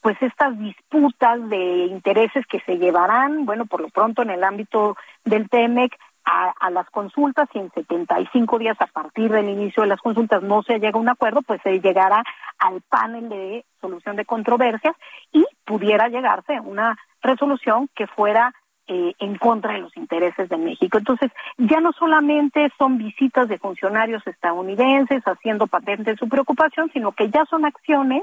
pues 0.01 0.20
estas 0.20 0.59
disputas 0.59 1.49
de 1.49 1.84
intereses 1.84 2.45
que 2.47 2.61
se 2.61 2.78
llevarán, 2.78 3.45
bueno, 3.45 3.66
por 3.66 3.82
lo 3.82 3.88
pronto 3.88 4.22
en 4.22 4.30
el 4.30 4.43
ámbito 4.43 4.97
del 5.24 5.49
TEMEC 5.49 5.97
a, 6.25 6.70
las 6.70 6.89
consultas 6.91 7.49
y 7.53 7.59
en 7.59 7.70
75 7.73 8.59
días 8.59 8.77
a 8.81 8.87
partir 8.87 9.31
del 9.31 9.49
inicio 9.49 9.83
de 9.83 9.89
las 9.89 10.01
consultas 10.01 10.43
no 10.43 10.62
se 10.62 10.79
llega 10.79 10.97
a 10.97 11.01
un 11.01 11.09
acuerdo, 11.09 11.43
pues 11.43 11.61
se 11.62 11.81
llegará 11.81 12.23
al 12.59 12.81
panel 12.83 13.29
de 13.29 13.64
solución 13.81 14.16
de 14.16 14.25
controversias 14.25 14.95
y 15.33 15.45
pudiera 15.64 16.09
llegarse 16.09 16.57
a 16.57 16.62
una 16.62 16.97
resolución 17.20 17.89
que 17.95 18.07
fuera 18.07 18.55
eh, 18.87 19.14
en 19.18 19.37
contra 19.37 19.75
de 19.75 19.81
los 19.81 19.97
intereses 19.97 20.49
de 20.49 20.57
México. 20.57 20.99
Entonces, 20.99 21.31
ya 21.59 21.81
no 21.81 21.93
solamente 21.93 22.70
son 22.79 22.99
visitas 22.99 23.49
de 23.49 23.59
funcionarios 23.59 24.27
estadounidenses 24.27 25.23
haciendo 25.25 25.66
patente 25.66 26.16
su 26.16 26.29
preocupación, 26.29 26.91
sino 26.93 27.12
que 27.12 27.31
ya 27.31 27.45
son 27.47 27.64
acciones 27.64 28.23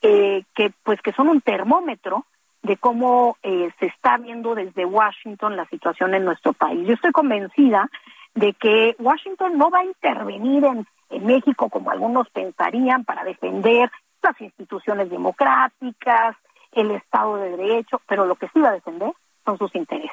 eh, 0.00 0.42
que, 0.54 0.72
pues, 0.82 1.00
que 1.02 1.12
son 1.12 1.28
un 1.28 1.40
termómetro 1.40 2.26
de 2.62 2.76
cómo 2.76 3.36
eh, 3.42 3.70
se 3.80 3.86
está 3.86 4.16
viendo 4.18 4.54
desde 4.54 4.84
Washington 4.84 5.56
la 5.56 5.66
situación 5.66 6.14
en 6.14 6.24
nuestro 6.24 6.52
país. 6.52 6.86
Yo 6.86 6.94
estoy 6.94 7.12
convencida 7.12 7.90
de 8.34 8.54
que 8.54 8.96
Washington 8.98 9.58
no 9.58 9.70
va 9.70 9.80
a 9.80 9.84
intervenir 9.84 10.64
en, 10.64 10.86
en 11.10 11.26
México 11.26 11.68
como 11.68 11.90
algunos 11.90 12.28
pensarían 12.30 13.04
para 13.04 13.24
defender 13.24 13.90
las 14.22 14.40
instituciones 14.40 15.10
democráticas, 15.10 16.36
el 16.72 16.92
Estado 16.92 17.36
de 17.36 17.56
Derecho, 17.56 18.00
pero 18.06 18.26
lo 18.26 18.36
que 18.36 18.48
sí 18.48 18.60
va 18.60 18.70
a 18.70 18.72
defender 18.72 19.12
son 19.44 19.58
sus 19.58 19.74
intereses, 19.74 20.10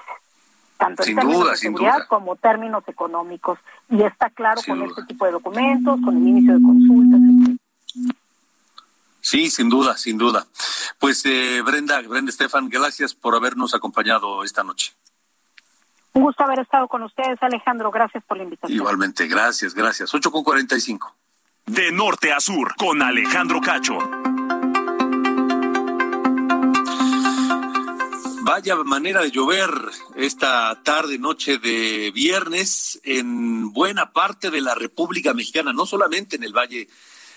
tanto 0.77 1.03
en 1.03 1.15
términos 1.15 1.51
de 1.51 1.55
seguridad 1.55 2.07
como 2.07 2.35
términos 2.35 2.83
económicos. 2.87 3.59
Y 3.89 4.01
está 4.01 4.29
claro 4.29 4.61
con 4.67 4.81
este 4.81 5.03
tipo 5.03 5.25
de 5.25 5.31
documentos, 5.31 5.99
con 6.03 6.17
el 6.17 6.27
inicio 6.27 6.55
de 6.55 6.61
consultas, 6.61 7.19
Sí, 9.29 9.51
sin 9.51 9.69
duda, 9.69 9.95
sin 9.95 10.17
duda. 10.17 10.47
Pues 10.97 11.23
eh, 11.23 11.61
Brenda, 11.61 12.01
Brenda 12.01 12.31
Estefan, 12.31 12.67
gracias 12.67 13.13
por 13.13 13.35
habernos 13.35 13.75
acompañado 13.75 14.43
esta 14.43 14.63
noche. 14.63 14.95
Un 16.13 16.23
gusto 16.23 16.43
haber 16.43 16.57
estado 16.57 16.87
con 16.87 17.03
ustedes, 17.03 17.37
Alejandro. 17.43 17.91
Gracias 17.91 18.23
por 18.23 18.37
la 18.37 18.43
invitación. 18.45 18.75
Igualmente, 18.75 19.27
gracias, 19.27 19.75
gracias. 19.75 20.11
8 20.11 20.31
con 20.31 20.43
45. 20.43 21.15
De 21.67 21.91
norte 21.91 22.33
a 22.33 22.39
sur, 22.39 22.73
con 22.75 23.03
Alejandro 23.03 23.61
Cacho. 23.61 23.99
Vaya 28.41 28.77
manera 28.77 29.21
de 29.21 29.29
llover 29.29 29.69
esta 30.15 30.81
tarde, 30.81 31.19
noche 31.19 31.59
de 31.59 32.09
viernes 32.15 32.99
en 33.03 33.71
buena 33.73 34.11
parte 34.11 34.49
de 34.49 34.61
la 34.61 34.73
República 34.73 35.35
Mexicana, 35.35 35.71
no 35.71 35.85
solamente 35.85 36.35
en 36.37 36.43
el 36.43 36.53
Valle 36.53 36.89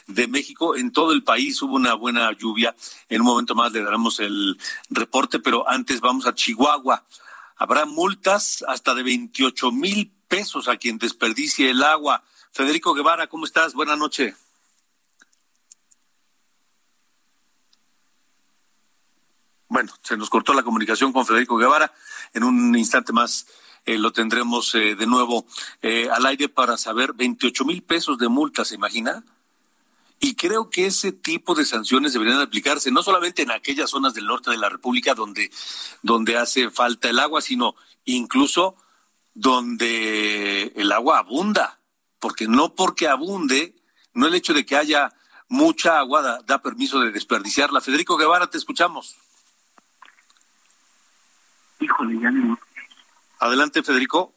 de 0.06 0.28
México, 0.28 0.76
en 0.76 0.92
todo 0.92 1.12
el 1.12 1.22
país 1.22 1.60
hubo 1.62 1.74
una 1.74 1.94
buena 1.94 2.30
lluvia. 2.32 2.74
En 3.08 3.20
un 3.20 3.26
momento 3.26 3.54
más 3.54 3.72
le 3.72 3.82
daremos 3.82 4.20
el 4.20 4.58
reporte, 4.90 5.38
pero 5.38 5.68
antes 5.68 6.00
vamos 6.00 6.26
a 6.26 6.34
Chihuahua. 6.34 7.04
Habrá 7.56 7.86
multas 7.86 8.64
hasta 8.66 8.94
de 8.94 9.02
28 9.02 9.70
mil 9.72 10.12
pesos 10.28 10.68
a 10.68 10.76
quien 10.76 10.98
desperdicie 10.98 11.70
el 11.70 11.82
agua. 11.82 12.22
Federico 12.50 12.94
Guevara, 12.94 13.28
¿cómo 13.28 13.44
estás? 13.44 13.74
Buenas 13.74 13.98
noches. 13.98 14.34
Bueno, 19.68 19.90
se 20.02 20.18
nos 20.18 20.28
cortó 20.28 20.52
la 20.52 20.62
comunicación 20.62 21.14
con 21.14 21.24
Federico 21.24 21.56
Guevara. 21.56 21.92
En 22.34 22.44
un 22.44 22.76
instante 22.76 23.12
más 23.12 23.46
eh, 23.86 23.96
lo 23.96 24.12
tendremos 24.12 24.74
eh, 24.74 24.94
de 24.94 25.06
nuevo 25.06 25.46
eh, 25.80 26.10
al 26.10 26.26
aire 26.26 26.48
para 26.48 26.76
saber 26.76 27.14
28 27.14 27.64
mil 27.64 27.82
pesos 27.82 28.18
de 28.18 28.28
multa, 28.28 28.66
¿se 28.66 28.74
imagina? 28.74 29.24
Y 30.24 30.36
creo 30.36 30.70
que 30.70 30.86
ese 30.86 31.10
tipo 31.10 31.52
de 31.56 31.64
sanciones 31.64 32.12
deberían 32.12 32.38
aplicarse 32.38 32.92
no 32.92 33.02
solamente 33.02 33.42
en 33.42 33.50
aquellas 33.50 33.90
zonas 33.90 34.14
del 34.14 34.26
norte 34.26 34.52
de 34.52 34.56
la 34.56 34.68
República 34.68 35.14
donde, 35.14 35.50
donde 36.00 36.36
hace 36.36 36.70
falta 36.70 37.10
el 37.10 37.18
agua, 37.18 37.42
sino 37.42 37.74
incluso 38.04 38.76
donde 39.34 40.72
el 40.76 40.92
agua 40.92 41.18
abunda. 41.18 41.80
Porque 42.20 42.46
no 42.46 42.72
porque 42.76 43.08
abunde, 43.08 43.74
no 44.14 44.28
el 44.28 44.36
hecho 44.36 44.54
de 44.54 44.64
que 44.64 44.76
haya 44.76 45.12
mucha 45.48 45.98
agua 45.98 46.22
da, 46.22 46.40
da 46.42 46.62
permiso 46.62 47.00
de 47.00 47.10
desperdiciarla. 47.10 47.80
Federico 47.80 48.16
Guevara, 48.16 48.46
te 48.46 48.58
escuchamos. 48.58 49.16
Híjole, 51.80 52.20
ya 52.20 52.30
no. 52.30 52.56
Adelante, 53.40 53.82
Federico. 53.82 54.32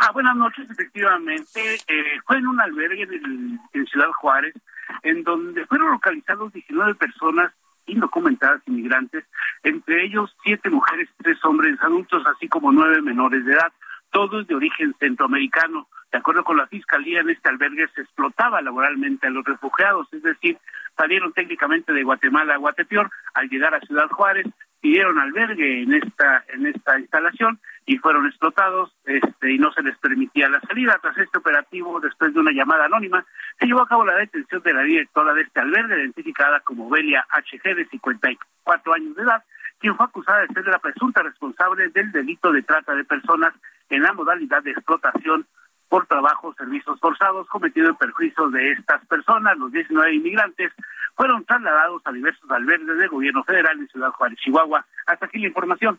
Ah, 0.00 0.12
buenas 0.12 0.36
noches, 0.36 0.68
efectivamente. 0.70 1.76
Eh, 1.88 2.20
fue 2.26 2.36
en 2.36 2.46
un 2.46 2.60
albergue 2.60 3.04
en 3.04 3.86
Ciudad 3.86 4.10
Juárez, 4.20 4.54
en 5.02 5.22
donde 5.22 5.66
fueron 5.66 5.92
localizados 5.92 6.52
19 6.52 6.94
personas 6.94 7.52
indocumentadas 7.86 8.62
inmigrantes, 8.66 9.24
entre 9.62 10.04
ellos 10.04 10.34
siete 10.42 10.70
mujeres, 10.70 11.08
tres 11.22 11.42
hombres 11.44 11.80
adultos, 11.82 12.22
así 12.26 12.48
como 12.48 12.72
nueve 12.72 13.02
menores 13.02 13.44
de 13.44 13.52
edad, 13.52 13.72
todos 14.10 14.46
de 14.46 14.54
origen 14.54 14.94
centroamericano. 14.98 15.88
De 16.10 16.18
acuerdo 16.18 16.44
con 16.44 16.56
la 16.56 16.66
fiscalía, 16.68 17.20
en 17.20 17.30
este 17.30 17.48
albergue 17.48 17.88
se 17.94 18.02
explotaba 18.02 18.62
laboralmente 18.62 19.26
a 19.26 19.30
los 19.30 19.44
refugiados, 19.44 20.06
es 20.12 20.22
decir, 20.22 20.58
salieron 20.96 21.32
técnicamente 21.32 21.92
de 21.92 22.02
Guatemala 22.02 22.54
a 22.54 22.58
Guatepeor 22.58 23.10
al 23.34 23.48
llegar 23.48 23.74
a 23.74 23.80
Ciudad 23.80 24.08
Juárez, 24.08 24.46
pidieron 24.80 25.18
albergue 25.18 25.82
en 25.82 25.94
esta 25.94 26.44
en 26.48 26.66
esta 26.66 26.98
instalación 26.98 27.58
y 27.86 27.96
fueron 27.98 28.26
explotados 28.26 28.94
este 29.04 29.52
y 29.52 29.58
no 29.58 29.72
se 29.72 29.82
les 29.82 29.96
permitía 29.98 30.48
la 30.48 30.60
salida. 30.60 30.98
Tras 31.00 31.16
este 31.18 31.38
operativo 31.38 32.00
después 32.00 32.34
de 32.34 32.40
una 32.40 32.52
llamada 32.52 32.84
anónima 32.84 33.24
se 33.58 33.66
llevó 33.66 33.80
a 33.80 33.88
cabo 33.88 34.04
la 34.04 34.16
detención 34.16 34.62
de 34.62 34.74
la 34.74 34.82
directora 34.82 35.32
de 35.32 35.42
este 35.42 35.60
albergue 35.60 35.96
identificada 35.96 36.60
como 36.60 36.90
Belia 36.90 37.26
HG 37.30 37.74
de 37.74 37.86
54 37.86 38.92
años 38.94 39.16
de 39.16 39.22
edad 39.22 39.42
quien 39.78 39.96
fue 39.96 40.06
acusada 40.06 40.40
de 40.40 40.54
ser 40.54 40.66
la 40.66 40.78
presunta 40.78 41.22
responsable 41.22 41.90
del 41.90 42.10
delito 42.12 42.52
de 42.52 42.62
trata 42.62 42.94
de 42.94 43.04
personas 43.04 43.52
en 43.90 44.02
la 44.02 44.12
modalidad 44.12 44.62
de 44.62 44.70
explotación 44.70 45.46
por 45.88 46.06
trabajo 46.06 46.54
servicios 46.54 46.98
forzados 47.00 47.46
cometido 47.48 47.88
en 47.88 47.96
perjuicio 47.96 48.50
de 48.50 48.72
estas 48.72 49.04
personas. 49.06 49.56
Los 49.58 49.72
19 49.72 50.14
inmigrantes 50.14 50.72
fueron 51.14 51.44
trasladados 51.44 52.02
a 52.04 52.12
diversos 52.12 52.50
albergues 52.50 52.98
del 52.98 53.08
gobierno 53.08 53.44
federal 53.44 53.78
en 53.78 53.88
Ciudad 53.88 54.10
Juárez, 54.10 54.38
Chihuahua. 54.40 54.84
Hasta 55.06 55.26
aquí 55.26 55.38
la 55.38 55.48
información. 55.48 55.98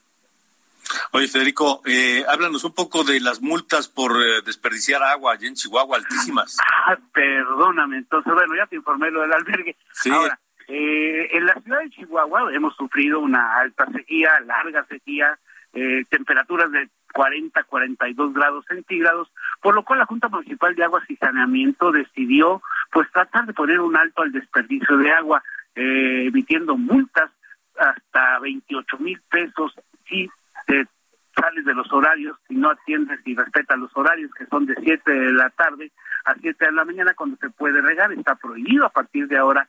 Oye, 1.11 1.27
Federico, 1.27 1.81
eh, 1.85 2.23
háblanos 2.27 2.63
un 2.63 2.73
poco 2.73 3.03
de 3.03 3.19
las 3.19 3.41
multas 3.41 3.87
por 3.87 4.11
eh, 4.11 4.41
desperdiciar 4.45 5.01
agua 5.01 5.33
allí 5.33 5.47
en 5.47 5.55
Chihuahua, 5.55 5.97
altísimas. 5.97 6.57
Ah, 6.87 6.95
perdóname, 7.13 7.97
entonces, 7.97 8.31
bueno, 8.31 8.55
ya 8.55 8.67
te 8.67 8.75
informé 8.75 9.09
lo 9.09 9.21
del 9.21 9.33
albergue. 9.33 9.75
Sí. 9.91 10.11
Ahora, 10.11 10.39
eh, 10.67 11.29
en 11.31 11.45
la 11.47 11.55
ciudad 11.61 11.79
de 11.79 11.89
Chihuahua 11.89 12.53
hemos 12.53 12.75
sufrido 12.75 13.21
una 13.21 13.57
alta 13.57 13.87
sequía, 13.91 14.39
larga 14.41 14.85
sequía, 14.85 15.39
eh, 15.75 16.05
temperaturas 16.09 16.71
de 16.71 16.89
40, 17.13 17.63
42 17.63 18.33
grados 18.33 18.65
centígrados, 18.65 19.29
por 19.61 19.75
lo 19.75 19.83
cual 19.83 19.99
la 19.99 20.05
Junta 20.05 20.29
Municipal 20.29 20.73
de 20.73 20.83
Aguas 20.83 21.03
y 21.09 21.17
Saneamiento 21.17 21.91
decidió 21.91 22.61
pues 22.91 23.11
tratar 23.11 23.45
de 23.45 23.53
poner 23.53 23.81
un 23.81 23.95
alto 23.95 24.21
al 24.21 24.31
desperdicio 24.31 24.97
de 24.97 25.11
agua, 25.11 25.43
eh, 25.75 26.27
emitiendo 26.27 26.77
multas 26.77 27.29
hasta 27.77 28.39
28 28.39 28.97
mil 28.99 29.19
pesos 29.29 29.73
si 30.07 30.29
te 30.65 30.87
sales 31.35 31.65
de 31.65 31.73
los 31.73 31.91
horarios, 31.91 32.37
si 32.47 32.55
no 32.55 32.69
atiendes 32.69 33.19
y 33.25 33.35
respetas 33.35 33.77
los 33.77 33.91
horarios 33.97 34.31
que 34.33 34.45
son 34.45 34.65
de 34.65 34.75
7 34.81 35.11
de 35.11 35.33
la 35.33 35.49
tarde 35.49 35.91
a 36.23 36.33
7 36.35 36.65
de 36.65 36.71
la 36.71 36.85
mañana 36.85 37.13
cuando 37.13 37.35
se 37.35 37.49
puede 37.49 37.81
regar, 37.81 38.13
está 38.13 38.35
prohibido 38.35 38.85
a 38.85 38.89
partir 38.89 39.27
de 39.27 39.37
ahora 39.37 39.67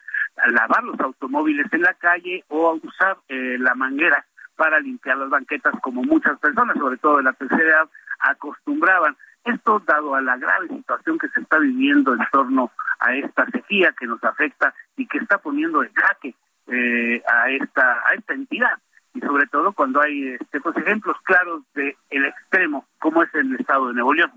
lavar 0.53 0.85
los 0.85 0.99
automóviles 1.01 1.67
en 1.73 1.83
la 1.83 1.95
calle 1.95 2.45
o 2.49 2.79
usar 2.81 3.19
eh, 3.29 3.57
la 3.59 3.75
manguera 3.75 4.25
para 4.57 4.81
limpiar 4.81 5.19
las 5.19 5.31
banquetas 5.31 5.75
como 5.81 6.03
muchas 6.03 6.39
personas, 6.39 6.77
sobre 6.77 6.97
todo 6.97 7.19
de 7.19 7.25
la 7.25 7.33
tercera 7.35 7.63
edad, 7.63 7.89
acostumbraban. 8.21 9.17
Esto 9.45 9.81
dado 9.87 10.15
a 10.15 10.21
la 10.21 10.37
grave 10.37 10.69
situación 10.69 11.19
que 11.19 11.29
se 11.29 11.41
está 11.41 11.59
viviendo 11.59 12.15
en 12.15 12.21
torno 12.33 12.73
a 12.99 13.15
esta 13.15 13.47
sequía 13.47 13.95
que 13.99 14.07
nos 14.07 14.23
afecta 14.25 14.75
y 14.97 15.07
que 15.07 15.19
está 15.19 15.39
poniendo 15.39 15.85
en 15.85 15.93
jaque 15.93 16.35
eh, 16.67 17.23
a 17.33 17.51
esta 17.51 18.03
a 18.09 18.15
esta 18.15 18.35
entidad 18.35 18.77
y 19.15 19.21
sobre 19.21 19.47
todo 19.47 19.73
cuando 19.73 20.01
hay 20.01 20.35
este, 20.41 20.61
pues, 20.61 20.77
ejemplos 20.77 21.17
claros 21.23 21.63
de 21.75 21.97
el 22.11 22.25
extremo 22.25 22.89
como 22.99 23.23
es 23.23 23.33
el 23.35 23.55
estado 23.55 23.89
de 23.89 23.95
Nuevo 23.95 24.15
León. 24.15 24.33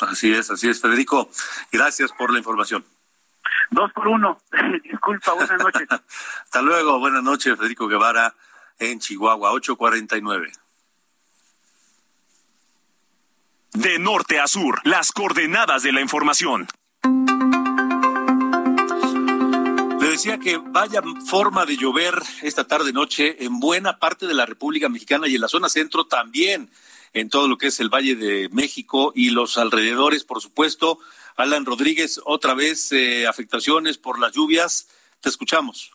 Así 0.00 0.32
es, 0.32 0.50
así 0.50 0.68
es, 0.68 0.80
Federico. 0.80 1.30
Gracias 1.70 2.12
por 2.12 2.32
la 2.32 2.38
información. 2.38 2.84
Dos 3.70 3.92
por 3.92 4.08
uno. 4.08 4.38
Disculpa, 4.82 5.32
buenas 5.34 5.58
noches. 5.58 5.88
Hasta 6.42 6.62
luego, 6.62 6.98
buenas 6.98 7.22
noches, 7.22 7.56
Federico 7.56 7.86
Guevara 7.86 8.34
en 8.80 8.98
Chihuahua, 8.98 9.52
849. 9.52 10.52
De 13.72 13.98
norte 13.98 14.40
a 14.40 14.48
sur, 14.48 14.80
las 14.84 15.12
coordenadas 15.12 15.84
de 15.84 15.92
la 15.92 16.00
información. 16.00 16.66
Le 20.00 20.08
decía 20.08 20.38
que 20.38 20.56
vaya 20.56 21.02
forma 21.26 21.66
de 21.66 21.76
llover 21.76 22.20
esta 22.42 22.66
tarde 22.66 22.92
noche 22.92 23.44
en 23.44 23.60
buena 23.60 23.98
parte 23.98 24.26
de 24.26 24.34
la 24.34 24.46
República 24.46 24.88
Mexicana 24.88 25.28
y 25.28 25.36
en 25.36 25.40
la 25.40 25.48
zona 25.48 25.68
centro 25.68 26.06
también, 26.06 26.70
en 27.12 27.28
todo 27.28 27.46
lo 27.46 27.58
que 27.58 27.68
es 27.68 27.78
el 27.80 27.90
Valle 27.90 28.16
de 28.16 28.48
México 28.48 29.12
y 29.14 29.30
los 29.30 29.56
alrededores, 29.58 30.24
por 30.24 30.40
supuesto. 30.40 30.98
Alan 31.36 31.64
Rodríguez, 31.64 32.20
otra 32.24 32.54
vez 32.54 32.90
eh, 32.92 33.26
afectaciones 33.26 33.98
por 33.98 34.18
las 34.18 34.32
lluvias. 34.32 34.88
Te 35.20 35.28
escuchamos. 35.28 35.92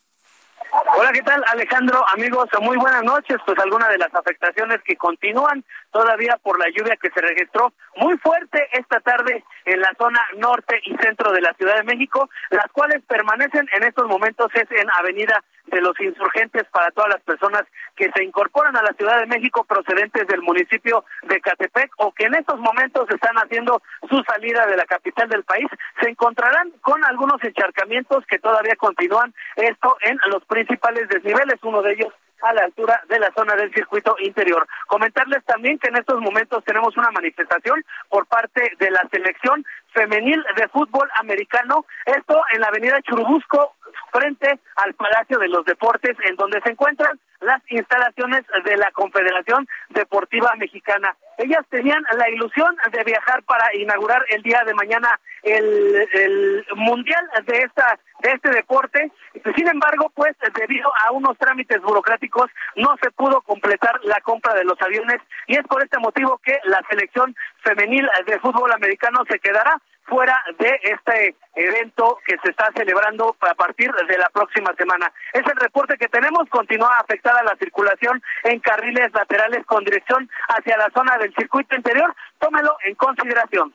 Hola, 0.71 1.11
¿qué 1.11 1.21
tal 1.21 1.43
Alejandro? 1.51 2.03
Amigos, 2.13 2.47
muy 2.61 2.77
buenas 2.77 3.03
noches. 3.03 3.37
Pues 3.45 3.57
algunas 3.59 3.89
de 3.89 3.97
las 3.97 4.13
afectaciones 4.13 4.81
que 4.83 4.95
continúan 4.95 5.63
todavía 5.91 6.37
por 6.41 6.59
la 6.59 6.69
lluvia 6.69 6.97
que 6.97 7.09
se 7.11 7.21
registró 7.21 7.73
muy 7.95 8.17
fuerte 8.17 8.67
esta 8.73 8.99
tarde 8.99 9.43
en 9.65 9.79
la 9.79 9.91
zona 9.97 10.19
norte 10.37 10.79
y 10.83 10.95
centro 10.97 11.31
de 11.31 11.41
la 11.41 11.53
Ciudad 11.53 11.77
de 11.77 11.83
México, 11.83 12.29
las 12.49 12.67
cuales 12.71 13.01
permanecen 13.07 13.67
en 13.73 13.83
estos 13.83 14.07
momentos 14.07 14.47
es 14.53 14.69
en 14.71 14.89
Avenida 14.99 15.43
de 15.67 15.81
los 15.81 15.99
Insurgentes 15.99 16.63
para 16.71 16.91
todas 16.91 17.09
las 17.09 17.21
personas 17.23 17.63
que 17.95 18.11
se 18.15 18.23
incorporan 18.23 18.75
a 18.75 18.83
la 18.83 18.93
Ciudad 18.93 19.19
de 19.19 19.25
México 19.25 19.63
procedentes 19.63 20.27
del 20.27 20.41
municipio 20.41 21.05
de 21.23 21.39
Catepec 21.41 21.91
o 21.97 22.11
que 22.11 22.25
en 22.25 22.35
estos 22.35 22.59
momentos 22.59 23.09
están 23.09 23.35
haciendo 23.37 23.81
su 24.09 24.21
salida 24.23 24.67
de 24.67 24.77
la 24.77 24.85
capital 24.85 25.29
del 25.29 25.43
país, 25.43 25.67
se 26.01 26.09
encontrarán 26.09 26.71
con 26.81 27.03
algunos 27.05 27.43
encharcamientos 27.43 28.25
que 28.27 28.39
todavía 28.39 28.75
continúan, 28.75 29.33
esto 29.55 29.97
en 30.01 30.19
los 30.27 30.43
principales 30.55 31.09
desniveles, 31.09 31.59
uno 31.63 31.81
de 31.81 31.91
ellos 31.91 32.13
a 32.41 32.53
la 32.53 32.63
altura 32.63 33.01
de 33.09 33.19
la 33.19 33.29
zona 33.35 33.55
del 33.55 33.73
circuito 33.73 34.15
interior. 34.19 34.65
Comentarles 34.87 35.43
también 35.43 35.77
que 35.79 35.89
en 35.89 35.97
estos 35.97 36.21
momentos 36.21 36.63
tenemos 36.63 36.95
una 36.95 37.11
manifestación 37.11 37.83
por 38.07 38.25
parte 38.27 38.71
de 38.79 38.89
la 38.89 39.01
selección 39.11 39.65
femenil 39.95 40.43
de 40.55 40.67
fútbol 40.67 41.09
americano, 41.19 41.85
esto 42.05 42.39
en 42.53 42.61
la 42.61 42.67
avenida 42.67 43.01
Churubusco, 43.01 43.75
frente 44.11 44.59
al 44.75 44.93
Palacio 44.93 45.39
de 45.39 45.47
los 45.47 45.65
Deportes, 45.65 46.15
en 46.27 46.35
donde 46.35 46.61
se 46.61 46.71
encuentran 46.71 47.19
las 47.41 47.61
instalaciones 47.69 48.43
de 48.63 48.77
la 48.77 48.91
Confederación 48.91 49.67
Deportiva 49.89 50.53
Mexicana. 50.57 51.15
Ellas 51.37 51.65
tenían 51.69 52.03
la 52.17 52.29
ilusión 52.29 52.75
de 52.91 53.03
viajar 53.03 53.43
para 53.43 53.75
inaugurar 53.75 54.23
el 54.29 54.41
día 54.41 54.63
de 54.65 54.73
mañana 54.73 55.19
el, 55.43 56.07
el 56.13 56.65
mundial 56.75 57.29
de 57.45 57.57
esta 57.57 57.99
de 58.19 58.31
este 58.31 58.49
deporte. 58.49 59.11
Sin 59.55 59.67
embargo, 59.67 60.11
pues 60.15 60.35
debido 60.57 60.89
a 61.05 61.11
unos 61.11 61.37
trámites 61.37 61.81
burocráticos 61.81 62.49
no 62.75 62.95
se 63.01 63.11
pudo 63.11 63.41
completar 63.41 63.99
la 64.03 64.19
compra 64.21 64.53
de 64.53 64.63
los 64.63 64.81
aviones 64.81 65.21
y 65.47 65.55
es 65.55 65.63
por 65.67 65.83
este 65.83 65.99
motivo 65.99 66.39
que 66.43 66.57
la 66.63 66.79
selección 66.89 67.35
femenil 67.65 68.07
de 68.25 68.39
fútbol 68.39 68.71
americano 68.71 69.23
se 69.27 69.39
quedará 69.39 69.81
fuera 70.05 70.39
de 70.59 70.79
este 70.83 71.35
evento 71.55 72.19
que 72.25 72.37
se 72.43 72.51
está 72.51 72.71
celebrando 72.75 73.35
a 73.41 73.55
partir 73.55 73.91
de 73.91 74.17
la 74.17 74.29
próxima 74.29 74.71
semana. 74.77 75.11
Es 75.33 75.41
el 75.45 75.55
reporte 75.55 75.97
que 75.97 76.07
tenemos, 76.07 76.47
continúa 76.49 76.99
afectada 76.99 77.41
la 77.43 77.55
circulación 77.57 78.21
en 78.43 78.59
carriles 78.59 79.11
laterales 79.13 79.65
con 79.65 79.83
dirección 79.83 80.29
hacia 80.47 80.77
la 80.77 80.89
zona 80.93 81.17
del 81.17 81.33
circuito 81.33 81.75
interior, 81.75 82.15
tómelo 82.39 82.77
en 82.85 82.93
consideración. 82.95 83.73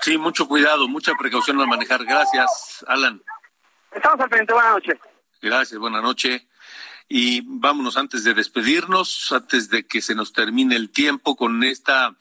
Sí, 0.00 0.16
mucho 0.18 0.46
cuidado, 0.46 0.86
mucha 0.88 1.14
precaución 1.14 1.60
al 1.60 1.66
manejar. 1.66 2.04
Gracias, 2.04 2.84
Alan. 2.86 3.20
Estamos 3.92 4.20
al 4.20 4.28
frente, 4.30 4.52
buenas 4.52 4.72
noches. 4.72 4.98
Gracias, 5.40 5.78
buenas 5.78 6.02
noches. 6.02 6.46
Y 7.08 7.42
vámonos 7.44 7.96
antes 7.96 8.24
de 8.24 8.32
despedirnos, 8.32 9.32
antes 9.32 9.68
de 9.68 9.86
que 9.86 10.00
se 10.00 10.14
nos 10.14 10.32
termine 10.32 10.76
el 10.76 10.90
tiempo 10.90 11.36
con 11.36 11.62
esta 11.62 12.14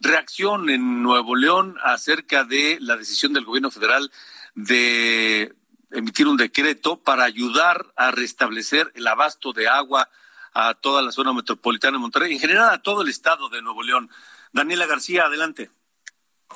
reacción 0.00 0.70
en 0.70 1.02
Nuevo 1.02 1.36
León 1.36 1.76
acerca 1.82 2.44
de 2.44 2.78
la 2.80 2.96
decisión 2.96 3.32
del 3.32 3.44
gobierno 3.44 3.70
federal 3.70 4.10
de 4.54 5.54
emitir 5.90 6.28
un 6.28 6.36
decreto 6.36 7.00
para 7.00 7.24
ayudar 7.24 7.86
a 7.96 8.10
restablecer 8.10 8.90
el 8.94 9.06
abasto 9.06 9.52
de 9.52 9.68
agua 9.68 10.08
a 10.54 10.74
toda 10.74 11.02
la 11.02 11.12
zona 11.12 11.32
metropolitana 11.32 11.96
de 11.96 12.00
Monterrey, 12.00 12.32
en 12.32 12.40
general 12.40 12.70
a 12.70 12.82
todo 12.82 13.02
el 13.02 13.08
estado 13.08 13.48
de 13.48 13.62
Nuevo 13.62 13.82
León. 13.82 14.10
Daniela 14.52 14.86
García, 14.86 15.24
adelante. 15.24 15.70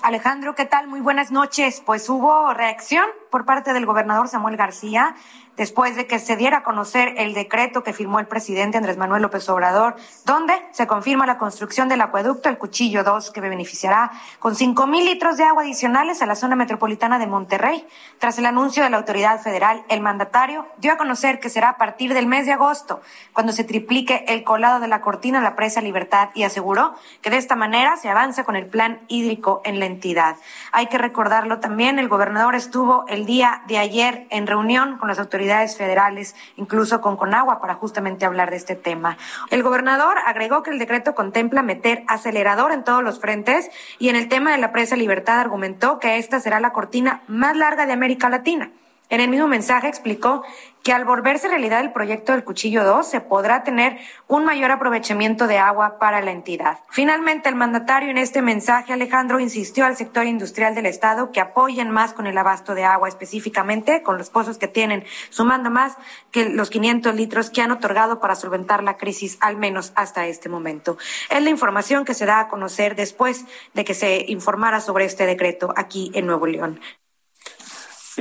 Alejandro, 0.02 0.54
¿qué 0.54 0.64
tal? 0.64 0.88
Muy 0.88 1.00
buenas 1.00 1.30
noches. 1.30 1.82
Pues 1.84 2.08
hubo 2.08 2.52
reacción 2.54 3.04
por 3.32 3.46
parte 3.46 3.72
del 3.72 3.86
gobernador 3.86 4.28
Samuel 4.28 4.58
García 4.58 5.16
después 5.56 5.96
de 5.96 6.06
que 6.06 6.18
se 6.18 6.36
diera 6.36 6.58
a 6.58 6.62
conocer 6.62 7.14
el 7.18 7.34
decreto 7.34 7.82
que 7.82 7.92
firmó 7.92 8.18
el 8.20 8.26
presidente 8.26 8.78
Andrés 8.78 8.96
Manuel 8.96 9.22
López 9.22 9.48
Obrador, 9.48 9.96
donde 10.24 10.54
se 10.70 10.86
confirma 10.86 11.26
la 11.26 11.38
construcción 11.38 11.88
del 11.88 12.00
acueducto 12.00 12.48
El 12.48 12.58
Cuchillo 12.58 13.04
2, 13.04 13.30
que 13.30 13.40
beneficiará 13.40 14.10
con 14.38 14.54
cinco 14.54 14.86
mil 14.86 15.04
litros 15.04 15.36
de 15.36 15.44
agua 15.44 15.62
adicionales 15.62 16.22
a 16.22 16.26
la 16.26 16.36
zona 16.36 16.56
metropolitana 16.56 17.18
de 17.18 17.26
Monterrey. 17.26 17.86
Tras 18.18 18.38
el 18.38 18.46
anuncio 18.46 18.82
de 18.82 18.90
la 18.90 18.96
autoridad 18.96 19.40
federal, 19.40 19.84
el 19.88 20.00
mandatario 20.00 20.66
dio 20.78 20.92
a 20.92 20.96
conocer 20.96 21.38
que 21.38 21.50
será 21.50 21.70
a 21.70 21.76
partir 21.76 22.14
del 22.14 22.26
mes 22.26 22.46
de 22.46 22.52
agosto, 22.52 23.02
cuando 23.32 23.52
se 23.52 23.64
triplique 23.64 24.24
el 24.28 24.44
colado 24.44 24.80
de 24.80 24.88
la 24.88 25.00
cortina 25.00 25.38
a 25.38 25.42
la 25.42 25.54
presa 25.54 25.80
Libertad 25.80 26.30
y 26.34 26.44
aseguró 26.44 26.94
que 27.20 27.30
de 27.30 27.36
esta 27.36 27.56
manera 27.56 27.96
se 27.96 28.08
avanza 28.08 28.44
con 28.44 28.56
el 28.56 28.66
plan 28.66 29.00
hídrico 29.08 29.60
en 29.64 29.80
la 29.80 29.86
entidad. 29.86 30.36
Hay 30.72 30.86
que 30.86 30.98
recordarlo 30.98 31.60
también, 31.60 31.98
el 31.98 32.08
gobernador 32.08 32.54
estuvo 32.54 33.04
el 33.08 33.21
día 33.26 33.62
de 33.66 33.78
ayer 33.78 34.26
en 34.30 34.46
reunión 34.46 34.98
con 34.98 35.08
las 35.08 35.18
autoridades 35.18 35.76
federales, 35.76 36.34
incluso 36.56 37.00
con 37.00 37.16
Conagua, 37.16 37.60
para 37.60 37.74
justamente 37.74 38.24
hablar 38.24 38.50
de 38.50 38.56
este 38.56 38.76
tema. 38.76 39.16
El 39.50 39.62
gobernador 39.62 40.16
agregó 40.26 40.62
que 40.62 40.70
el 40.70 40.78
decreto 40.78 41.14
contempla 41.14 41.62
meter 41.62 42.04
acelerador 42.06 42.72
en 42.72 42.84
todos 42.84 43.02
los 43.02 43.20
frentes 43.20 43.70
y 43.98 44.08
en 44.08 44.16
el 44.16 44.28
tema 44.28 44.52
de 44.52 44.58
la 44.58 44.72
presa 44.72 44.96
Libertad 44.96 45.40
argumentó 45.40 45.98
que 45.98 46.18
esta 46.18 46.40
será 46.40 46.60
la 46.60 46.72
cortina 46.72 47.22
más 47.26 47.56
larga 47.56 47.86
de 47.86 47.92
América 47.92 48.28
Latina. 48.28 48.70
En 49.12 49.20
el 49.20 49.28
mismo 49.28 49.46
mensaje 49.46 49.88
explicó 49.88 50.42
que 50.82 50.92
al 50.92 51.04
volverse 51.04 51.48
realidad 51.48 51.80
el 51.80 51.92
proyecto 51.92 52.32
del 52.32 52.44
Cuchillo 52.44 52.84
2 52.84 53.06
se 53.06 53.20
podrá 53.20 53.62
tener 53.62 53.98
un 54.26 54.44
mayor 54.44 54.70
aprovechamiento 54.70 55.46
de 55.46 55.58
agua 55.58 55.98
para 55.98 56.20
la 56.20 56.32
entidad. 56.32 56.78
Finalmente, 56.90 57.48
el 57.48 57.54
mandatario 57.54 58.10
en 58.10 58.18
este 58.18 58.42
mensaje, 58.42 58.92
Alejandro, 58.92 59.40
insistió 59.40 59.84
al 59.84 59.96
sector 59.96 60.26
industrial 60.26 60.74
del 60.74 60.86
Estado 60.86 61.30
que 61.30 61.40
apoyen 61.40 61.90
más 61.90 62.12
con 62.12 62.26
el 62.26 62.36
abasto 62.36 62.74
de 62.74 62.84
agua, 62.84 63.08
específicamente 63.08 64.02
con 64.02 64.18
los 64.18 64.30
pozos 64.30 64.58
que 64.58 64.68
tienen, 64.68 65.04
sumando 65.30 65.70
más 65.70 65.96
que 66.30 66.48
los 66.48 66.70
500 66.70 67.14
litros 67.14 67.50
que 67.50 67.62
han 67.62 67.70
otorgado 67.70 68.20
para 68.20 68.34
solventar 68.34 68.82
la 68.82 68.96
crisis, 68.96 69.38
al 69.40 69.56
menos 69.56 69.92
hasta 69.94 70.26
este 70.26 70.48
momento. 70.48 70.98
Es 71.30 71.42
la 71.42 71.50
información 71.50 72.04
que 72.04 72.14
se 72.14 72.26
da 72.26 72.40
a 72.40 72.48
conocer 72.48 72.96
después 72.96 73.44
de 73.74 73.84
que 73.84 73.94
se 73.94 74.24
informara 74.28 74.80
sobre 74.80 75.04
este 75.04 75.26
decreto 75.26 75.72
aquí 75.76 76.10
en 76.14 76.26
Nuevo 76.26 76.46
León. 76.46 76.80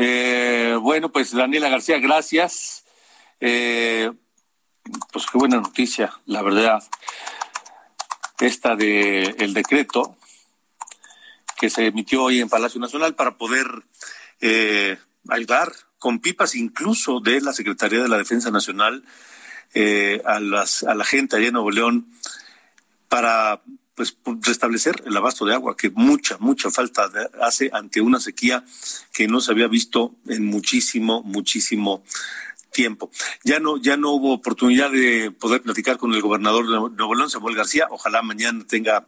Eh, 0.03 0.79
bueno, 0.81 1.11
pues 1.11 1.31
Daniela 1.31 1.69
García, 1.69 1.99
gracias. 1.99 2.85
Eh, 3.39 4.11
pues 5.11 5.27
qué 5.31 5.37
buena 5.37 5.57
noticia, 5.57 6.11
la 6.25 6.41
verdad. 6.41 6.83
esta 8.39 8.75
de 8.75 9.35
el 9.37 9.53
decreto 9.53 10.17
que 11.59 11.69
se 11.69 11.85
emitió 11.85 12.23
hoy 12.23 12.39
en 12.41 12.49
Palacio 12.49 12.81
Nacional 12.81 13.13
para 13.13 13.37
poder 13.37 13.67
eh, 14.39 14.97
ayudar 15.29 15.71
con 15.99 16.17
pipas 16.17 16.55
incluso 16.55 17.19
de 17.19 17.39
la 17.39 17.53
Secretaría 17.53 18.01
de 18.01 18.09
la 18.09 18.17
Defensa 18.17 18.49
Nacional 18.49 19.03
a, 20.25 20.39
las, 20.39 20.81
a 20.81 20.95
la 20.95 21.05
gente 21.05 21.35
allá 21.35 21.45
en 21.45 21.53
Nuevo 21.53 21.69
León 21.69 22.07
para 23.07 23.61
pues 24.23 24.37
restablecer 24.41 25.03
el 25.05 25.15
abasto 25.15 25.45
de 25.45 25.53
agua 25.53 25.77
que 25.77 25.89
mucha 25.91 26.37
mucha 26.39 26.71
falta 26.71 27.09
hace 27.41 27.69
ante 27.73 28.01
una 28.01 28.19
sequía 28.19 28.63
que 29.13 29.27
no 29.27 29.41
se 29.41 29.51
había 29.51 29.67
visto 29.67 30.15
en 30.27 30.45
muchísimo 30.45 31.23
muchísimo 31.23 32.03
tiempo. 32.71 33.11
Ya 33.43 33.59
no, 33.59 33.77
ya 33.77 33.97
no 33.97 34.11
hubo 34.11 34.33
oportunidad 34.33 34.91
de 34.91 35.31
poder 35.31 35.61
platicar 35.61 35.97
con 35.97 36.13
el 36.13 36.21
gobernador 36.21 36.65
de 36.65 36.95
Nuevo 36.95 37.15
León, 37.15 37.29
Samuel 37.29 37.55
García. 37.55 37.87
Ojalá 37.91 38.21
mañana 38.21 38.65
tenga 38.67 39.07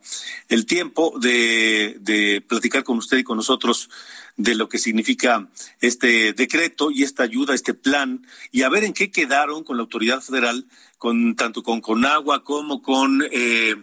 el 0.49 0.65
tiempo 0.65 1.17
de, 1.19 2.43
platicar 2.47 2.83
con 2.83 2.97
usted 2.97 3.17
y 3.17 3.23
con 3.23 3.37
nosotros 3.37 3.89
de 4.35 4.55
lo 4.55 4.67
que 4.67 4.79
significa 4.79 5.47
este 5.79 6.33
decreto 6.33 6.91
y 6.91 7.03
esta 7.03 7.23
ayuda, 7.23 7.53
este 7.53 7.73
plan, 7.73 8.25
y 8.51 8.63
a 8.63 8.69
ver 8.69 8.83
en 8.83 8.93
qué 8.93 9.11
quedaron 9.11 9.63
con 9.63 9.77
la 9.77 9.83
autoridad 9.83 10.21
federal, 10.21 10.65
con 10.97 11.35
tanto 11.35 11.63
con 11.63 11.81
Conagua 11.81 12.43
como 12.43 12.81
con 12.81 13.23
eh, 13.31 13.75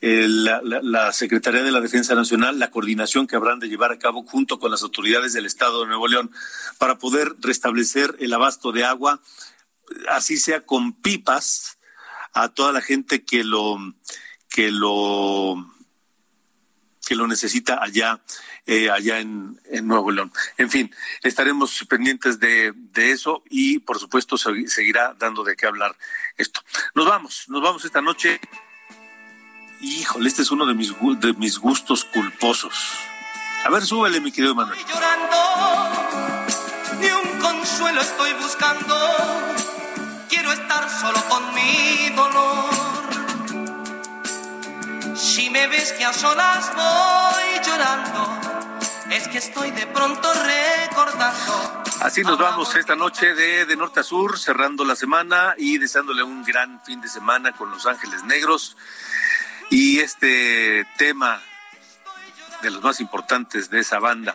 la, 0.00 0.60
la, 0.62 1.12
Secretaría 1.12 1.62
de 1.62 1.72
la 1.72 1.80
Defensa 1.80 2.14
Nacional, 2.14 2.58
la 2.58 2.70
coordinación 2.70 3.26
que 3.26 3.36
habrán 3.36 3.58
de 3.58 3.68
llevar 3.68 3.90
a 3.90 3.98
cabo 3.98 4.22
junto 4.24 4.58
con 4.58 4.70
las 4.70 4.82
autoridades 4.82 5.32
del 5.32 5.46
Estado 5.46 5.80
de 5.80 5.88
Nuevo 5.88 6.06
León 6.06 6.30
para 6.78 6.98
poder 6.98 7.34
restablecer 7.40 8.14
el 8.20 8.32
abasto 8.32 8.70
de 8.70 8.84
agua, 8.84 9.20
así 10.08 10.36
sea 10.36 10.60
con 10.60 10.92
pipas, 10.92 11.78
a 12.32 12.48
toda 12.48 12.72
la 12.72 12.80
gente 12.80 13.24
que 13.24 13.42
lo 13.42 13.78
que 14.48 14.70
lo 14.70 15.56
que 17.06 17.16
lo 17.16 17.26
necesita 17.26 17.82
allá 17.82 18.20
eh, 18.66 18.90
allá 18.90 19.18
en, 19.18 19.58
en, 19.64 19.86
Nuevo 19.86 20.10
León. 20.10 20.30
En 20.58 20.70
fin, 20.70 20.94
estaremos 21.22 21.86
pendientes 21.88 22.38
de, 22.38 22.74
de 22.74 23.12
eso 23.12 23.42
y 23.48 23.78
por 23.78 23.98
supuesto 23.98 24.36
seguirá 24.36 25.14
dando 25.18 25.42
de 25.42 25.56
qué 25.56 25.66
hablar 25.66 25.96
esto. 26.36 26.60
Nos 26.94 27.06
vamos, 27.06 27.46
nos 27.48 27.62
vamos 27.62 27.84
esta 27.86 28.02
noche. 28.02 28.38
Híjole, 29.80 30.28
este 30.28 30.42
es 30.42 30.50
uno 30.50 30.66
de 30.66 30.74
mis, 30.74 30.92
de 31.20 31.32
mis 31.34 31.58
gustos 31.58 32.04
culposos. 32.04 32.74
A 33.64 33.70
ver, 33.70 33.84
súbele, 33.84 34.20
mi 34.20 34.32
querido 34.32 34.54
Manuel. 34.54 34.78
llorando, 34.86 35.36
ni 37.00 37.10
un 37.10 37.38
consuelo 37.40 38.00
estoy 38.00 38.32
buscando. 38.34 38.96
Quiero 40.28 40.52
estar 40.52 40.90
solo 40.90 41.22
con 41.28 41.54
mi 41.54 42.08
dolor. 42.16 42.68
Si 45.16 45.48
me 45.50 45.68
ves 45.68 45.92
que 45.92 46.04
a 46.04 46.12
solas 46.12 46.72
voy 46.74 47.60
llorando, 47.64 48.38
es 49.10 49.28
que 49.28 49.38
estoy 49.38 49.70
de 49.70 49.86
pronto 49.86 50.32
recordando. 50.32 51.84
Así 52.00 52.22
nos 52.22 52.38
vamos 52.38 52.74
esta 52.74 52.96
noche 52.96 53.34
de, 53.34 53.66
de 53.66 53.76
norte 53.76 54.00
a 54.00 54.02
sur, 54.02 54.38
cerrando 54.38 54.84
la 54.84 54.96
semana 54.96 55.54
y 55.56 55.78
deseándole 55.78 56.22
un 56.22 56.44
gran 56.44 56.80
fin 56.84 57.00
de 57.00 57.08
semana 57.08 57.52
con 57.52 57.70
Los 57.70 57.86
Ángeles 57.86 58.24
Negros. 58.24 58.76
Y 59.70 60.00
este 60.00 60.86
tema 60.96 61.42
de 62.62 62.70
los 62.70 62.82
más 62.82 63.00
importantes 63.00 63.70
de 63.70 63.80
esa 63.80 63.98
banda. 63.98 64.34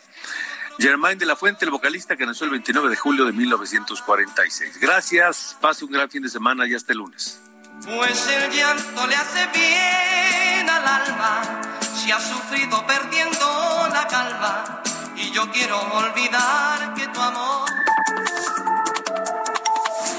Germain 0.79 1.17
de 1.17 1.25
la 1.25 1.35
Fuente, 1.35 1.65
el 1.65 1.71
vocalista 1.71 2.15
que 2.15 2.25
nació 2.25 2.45
el 2.45 2.51
29 2.51 2.89
de 2.89 2.95
julio 2.95 3.25
de 3.25 3.33
1946. 3.33 4.79
Gracias, 4.79 5.57
pase 5.59 5.85
un 5.85 5.91
gran 5.91 6.09
fin 6.09 6.23
de 6.23 6.29
semana 6.29 6.67
y 6.67 6.73
hasta 6.73 6.93
el 6.93 6.99
lunes. 6.99 7.39
Pues 7.85 8.27
el 8.27 8.51
llanto 8.51 9.07
le 9.07 9.15
hace 9.15 9.47
bien 9.53 10.69
al 10.69 10.87
alma, 10.87 11.61
si 11.95 12.11
ha 12.11 12.19
sufrido 12.19 12.85
perdiendo 12.87 13.89
la 13.91 14.07
calma, 14.07 14.83
y 15.15 15.31
yo 15.31 15.51
quiero 15.51 15.79
olvidar 15.79 16.93
que 16.95 17.07
tu 17.07 17.21
amor... 17.21 17.69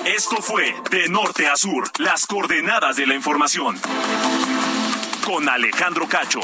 Esto 0.04 0.36
fue 0.42 0.74
De 0.90 1.08
Norte 1.08 1.48
a 1.48 1.56
Sur, 1.56 1.90
las 1.98 2.26
coordenadas 2.26 2.96
de 2.96 3.06
la 3.06 3.14
información 3.14 3.80
con 5.24 5.48
Alejandro 5.48 6.06
Cacho. 6.06 6.40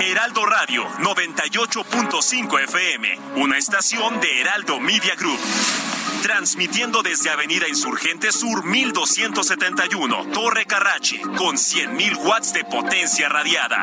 Heraldo 0.00 0.46
Radio 0.46 0.86
98.5 1.00 2.60
FM, 2.62 3.18
una 3.36 3.58
estación 3.58 4.20
de 4.20 4.40
Heraldo 4.40 4.78
Media 4.78 5.16
Group. 5.16 5.40
Transmitiendo 6.22 7.02
desde 7.02 7.30
Avenida 7.30 7.68
Insurgente 7.68 8.30
Sur 8.30 8.64
1271, 8.64 10.26
Torre 10.32 10.66
Carrachi, 10.66 11.20
con 11.20 11.56
100.000 11.56 12.16
watts 12.24 12.52
de 12.52 12.64
potencia 12.64 13.28
radiada. 13.28 13.82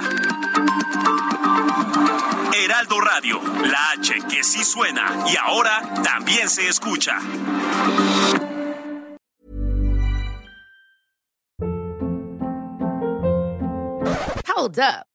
Heraldo 2.63 3.01
Radio, 3.01 3.41
la 3.65 3.91
H 3.91 4.13
que 4.29 4.43
sí 4.43 4.63
suena 4.63 5.25
y 5.27 5.35
ahora 5.35 5.81
también 6.03 6.49
se 6.49 6.67
escucha. 6.67 7.19
Hold 14.55 14.79
up. 14.79 15.14